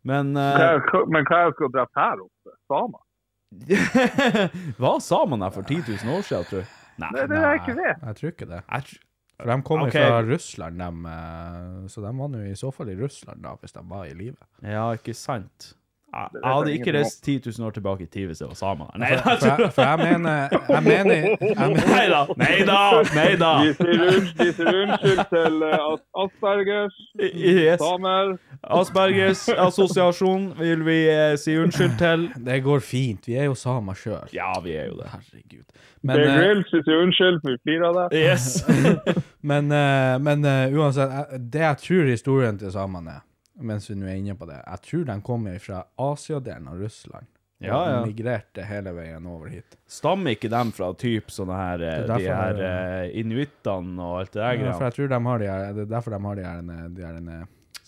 [0.08, 2.54] Men Hva eh, er- hva- Men hva er det skal drept her oppe?
[2.70, 3.02] Samer?
[4.78, 6.68] Var samene der for 10 000 år siden, tror jeg?
[6.98, 7.10] Nei.
[7.14, 7.92] Det er det jeg ikke det.
[8.02, 8.62] Jeg tror ikke det.
[8.88, 9.04] Tr-
[9.38, 10.02] For de kommer okay.
[10.08, 13.76] fra Russland, de, eh, så de var nå i så fall i Russland da, hvis
[13.76, 14.36] de var i live.
[14.66, 15.74] Ja, ikke sant.
[16.08, 18.86] Jeg, jeg hadde ikke reist 10 000 år tilbake i tid hvis det var samer.
[18.96, 22.20] Nei, For, for, jeg, for jeg mener Jeg mener, jeg mener nei da!
[22.40, 22.78] Nei da!
[23.18, 23.50] Nei da!
[23.60, 26.96] Vi sier, unnskyld til eh, Aspergers,
[27.34, 27.82] Yes.
[27.82, 28.32] samer.
[28.80, 32.28] Aspergers assosiasjon vil vi eh, si unnskyld til.
[32.46, 33.28] Det går fint.
[33.28, 34.32] Vi er jo samer sjøl.
[34.32, 35.12] Ja, vi er jo det.
[35.12, 35.64] Herregud.
[36.02, 38.20] Men, det er grill, si unnskyld, for vi flirer av det.
[38.24, 38.64] Yes.
[39.50, 43.24] men, eh, men eh, uansett, det jeg tror historien til samene er,
[43.60, 47.26] mens vi nå er inne på det, jeg tror de kommer fra Asia-delen av Russland.
[47.58, 47.94] Ja, ja.
[47.98, 49.74] Og migrerte hele veien over hit.
[49.90, 54.42] Stammer ikke dem fra typ sånne her eh, De her eh, inuittene og alt det
[54.44, 56.44] der Ja, for jeg tror de har de her, det er derfor de har de
[56.46, 56.60] her,
[56.94, 57.38] de her, de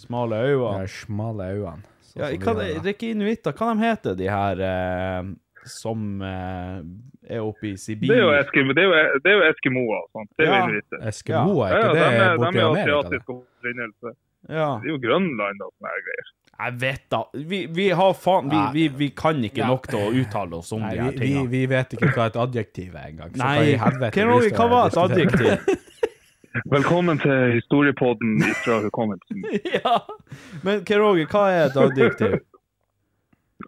[0.00, 0.88] Smale her, øyne.
[0.90, 1.86] smale øynene.
[2.02, 3.54] sånn Ja, hva, det, er ikke inuitter.
[3.54, 5.30] Hva de heter de her eh,
[5.70, 6.80] som eh,
[7.36, 8.10] er oppe i Sibir?
[8.10, 10.02] Det er jo, Eskimo, det er jo, det er jo eskimoer.
[10.34, 10.64] Det er jo Ja.
[10.66, 11.06] inuitter.
[11.12, 14.14] Eskimoer, Ja, er ja, ikke de det de er asiatiske asiatisk opprinnelse.
[14.48, 14.68] Ja.
[14.80, 16.30] Det er jo Grønland og sånne greier.
[16.60, 17.18] Jeg vet da.
[17.50, 19.68] Vi, vi har faen vi, vi, vi kan ikke Ja.
[19.70, 21.50] nok til å uttale oss om Nei, de her vi, vi, tingene.
[21.54, 23.30] vi vet ikke hva et adjektiv er engang.
[23.32, 25.78] så hva Nei, helvete vi hva var et adjektiv?
[26.74, 29.44] Velkommen til historiepodden fra hukommelsen.
[29.78, 29.94] ja.
[30.66, 32.40] Men Keroge, hva er et adjektiv?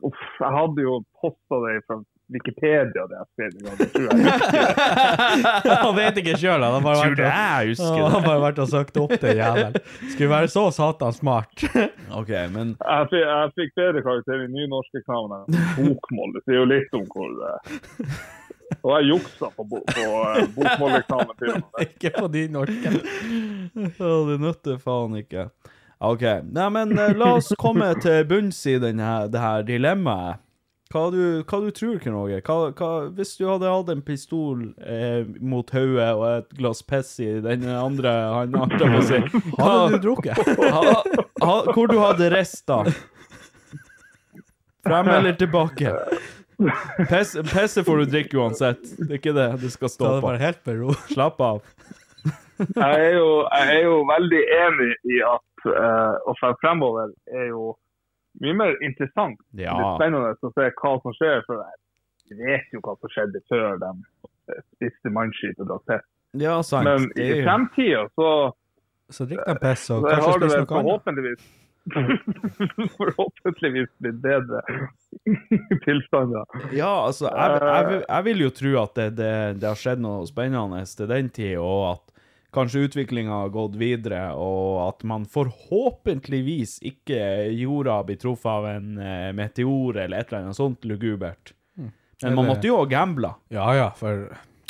[0.03, 2.01] Uff, jeg hadde jo posta det fra
[2.35, 3.77] Wikipedia, det jeg skrev en gang.
[3.79, 5.77] Det tror jeg.
[5.85, 8.25] Han vet ikke sjøl, han har bare vært og- jeg husker har det?
[8.27, 9.77] bare vært og søkt opp det jævelen.
[10.13, 11.65] Skulle være så satan smart.
[12.21, 16.37] OK, men Jeg fikk, jeg fikk bedre karakter i nynorskeksamen enn bokmål.
[16.39, 17.53] Det sier jo litt om hvor det
[18.83, 21.83] Og jeg juksa på, bo, på eh, bokmåleksamen til og med.
[21.87, 22.95] ikke på din norske.
[23.77, 25.49] Det nytter faen ikke.
[26.03, 26.23] OK.
[26.51, 28.99] Nei, men eh, la oss komme til bunns i den
[29.31, 30.41] det her dilemmaet.
[30.93, 32.03] Hva du, hva du tror?
[32.05, 37.15] Hva, hva, hvis du hadde hatt en pistol eh, mot hodet og et glass piss
[37.25, 39.21] i den andre han holdt jeg på å si
[39.63, 40.43] Hadde du drukket?
[40.77, 40.83] ha,
[41.47, 42.83] ha, Hvor du hadde rista?
[44.85, 45.95] Frem eller tilbake?
[47.09, 48.83] Piss- Pisset får du drikke uansett.
[48.99, 50.27] Det er ikke det det skal stå på.
[50.27, 50.97] vært helt med ro.
[51.09, 51.63] Slapp av.
[52.63, 57.73] Jeg er jo, jeg er jo veldig enig i at uh, å fremover er jo
[58.43, 59.39] mye mer interessant.
[59.55, 59.73] Ja.
[59.79, 61.45] Det er spennende å se hva som skjer.
[61.47, 61.63] For
[62.31, 63.91] jeg vet jo hva som skjedde før de
[64.53, 66.05] eh, spiste mannskipet og drakk.
[66.41, 66.89] Ja, sant.
[66.89, 68.29] Men i jo- fremtida så
[69.13, 70.71] Så drikk deg piss og kanskje har det spis noe annet.
[70.73, 71.51] forhåpentligvis
[72.97, 74.61] forhåpentligvis blitt bedre
[75.85, 76.45] tilstander.
[76.73, 79.33] Ja, altså, jeg, jeg, vil- jeg vil jo tro at det, det,
[79.63, 82.12] det har skjedd noe spennende til den tid, og at
[82.53, 87.19] kanskje utviklinga har gått videre, og at man forhåpentligvis ikke
[87.57, 91.55] jorda blir truffet av en eh, meteor eller et eller annet sånt lugubert.
[92.23, 93.35] Men man måtte jo ha gambla.
[93.49, 94.29] Ja, ja, for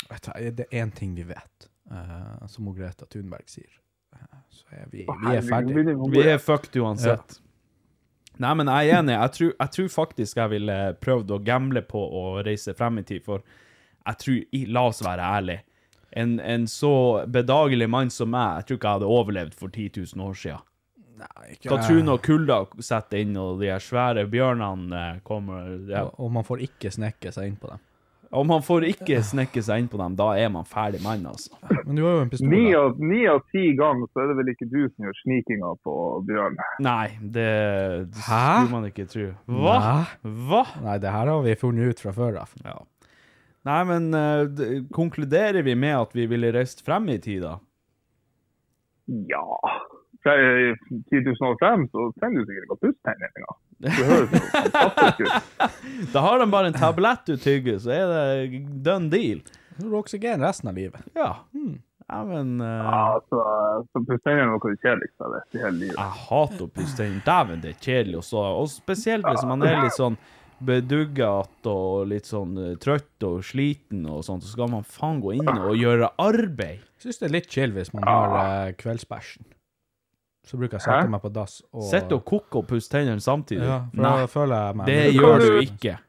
[0.09, 3.69] vet du, det er én ting vi vet, uh, som Greta Thunberg sier.
[4.15, 5.97] Uh, så er vi, vi er ferdige.
[6.13, 7.39] Vi er fucked uansett.
[8.41, 9.13] Nei, men jeg er enig.
[9.13, 13.05] Jeg tror, jeg tror faktisk jeg ville prøvd å gamble på å reise frem i
[13.05, 13.45] tid, for
[14.03, 14.39] jeg tror,
[14.73, 15.63] la oss være ærlige,
[16.15, 16.93] en, en så
[17.27, 20.67] bedagelig mann som meg, jeg tror ikke jeg hadde overlevd for 10 000 år siden.
[21.23, 25.67] Nei, Ikke- tror du kulda setter inn, og de her svære bjørnene eh, kommer?
[25.89, 26.05] Ja.
[26.07, 27.81] Og, og man får ikke snekke seg inn på dem.
[28.33, 31.53] Om man får ikke snekke seg inn på dem, da er man ferdig mann, altså.
[31.85, 32.49] Men du har jo en pistol.
[32.49, 35.73] Ni av, ni av ti ganger så er det vel ikke du som gjør snikinga
[35.85, 35.93] på
[36.25, 36.57] Bjørn.
[36.81, 37.45] Nei, det,
[38.09, 39.27] det skulle man ikke tro.
[39.53, 39.75] Hva?
[39.85, 40.33] Nei.
[40.49, 40.63] Hva?
[40.81, 42.57] Nei, det her har vi funnet ut fra før av.
[42.65, 42.79] Ja.
[43.63, 47.57] Nei, men uh, konkluderer vi med at vi ville reist frem i tid, da?
[49.27, 49.59] Ja
[50.23, 50.75] Fra eh,
[51.11, 53.55] 10 000 år frem så trenger du sikkert ikke å puste tennene.
[53.83, 55.71] Det høres jo fantastisk ut.
[56.13, 59.41] Da har de bare en tablett du tygger, så er det done deal.
[59.73, 61.09] Så har du oksygen resten av livet.
[61.17, 61.33] Ja.
[62.07, 62.67] Ja, men uh...
[62.67, 63.41] Ja, så,
[63.91, 65.99] så pussetenner er noe av det kjedeligste jeg vet i hele livet.
[65.99, 67.25] Jeg hater å puste tenner.
[67.27, 68.45] Dæven, det er kjedelig også.
[68.61, 70.19] Og spesielt hvis man er litt sånn
[70.65, 75.35] bedugget og litt sånn eh, trøtt og sliten og sånt, så skal man faen gå
[75.39, 76.83] inn og gjøre arbeid.
[77.03, 79.45] Syns det er litt chill hvis man har uh, kveldsbæsjen.
[80.43, 83.23] Så bruker jeg å sette meg på dass og Sitte og koke og pusse tennene
[83.23, 83.63] samtidig.
[83.63, 85.99] Ja, for Nei, da føler jeg meg det gjør du du- ikke.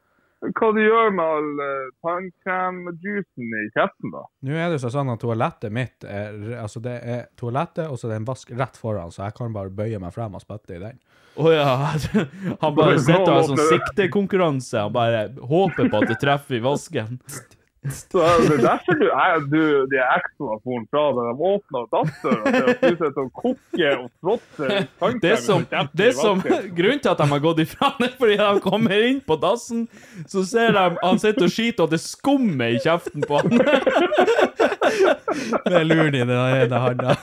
[0.45, 4.23] Hva du gjør med all uh, tannkremjuicen i kjeften, da?
[4.45, 8.05] Nå er det jo sånn at toalettet mitt er Altså, det er toalettet, og så
[8.07, 10.75] er det en vask rett foran, så jeg kan bare bøye meg frem og spytte
[10.77, 10.99] i den.
[11.35, 11.67] Å ja.
[12.61, 14.85] Han bare sitter og har sånn siktekonkurranse.
[14.87, 17.19] Han bare håper på at det treffer i vasken.
[17.91, 22.43] Så det er derfor du er du, de ekstra foren fra da de åpna dassdøra
[22.55, 26.41] til du sitter og koker og fråtser Det som, det som,
[26.77, 29.85] grunnen til at de har gått ifra det, er fordi de kommer inn på dassen,
[30.31, 33.51] så ser de han sitter og skiter, og det skummer i kjeften på han.
[35.65, 37.17] Med luren i den ene handa.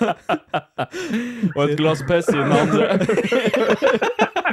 [1.57, 2.85] Og et glass piss i den andre.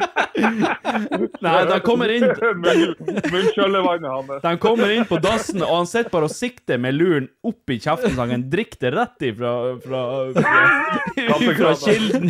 [0.39, 2.25] Nei, de kommer inn
[2.63, 2.95] Munn-
[3.33, 4.31] Munnskjøllevannet hans.
[4.45, 7.79] De kommer inn på dassen, og han sitter bare og sikter med luren opp i
[7.81, 9.53] kjeften, så han kan drikke det rett ifra
[9.85, 10.03] fra,
[10.39, 12.29] fra, fra kilden.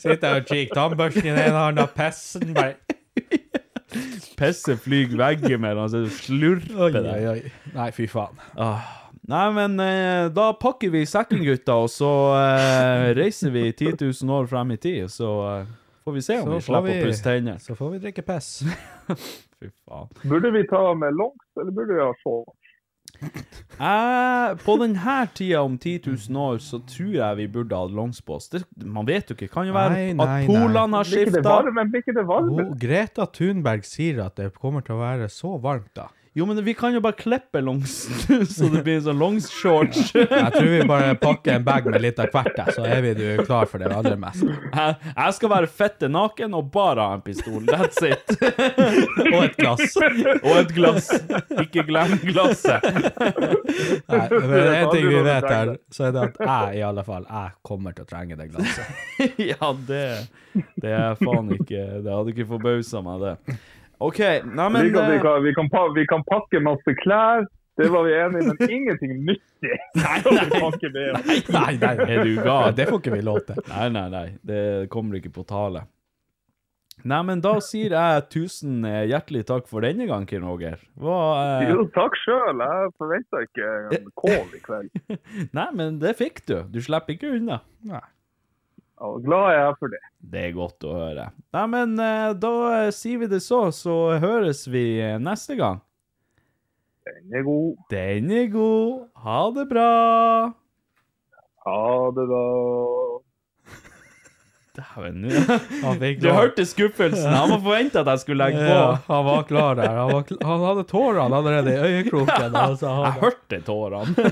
[0.00, 2.76] Sitter og kikker tannbørsten i den ene hånda, pessen bare
[4.38, 7.10] Pisset flyr han så og slurper det.
[7.10, 7.52] oi, oi.
[7.74, 8.38] Nei, fy faen.
[9.30, 12.08] Nei, men eh, da pakker vi sekken, gutta, og så
[12.38, 15.68] eh, reiser vi 10 000 år frem i tid, så eh,
[16.10, 17.58] får vi se om Så vi får slipper vi- å pusse tenner.
[17.62, 18.50] Så får vi drikke piss.
[19.60, 20.08] Fy faen.
[20.24, 22.56] Burde vi ta med longs, eller burde vi ha shorts?
[23.80, 26.00] Eh, på denne tida om 10
[26.30, 29.48] 000 år, så tror jeg vi burde ha longs på Det, man vet jo ikke.
[29.52, 31.50] Kan jo være Nei, nei, at polene har Blir ikke det skifta.
[31.50, 31.84] varme?
[31.90, 32.64] Blir ikke det varme?
[32.64, 36.08] Oh, Greta Thunberg sier at det kommer til å være så varmt da.
[36.32, 40.12] Jo, men vi kan jo bare klippe longsen, så det blir en sånn longshorts.
[40.14, 43.24] Jeg tror vi bare pakker en bag med litt av hvert, så er vi du
[43.48, 44.46] klar for det aller meste.
[44.46, 47.64] Jeg, jeg skal være fette naken og bare ha en pistol.
[47.66, 48.30] That's it.
[49.34, 49.96] Og et glass.
[49.98, 51.10] Og et glass.
[51.64, 52.86] Ikke glem glasset.
[52.86, 56.86] Nei, men det er en ting vi vet her, så er det at jeg i
[56.92, 59.34] alle fall, jeg kommer til å trenge det glasset.
[59.50, 60.06] Ja, det,
[60.80, 63.58] det er faen ikke Det hadde ikke forbausa meg, det.
[64.00, 67.44] OK, nei, men vi, kan, vi, eh, kan, vi, kan vi kan pakke masse klær,
[67.80, 69.76] det var vi enige men ingenting nyttig.
[70.00, 71.06] Nei, nei.
[71.52, 72.74] Nei, nei, Er du gal?
[72.76, 73.60] Det får ikke vi lov til.
[73.68, 74.26] Nei, nei, nei.
[74.44, 74.62] Det
[74.92, 75.84] kommer ikke på tale.
[77.00, 80.80] Nei, men da sier jeg tusen eh, hjertelig takk for denne gang, Kim Roger.
[81.00, 81.16] Hva,
[81.62, 82.60] eh, Jo, takk sjøl.
[82.60, 85.20] Jeg forventa ikke en kål i kveld.
[85.56, 86.58] Nei, men det fikk du.
[86.72, 87.62] Du slipper ikke unna.
[87.88, 88.02] Nei.
[89.00, 90.00] Og glad jeg er for det.
[90.32, 91.30] Det er godt å høre.
[91.56, 92.52] Nei, men eh, da
[92.82, 95.80] eh, sier vi det så, så høres vi eh, neste gang.
[97.08, 97.78] Den er god.
[97.90, 99.06] Den er god.
[99.24, 99.88] Ha det bra.
[101.64, 101.80] Ha
[102.18, 102.44] det, da.
[104.80, 105.24] Dæven.
[106.20, 107.32] Du hørte skuffelsen.
[107.32, 108.76] Han var forventa at jeg skulle legge på.
[108.76, 109.96] Ja, han var klar der.
[109.96, 112.56] Han, var kl han hadde tårene allerede i øyekroken.
[112.68, 114.30] Altså, Jeg hørte tårene.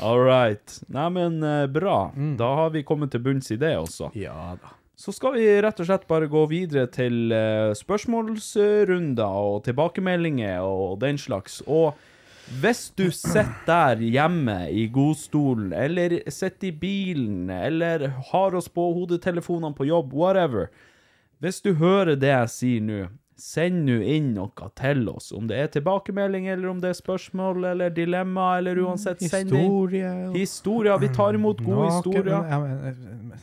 [0.00, 0.80] All right.
[0.88, 1.72] Nei, men Mm.
[1.72, 2.12] bra.
[2.38, 4.10] Da har vi kommet til bunns i det også.
[4.14, 4.74] Ja da.
[4.98, 10.98] Så skal vi rett og slett bare gå videre til eh, spørsmålsrunder og tilbakemeldinger og
[11.00, 11.60] den slags.
[11.66, 11.94] Og
[12.60, 18.88] hvis du sitter der hjemme i godstolen, eller sitter i bilen, eller har oss på
[18.96, 20.66] hodetelefonene på jobb, whatever
[21.40, 23.08] Hvis du hører det jeg sier nå,
[23.38, 25.30] send nå inn noe til oss.
[25.32, 29.62] Om det er tilbakemelding, eller om det er spørsmål eller dilemma, eller uansett, send inn.
[29.62, 30.98] Historie og Historier.
[30.98, 33.38] Vi tar imot gode Naken- historier.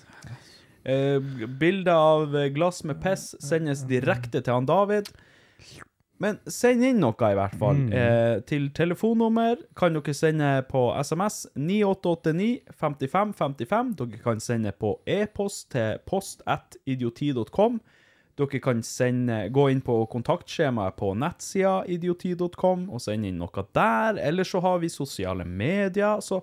[0.86, 5.10] Eh, bilder av eh, glass med piss sendes direkte til han David.
[6.22, 7.80] Men send inn noe, i hvert fall.
[7.92, 13.96] Eh, til telefonnummer kan dere sende på SMS 9889 55 55.
[14.00, 17.82] Dere kan sende på e-post til post.idioti.com.
[18.36, 24.20] Dere kan sende, gå inn på kontaktskjemaet på nettsida idioti.com og sende inn noe der.
[24.20, 26.20] Eller så har vi sosiale medier.
[26.20, 26.42] Så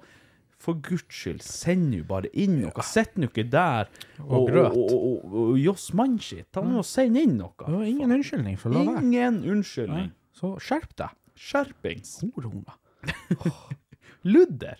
[0.62, 2.84] for guds skyld, send nå bare inn noe.
[2.86, 3.90] Sitt nå ikke der
[4.22, 6.48] Og og, og, og, og joss mannskitt.
[6.54, 7.52] Ta nå og send inn noe.
[7.66, 9.04] Var ingen unnskyldning for å la være.
[9.04, 10.12] Ingen unnskyldning.
[10.38, 11.18] Så skjerp deg.
[11.42, 12.16] Skjerpings.
[12.36, 12.78] Horona.
[14.32, 14.78] Ludder.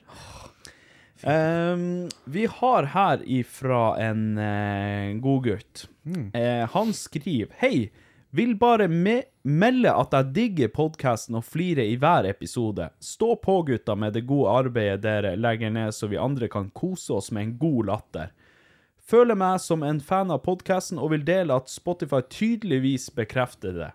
[1.23, 5.89] Ehm, vi har her ifra en uh, god gutt.
[6.07, 7.91] Uh, han skriver Hei,
[8.31, 12.89] vil bare me melde at jeg digger podkasten og flirer i hver episode.
[13.01, 17.13] Stå på, gutta, med det gode arbeidet dere legger ned, så vi andre kan kose
[17.13, 18.33] oss med en god latter.
[19.03, 23.91] Føler meg som en fan av podkasten og vil dele at Spotify tydeligvis bekrefter det.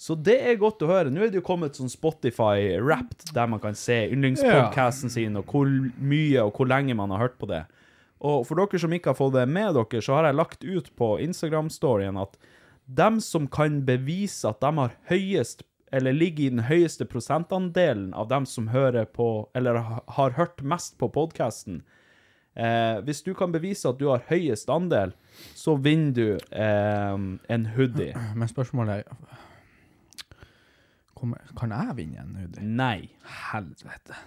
[0.00, 1.10] Så det er godt å høre.
[1.12, 5.50] Nå er det jo kommet sånn Spotify Wrapped, der man kan se yndlingspodcasten sin, og
[5.52, 5.68] hvor
[6.00, 7.66] mye og hvor lenge man har hørt på det.
[8.24, 10.88] Og for dere som ikke har fått det med dere, så har jeg lagt ut
[10.96, 12.38] på Instagram-storyen at
[12.88, 18.30] dem som kan bevise at de har høyest, eller ligger i den høyeste prosentandelen av
[18.30, 19.82] dem som hører på, eller
[20.16, 21.82] har hørt mest på podcasten,
[22.54, 25.12] eh, hvis du kan bevise at du har høyest andel,
[25.52, 27.20] så vinner du eh,
[27.52, 28.14] en hoodie.
[28.32, 29.48] Men spørsmålet er
[31.58, 32.64] Kan jeg vinne en hoodie?
[32.64, 33.10] Nei.
[33.50, 34.18] Helvete.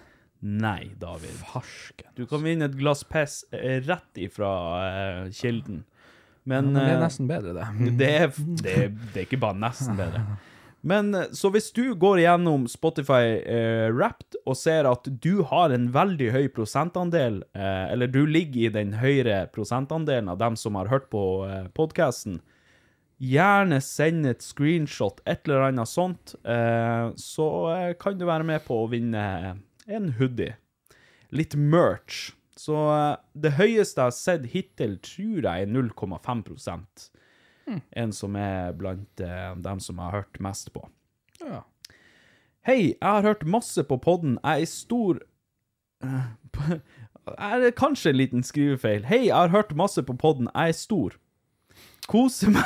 [0.44, 1.36] Nei, David.
[1.48, 2.10] Farsken.
[2.18, 4.54] Du kan vinne et glass piss eh, rett ifra
[5.24, 5.82] uh, kilden.
[6.44, 7.68] Men, Men det er eh, nesten bedre, det.
[8.00, 8.74] det, er, det,
[9.14, 10.26] det er ikke bare nesten bedre.
[10.84, 15.86] Men så hvis du går gjennom Spotify eh, Wrapped og ser at du har en
[15.94, 20.92] veldig høy prosentandel, eh, eller du ligger i den høyere prosentandelen av dem som har
[20.92, 22.42] hørt på eh, podcasten,
[23.24, 28.64] gjerne send et screenshot, et eller annet sånt, eh, så eh, kan du være med
[28.66, 29.24] på å vinne
[29.86, 30.56] en hoodie.
[31.34, 32.32] Litt merch.
[32.58, 36.44] Så eh, det høyeste jeg har sett hittil, tror jeg er 0,5
[37.68, 37.80] mm.
[38.02, 40.84] En som er blant dem som jeg har hørt mest på.
[41.42, 41.64] Ja.
[42.64, 44.38] Hei, jeg har hørt masse på podden.
[44.42, 45.24] Jeg er stor
[47.24, 49.06] Er det kanskje en liten skrivefeil?
[49.08, 50.50] Hei, jeg har hørt masse på podden.
[50.52, 51.14] Jeg er stor.
[52.08, 52.64] Koser meg.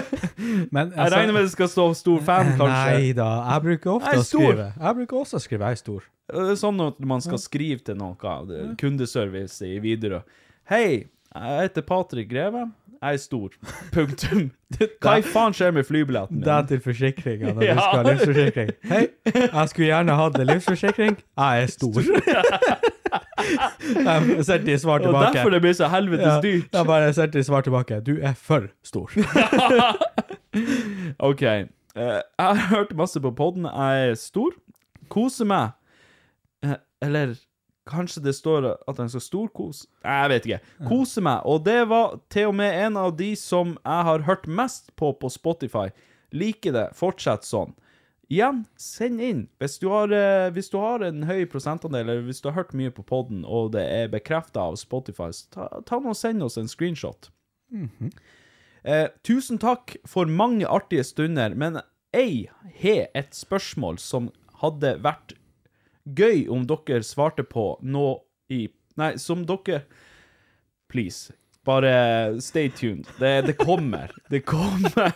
[0.74, 2.94] Men Jeg regner med det skal stå stor fan, kanskje.
[2.96, 4.66] Nei da, jeg bruker ofte Jeg å skrive.
[4.80, 6.04] Jeg bruker også å skrive 'jeg er stor'.
[6.30, 10.22] Det er sånn at man skal skrive til noe, er kundeservice i Widerøe.
[10.70, 12.70] Hei, jeg heter Patrick Greve.
[13.00, 13.48] Jeg er stor.
[13.92, 14.50] Punktum.
[15.00, 16.44] Hva i faen skjer med flybilletten min?
[16.44, 17.74] Det er til forsikringa når Ja.
[17.74, 18.72] du skal ha livsforsikring.
[18.90, 21.16] Hei, jeg skulle gjerne hatt en livsforsikring.
[21.16, 22.02] Jeg er stor.
[24.44, 26.72] Sendte de svar Og derfor det blir så helvetes Ja, dyrt.
[26.72, 28.00] Jeg bare de svar tilbake.
[28.06, 29.10] Du er for stor.
[31.30, 31.42] OK.
[31.42, 33.66] Eh, jeg har hørt masse på podden.
[33.66, 34.54] Jeg er stor.
[35.10, 35.72] Koser meg.
[36.64, 37.34] Eh, eller
[37.90, 39.88] kanskje det står at han skal storkose?
[40.04, 40.60] Jeg vet ikke.
[40.88, 41.42] Koser meg.
[41.44, 45.12] Og det var til og med en av de som jeg har hørt mest på
[45.18, 45.88] på Spotify.
[46.32, 46.88] Liker det.
[46.98, 47.74] Fortsett sånn.
[48.30, 49.48] Igjen, send inn.
[49.58, 52.76] Hvis du har, eh, hvis du har en høy prosentandel, eller hvis du har hørt
[52.78, 56.70] mye på podden, og det er bekrefta av Spotify, ta, ta og send oss en
[56.70, 57.30] screenshot.
[58.84, 61.82] Eh, tusen takk for mange artige stunder, men
[62.14, 62.50] jeg
[62.80, 64.30] har et spørsmål som
[64.62, 65.34] hadde vært
[66.06, 68.20] gøy om dere svarte på nå
[68.50, 69.84] i Nei, som dere
[70.90, 71.32] Please.
[71.64, 73.04] Bare stay tuned.
[73.18, 74.10] Det, det kommer.
[74.30, 75.12] Det kommer.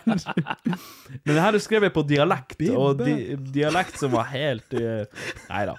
[1.23, 5.07] Men det her er skrevet på dialekt, og di, dialekt som var helt uh,
[5.49, 5.73] Nei da.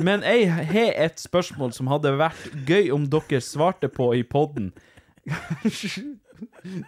[0.00, 4.72] Men jeg har et spørsmål som hadde vært gøy om dere svarte på i podden.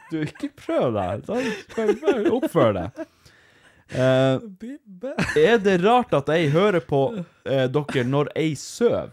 [0.09, 1.28] Du, ikke prøv deg.
[1.28, 3.06] Bare Oppfør deg.
[3.88, 4.40] Uh,
[5.36, 9.12] er det rart at jeg hører på uh, dere når jeg sover?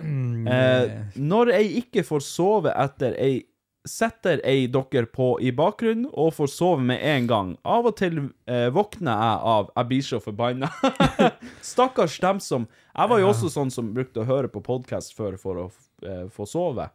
[0.00, 3.42] Eh, når jeg ikke får sove etter jeg
[3.88, 7.52] setter jeg dere på i bakgrunnen og får sove med en gang.
[7.64, 8.18] Av og til
[8.50, 10.70] eh, våkner jeg av Jeg blir så forbanna.
[11.72, 15.38] Stakkars dem som Jeg var jo også sånn som brukte å høre på podkast før
[15.40, 15.66] for å
[16.04, 16.90] eh, få sove.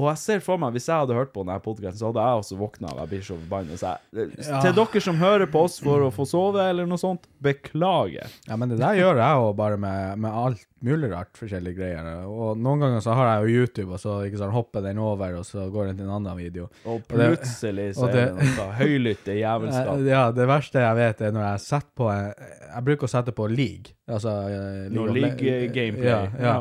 [0.00, 2.40] Og jeg ser for meg, hvis jeg hadde hørt på denne podkasten, så hadde jeg
[2.40, 3.76] også våkna av jeg blir så forbanna.
[3.76, 3.90] Ja.
[4.16, 4.30] jeg,
[4.64, 8.32] Til dere som hører på oss for å få sove, eller noe sånt, beklager.
[8.48, 12.08] Ja, men det der gjør jeg jo bare med, med alt mulig rart, forskjellige greier.
[12.24, 15.36] Og noen ganger så har jeg jo YouTube, og så ikke sånn, hopper den over,
[15.42, 16.70] og så går den til en annen video.
[16.88, 19.92] Og det- plutselig så og er det det- noe høylytte jævelskap.
[19.98, 23.32] Eh, Ja, det verste jeg vet er når jeg setter på Jeg bruker å sette
[23.36, 23.92] på league.
[24.08, 26.56] Altså eh, League no, league-gameplay, Ja, ja.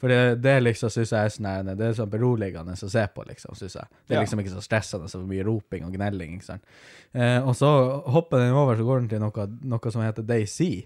[0.00, 3.24] For det, det liksom syns jeg er sånn Det er sånn beroligende å se på,
[3.30, 4.02] liksom, synes jeg.
[4.04, 6.76] Det er liksom ikke så stressende, så mye roping og gnelling, ikke sant.
[7.16, 7.70] Eh, og så
[8.12, 10.84] hopper den over, så går den til noe, noe som heter Daisy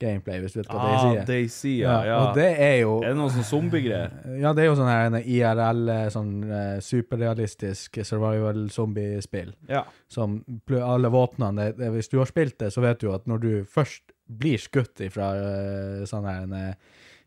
[0.00, 1.28] gameplay, hvis du vet hva Ah, Daisy er.
[1.28, 2.16] Daisy, ja, ja.
[2.20, 4.12] Og det er jo Er det noe sånn zombiegreier?
[4.42, 9.54] ja, det er jo sånn her en IRL, eh, sånn uh, superrealistisk survival-zombiespill.
[9.70, 9.86] Ja.
[10.12, 10.42] Som
[10.76, 14.60] alle våpnene Hvis du har spilt det, så vet du at når du først blir
[14.60, 16.76] skutt ifra uh, sånn her en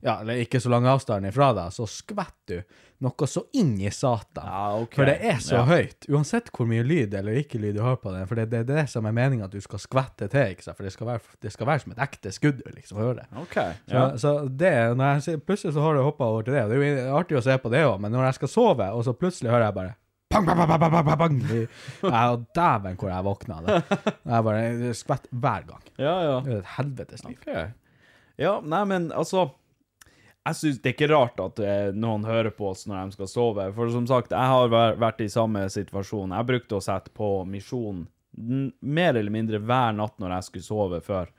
[0.01, 3.89] Ja, eller ikke så lang avstand ifra deg, så skvetter du noe så inn i
[3.91, 4.45] satan.
[4.47, 4.95] Ja, ok.
[4.95, 5.65] For det er så Ja.
[5.67, 6.07] høyt.
[6.07, 8.25] Uansett hvor mye lyd eller ikke lyd du har på den.
[8.27, 10.53] For det, det er det som er meninga at du skal skvette til.
[10.55, 10.77] ikke sant?
[10.77, 12.61] For det skal være, det skal være som et ekte skudd.
[12.75, 13.25] liksom, å høre.
[13.43, 13.53] OK.
[13.55, 14.09] Så, Ja.
[14.15, 17.07] så det, når jeg plutselig så har du hoppa over til det, og det er
[17.07, 19.51] jo artig å se på det òg, men når jeg skal sove, og så plutselig
[19.51, 19.95] hører jeg bare
[20.31, 21.67] Pang, pang, pang, pang, pang, pang, pang.
[22.03, 23.83] Ja, dæven hvor jeg våkna det.
[24.29, 25.81] Jeg bare skvetter skvett hver gang.
[25.97, 26.39] ja, ja.
[26.45, 27.37] Det er et helvetes liv.
[27.41, 27.71] Ok.
[28.37, 29.47] Ja, nei, men altså
[30.47, 33.29] Jeg syns det er ikke rart at eh, noen hører på oss når de skal
[33.29, 33.67] sove.
[33.75, 36.33] For som sagt, jeg har vært i samme situasjon.
[36.37, 38.07] Jeg brukte å sette på Misjon
[38.79, 41.31] mer eller mindre hver natt når jeg skulle sove før.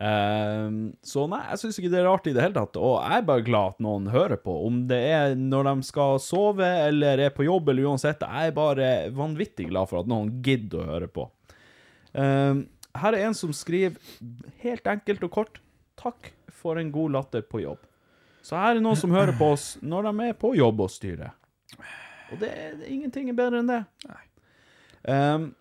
[0.00, 2.78] Ehm, så nei, jeg syns ikke det er rart i det hele tatt.
[2.80, 4.54] Og jeg er bare glad at noen hører på.
[4.68, 8.24] Om det er når de skal sove eller er på jobb eller uansett.
[8.24, 11.28] Jeg er bare vanvittig glad for at noen gidder å høre på.
[12.18, 12.66] Ehm,
[13.02, 13.96] her er en som skriver
[14.64, 15.62] helt enkelt og kort
[16.02, 17.78] Takk for en god latter på jobb.
[18.42, 21.30] Så her er noen som hører på oss når de er på jobb og styrer.
[22.32, 23.82] Og det er det ingenting er bedre enn det.
[25.06, 25.52] Um,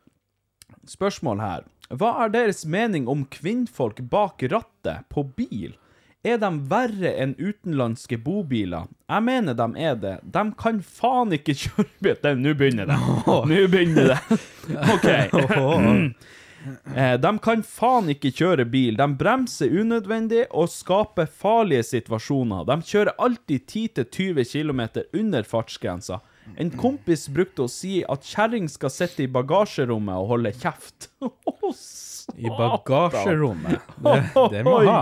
[0.90, 1.68] spørsmål her.
[1.92, 5.76] Hva er deres mening om kvinnfolk bak rattet på bil?
[6.22, 8.86] Er de verre enn utenlandske bobiler?
[9.10, 10.18] Jeg mener de er det.
[10.24, 12.30] De kan faen ikke kjøre bil.
[12.40, 13.00] Nå begynner det.
[13.52, 14.40] Nå begynner det.
[14.96, 15.10] OK.
[16.96, 18.98] Eh, De kan faen ikke kjøre bil.
[19.00, 22.66] De bremser unødvendig og skaper farlige situasjoner.
[22.70, 23.66] De kjører alltid
[23.98, 24.84] 10-20 km
[25.22, 26.20] under fartsgrensa.
[26.60, 31.10] En kompis brukte å si at kjerring skal sitte i bagasjerommet og holde kjeft.
[32.42, 33.80] I bagasjerommet.
[34.04, 34.16] Det,
[34.52, 35.02] det må ha.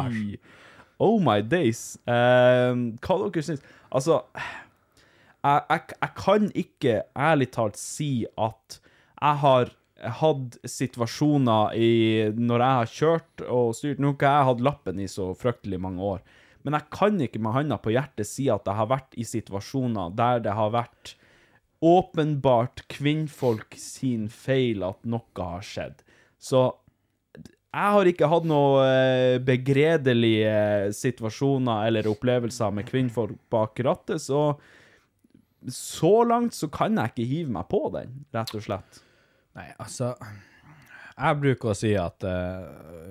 [1.00, 1.96] Oh my days.
[2.06, 4.20] Eh, hva dere syns Altså,
[5.42, 8.76] jeg, jeg, jeg kan ikke ærlig talt si at
[9.20, 11.92] jeg har hatt situasjoner i
[12.36, 15.80] Når jeg har kjørt og styrt Nå har ikke jeg hatt lappen i så fryktelig
[15.82, 16.22] mange år,
[16.64, 20.16] men jeg kan ikke med handa på hjertet si at jeg har vært i situasjoner
[20.16, 21.16] der det har vært
[21.80, 26.02] åpenbart kvinnfolk sin feil at noe har skjedd.
[26.36, 26.66] Så
[27.70, 34.58] jeg har ikke hatt noe eh, begredelige situasjoner eller opplevelser med kvinnfolk bak rattet, så
[35.68, 39.02] så langt så kan jeg ikke hive meg på den, rett og slett.
[39.58, 40.14] Nei, altså
[41.18, 43.10] Jeg bruker å si at uh,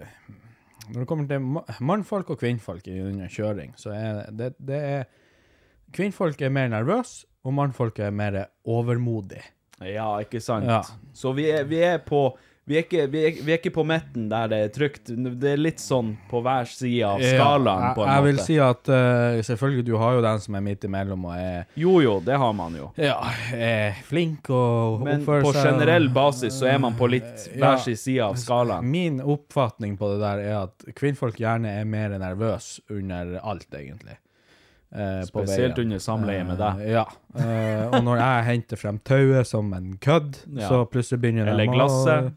[0.89, 5.09] når det kommer til mannfolk og kvinnfolk i under kjøring, så er det, det er
[5.93, 8.35] Kvinnfolk er mer nervøse, og mannfolk er mer
[8.69, 9.41] overmodig.
[9.81, 10.69] Ja, ikke sant?
[10.69, 10.83] Ja.
[11.17, 12.27] Så vi er, vi er på
[12.69, 15.09] vi er, ikke, vi, er, vi er ikke på midten der det er trygt.
[15.41, 18.59] Det er litt sånn på hver side av skalaen, Ja, på jeg, jeg vil si
[18.61, 22.19] at uh, selvfølgelig, du har jo den som er midt imellom og er, Jo, jo,
[22.29, 22.91] det har man jo.
[23.01, 23.17] ja,
[23.57, 27.73] er flink og Men oppfører på generell basis så er man på litt Ja.
[27.75, 28.87] hver sin side av skalaen.
[28.93, 34.19] Min oppfatning på det der er at kvinnfolk gjerne er mer nervøse under alt, egentlig.
[34.89, 36.79] Uh, Spesielt under samleie med deg.
[36.81, 37.03] Uh, ja.
[37.37, 40.69] Uh, og når jeg henter frem tauet som en kødd, Ja.
[40.71, 42.31] så plutselig begynner Eller de glasset.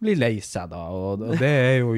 [0.00, 0.80] Å bli lei seg, da.
[0.96, 1.92] Og, og det er jo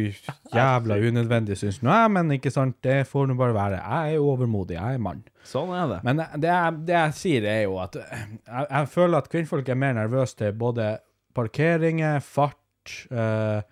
[0.53, 1.87] jævla unødvendig, syns jeg.
[1.87, 3.83] Nei, men ikke sant, det får nå bare være.
[3.83, 5.23] Jeg er jo overmodig, jeg er mann.
[5.47, 6.01] Sånn er det.
[6.07, 9.79] Men det jeg, det jeg sier, er jo at jeg, jeg føler at kvinnfolk er
[9.79, 10.97] mer nervøse til både
[11.39, 13.63] parkeringer, fart eh,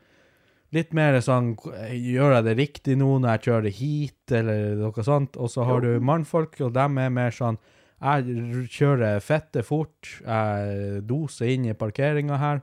[0.71, 5.35] Litt mer sånn Gjør jeg det riktig nå når jeg kjører hit, eller noe sånt?
[5.35, 7.59] Og så har du mannfolk, og dem er mer sånn
[7.99, 12.63] Jeg kjører fette fort, jeg doser inn i parkeringa her,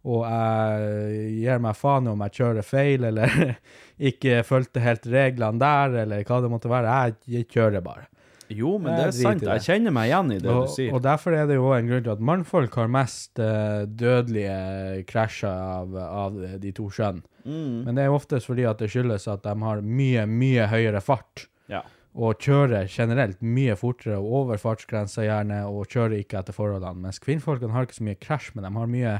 [0.00, 3.34] og jeg gir meg faen om jeg kjører feil, eller
[4.10, 6.96] ikke fulgte helt reglene der, eller hva det måtte være.
[7.28, 8.08] Jeg kjører bare.
[8.50, 9.44] Jo, men det er sant.
[9.46, 10.94] Jeg kjenner meg igjen i det og, du sier.
[10.96, 15.52] og derfor er det jo en grunn til at mannfolk har mest uh, dødelige krasjer
[15.76, 17.22] av, av de to kjønn.
[17.44, 17.86] Mm.
[17.86, 21.46] Men det er oftest fordi at det skyldes at de har mye, mye høyere fart.
[21.70, 21.84] Ja.
[22.18, 27.06] Og kjører generelt mye fortere og over fartsgrensa gjerne, og kjører ikke etter forholdene.
[27.06, 29.14] Mens kvinnfolkene har ikke så mye krasj, men de har mye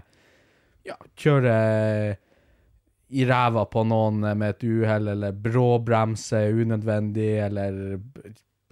[0.86, 1.54] ja, kjøre
[3.10, 7.98] i ræva på noen med et uhell, eller bråbremse unødvendig, eller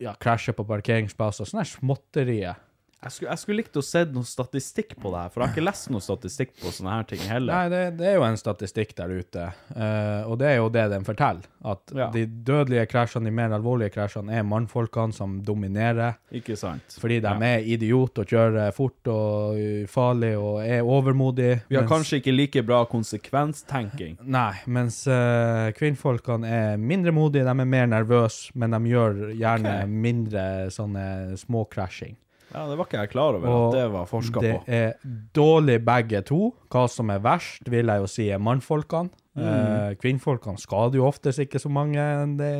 [0.03, 1.49] ja, krasje på parkeringsplasser.
[1.49, 2.61] Sånne småtterier.
[2.99, 5.55] Jeg skulle, jeg skulle likt å se noe statistikk på det her, for jeg har
[5.55, 7.53] ikke lest noe statistikk på sånne her ting heller.
[7.55, 9.45] Nei, det, det er jo en statistikk der ute,
[9.77, 11.47] uh, og det er jo det den forteller.
[11.63, 12.09] At Ja.
[12.11, 16.19] de dødelige krasjene, de mer alvorlige krasjene, er mannfolkene som dominerer.
[16.35, 16.99] Ikke sant?
[16.99, 17.39] Fordi de Ja.
[17.53, 21.63] er idiot og kjører fort og farlig og er overmodige.
[21.69, 24.19] Vi har mens- kanskje ikke like bra konsekvenstenking.
[24.27, 29.77] Nei, mens uh, kvinnfolkene er mindre modige, de er mer nervøse, men de gjør gjerne
[29.85, 29.87] okay.
[29.87, 30.45] mindre
[30.75, 32.17] sånne småkrasjing.
[32.53, 34.95] Ja, det var ikke jeg klar over Og at det var forska det er
[35.37, 36.55] dårlig begge to.
[36.73, 39.13] Hva som er verst, vil jeg jo si er mannfolkene.
[39.39, 39.45] Mm.
[39.45, 42.03] Eh, kvinnfolkene skader jo oftest ikke så mange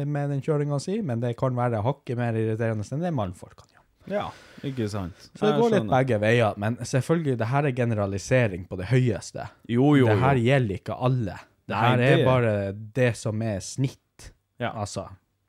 [0.07, 3.85] med den kjøringa si, men det kan være hakket mer irriterende enn det mannfolkene gjør.
[4.09, 4.27] Ja,
[4.65, 5.17] ikke sant.
[5.35, 5.95] Så det Jeg går litt skjønner.
[5.97, 6.55] begge veier.
[6.57, 9.49] Men selvfølgelig, det her er generalisering på det høyeste.
[9.69, 11.39] Jo, jo, Det her gjelder ikke alle.
[11.69, 14.31] Det Nei, her er bare det som er snitt.
[14.59, 14.71] Ja.
[14.73, 15.09] Altså.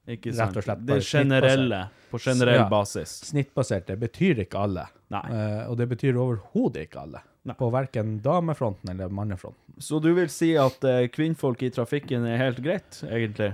[0.09, 1.79] Ikke rett og slett Det bare generelle,
[2.09, 2.67] på generell Ja.
[2.71, 3.11] basis.
[3.29, 3.85] Snittbasert.
[3.87, 4.87] Det betyr ikke alle.
[5.13, 5.23] Nei.
[5.29, 7.21] Uh, og det betyr overhodet ikke alle.
[7.45, 7.55] Nei.
[7.59, 9.77] På verken damefronten eller mannefronten.
[9.79, 13.53] Så du vil si at uh, kvinnfolk i trafikken er helt greit, egentlig?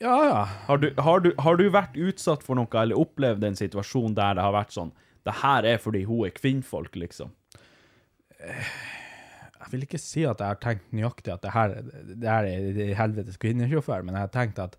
[0.00, 0.44] Ja, ja.
[0.66, 4.38] Har du, har, du, har du vært utsatt for noe, eller opplevd en situasjon der
[4.38, 4.94] det har vært sånn
[5.28, 7.34] Det her er fordi hun er kvinnfolk, liksom.
[8.40, 11.74] Jeg vil ikke si at jeg har tenkt nøyaktig at det her,
[12.16, 14.78] det her er helvetes kvinnesjåfør, men jeg har tenkt at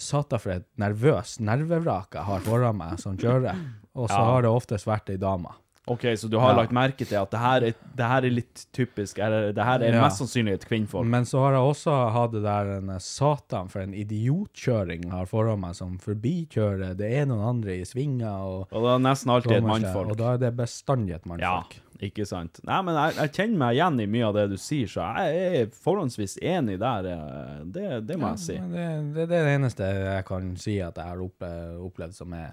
[0.00, 3.56] satan for et nervøs nervevrak jeg har foran meg som kjører.
[3.94, 4.24] Og så Ja.
[4.24, 5.48] har det oftest vært ei dame.
[5.90, 6.56] OK, så du har Ja.
[6.62, 9.80] lagt merke til at det her er, det her er litt typisk eller, Det her
[9.82, 10.02] er Ja.
[10.04, 11.04] mest sannsynlig et kvinnfolk.
[11.06, 15.26] Men så har jeg også hatt det der en satan for en idiotkjøring jeg har
[15.26, 19.32] foran meg, som forbikjører det er noen andre i svinger og Og det er nesten
[19.34, 20.10] alltid et mannfolk.
[20.10, 21.76] Og da er det bestandig et Ja, mannfolk.
[22.06, 22.60] Ikke sant.
[22.64, 25.60] Nei, men jeg, jeg kjenner meg igjen i mye av det du sier, så jeg
[25.60, 27.08] er forhåndsvis enig der.
[27.12, 28.56] eh, Det, det må jeg si.
[28.72, 32.32] Det, det, det er det eneste jeg kan si at jeg har opplevd, opplevd som
[32.40, 32.50] er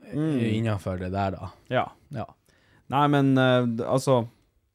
[0.00, 0.38] Mm.
[0.40, 1.48] innenfor det der, da.
[1.68, 1.82] Ja.
[2.16, 2.24] Ja.
[2.88, 4.22] Nei, men eh, altså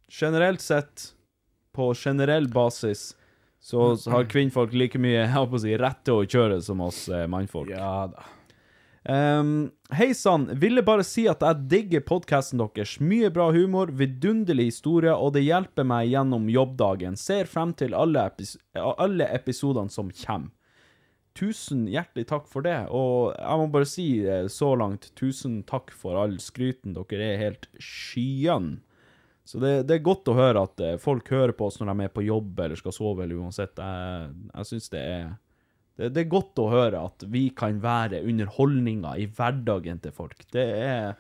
[0.07, 1.07] Generelt sett,
[1.73, 3.15] på generell basis,
[3.60, 6.84] så, så har kvinnfolk like mye jeg på å si, rett til å kjøre som
[6.85, 7.72] oss eh, mannfolk.
[7.73, 8.27] Ja da.
[9.10, 12.95] Um, Hei sann, ville bare si at jeg digger podkasten deres.
[12.97, 17.13] Mye bra humor, vidunderlig historie, og det hjelper meg gjennom jobbdagen.
[17.21, 20.49] Ser frem til alle, epis alle episodene som kommer.
[21.37, 25.91] Tusen hjertelig takk for det, og jeg må bare si eh, så langt, tusen takk
[25.93, 26.95] for all skryten.
[26.95, 28.77] Dere er helt skyen.
[29.45, 32.07] Så det, det er godt å høre at eh, folk hører på oss når de
[32.07, 33.77] er på jobb eller skal sove, eller uansett.
[33.77, 35.27] Jeg, jeg syns det er
[35.97, 40.43] det, det er godt å høre at vi kan være underholdninga i hverdagen til folk.
[40.51, 41.15] Det er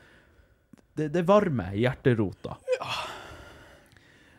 [0.95, 2.53] Det, det varmer hjerterota.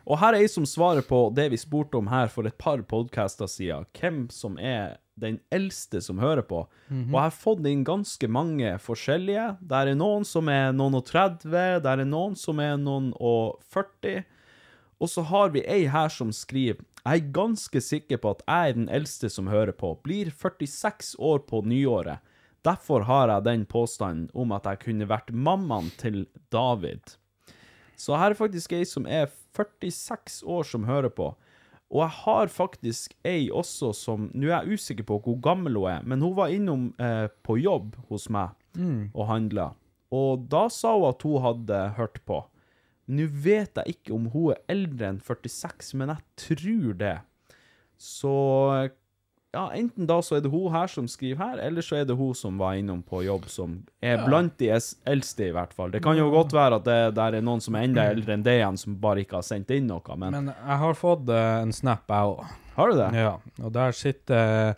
[0.06, 2.80] Og her er ei som svarer på det vi spurte om her for et par
[2.88, 6.62] podcaster siden, hvem som er den eldste som hører på.
[7.10, 9.58] Og jeg har fått inn ganske mange forskjellige.
[9.60, 13.58] Der er noen som er noen og 30, der er noen som er noen og
[13.74, 14.24] 40.
[15.00, 18.70] Og så har vi ei her som skriver Jeg er ganske sikker på at jeg
[18.70, 19.92] er den eldste som hører på.
[20.02, 22.18] Blir 46 år på nyåret.
[22.66, 27.14] Derfor har jeg den påstanden om at jeg kunne vært mammaen til David.
[27.94, 31.30] Så her er faktisk ei som er 46 år som hører på.
[31.94, 35.86] Og jeg har faktisk ei også som Nå er jeg usikker på hvor gammel hun
[35.92, 38.50] er, men hun var innom eh, på jobb hos meg
[39.14, 39.70] og handla.
[40.10, 42.42] Og da sa hun at hun hadde hørt på.
[43.06, 47.16] Nå vet jeg ikke om hun er eldre enn 46, men jeg tror det.
[47.96, 48.36] Så
[49.56, 52.16] ja, enten da så er det hun her som skriver her, eller så er det
[52.18, 55.94] hun som var innom på jobb, som er blant de eldste, i hvert fall.
[55.94, 58.44] Det kan jo godt være at det der er noen som er enda eldre enn
[58.44, 61.56] det igjen, som bare ikke har sendt inn noe, men, Men jeg har fått eh,
[61.62, 62.44] en snap, jeg òg.
[62.76, 63.10] har du det?
[63.22, 64.76] Ja, og der sitter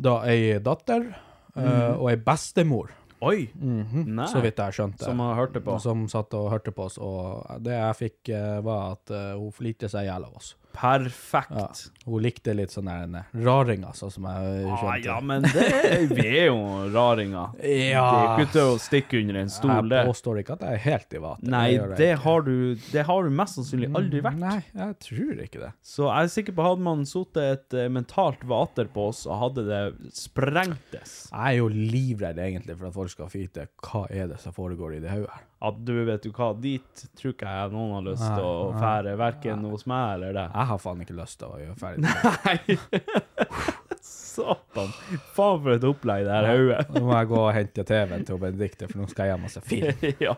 [0.00, 1.06] da ei datter
[1.54, 1.96] mm.
[1.96, 3.50] og ei bestemor, Oi!
[3.60, 4.26] Nei.
[4.32, 5.04] så vidt jeg skjønte.
[5.04, 5.76] Som har hørt det på.
[5.82, 9.52] Som satt og hørte på oss, og det jeg fikk, eh, var at eh, hun
[9.52, 10.54] flirte seg i hjel av oss.
[10.72, 11.50] Perfekt.
[11.56, 11.68] Ja.
[12.06, 15.04] Hun likte litt sånn der raringer, sånn som jeg Ah, skjønte.
[15.06, 15.66] ja, men det,
[16.14, 16.60] vi er jo
[16.94, 17.56] raringer.
[17.90, 18.04] Ja.
[18.10, 20.00] Det er ikke til å stikke under en stol, det.
[20.00, 21.50] Jeg påstår ikke at jeg er helt i vater.
[21.52, 21.66] Nei,
[21.98, 22.54] det har, du,
[22.92, 24.38] det har du mest sannsynlig aldri vært.
[24.40, 25.72] Nei, jeg tror ikke det.
[25.86, 29.38] Så jeg er sikker på hadde man sittet et eh, mentalt vater på oss, og
[29.44, 29.82] hadde det
[30.16, 31.14] sprengtes.
[31.30, 34.98] Jeg er jo livredd egentlig for at folk skal vite hva er det som foregår
[34.98, 35.46] i det hodet her.
[35.60, 39.12] At du vet du hva, dit tror ikke jeg noen har lyst til å fære,
[39.20, 40.54] hverken hos meg eller deg.
[40.54, 42.06] Jeg har faen ikke lyst til å gjøre ferdig.
[42.06, 42.30] det.
[42.46, 43.80] Nei!
[44.30, 44.94] Satan.
[45.36, 46.80] Faen for et opplegg det her hodet.
[46.94, 49.52] Nå må jeg gå og hente TV-en til Benedicte, for nå skal jeg hjem og
[49.52, 50.08] se film.
[50.28, 50.34] ja.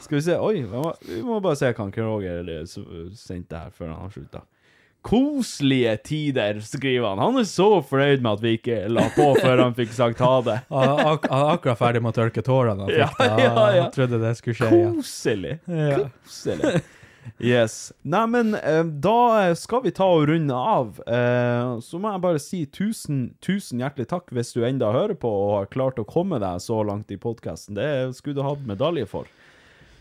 [0.00, 2.52] Skal vi se Oi, vi må, vi må bare se hva Roger
[3.20, 4.46] sendte her før han slutta.
[5.04, 7.18] Koselige tider, skriver han.
[7.20, 10.32] Han er så fornøyd med at vi ikke la på før han fikk sagt ha
[10.46, 10.58] det.
[10.72, 12.86] Han er ak akkurat ferdig med å tørke tårene.
[12.86, 13.82] Han, Ja, ja, ja.
[13.84, 14.70] han trodde det skulle skje.
[14.96, 15.58] Koselig.
[15.68, 15.98] Ja.
[16.24, 16.80] Koselig.
[17.40, 17.74] Yes.
[18.04, 20.98] Nei, men eh, da skal vi ta og runde av.
[21.08, 25.28] Eh, så må jeg bare si tusen, tusen hjertelig takk hvis du enda hører på
[25.28, 27.76] og har klart å komme deg så langt i podkasten.
[27.76, 29.28] Det skulle du hatt medalje for.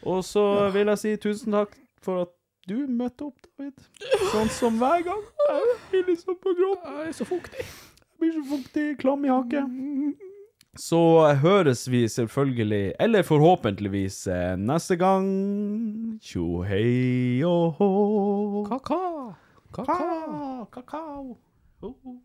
[0.03, 0.43] Og så
[0.75, 2.33] vil jeg si tusen takk for at
[2.69, 3.87] du møtte opp, David.
[4.31, 5.23] Sånn som hver gang.
[5.49, 6.99] Jeg blir liksom på gråten.
[7.01, 7.65] Jeg er så fuktig.
[7.65, 9.73] Jeg blir så fuktig, klam i haket.
[10.79, 10.99] Så
[11.43, 15.27] høres vi selvfølgelig, eller forhåpentligvis, eh, neste gang.
[16.23, 18.65] Tjo hei og hå.
[18.71, 19.35] Kakao.
[19.73, 20.67] Kakao.
[20.71, 21.37] Kakao.
[21.81, 22.19] Kakao.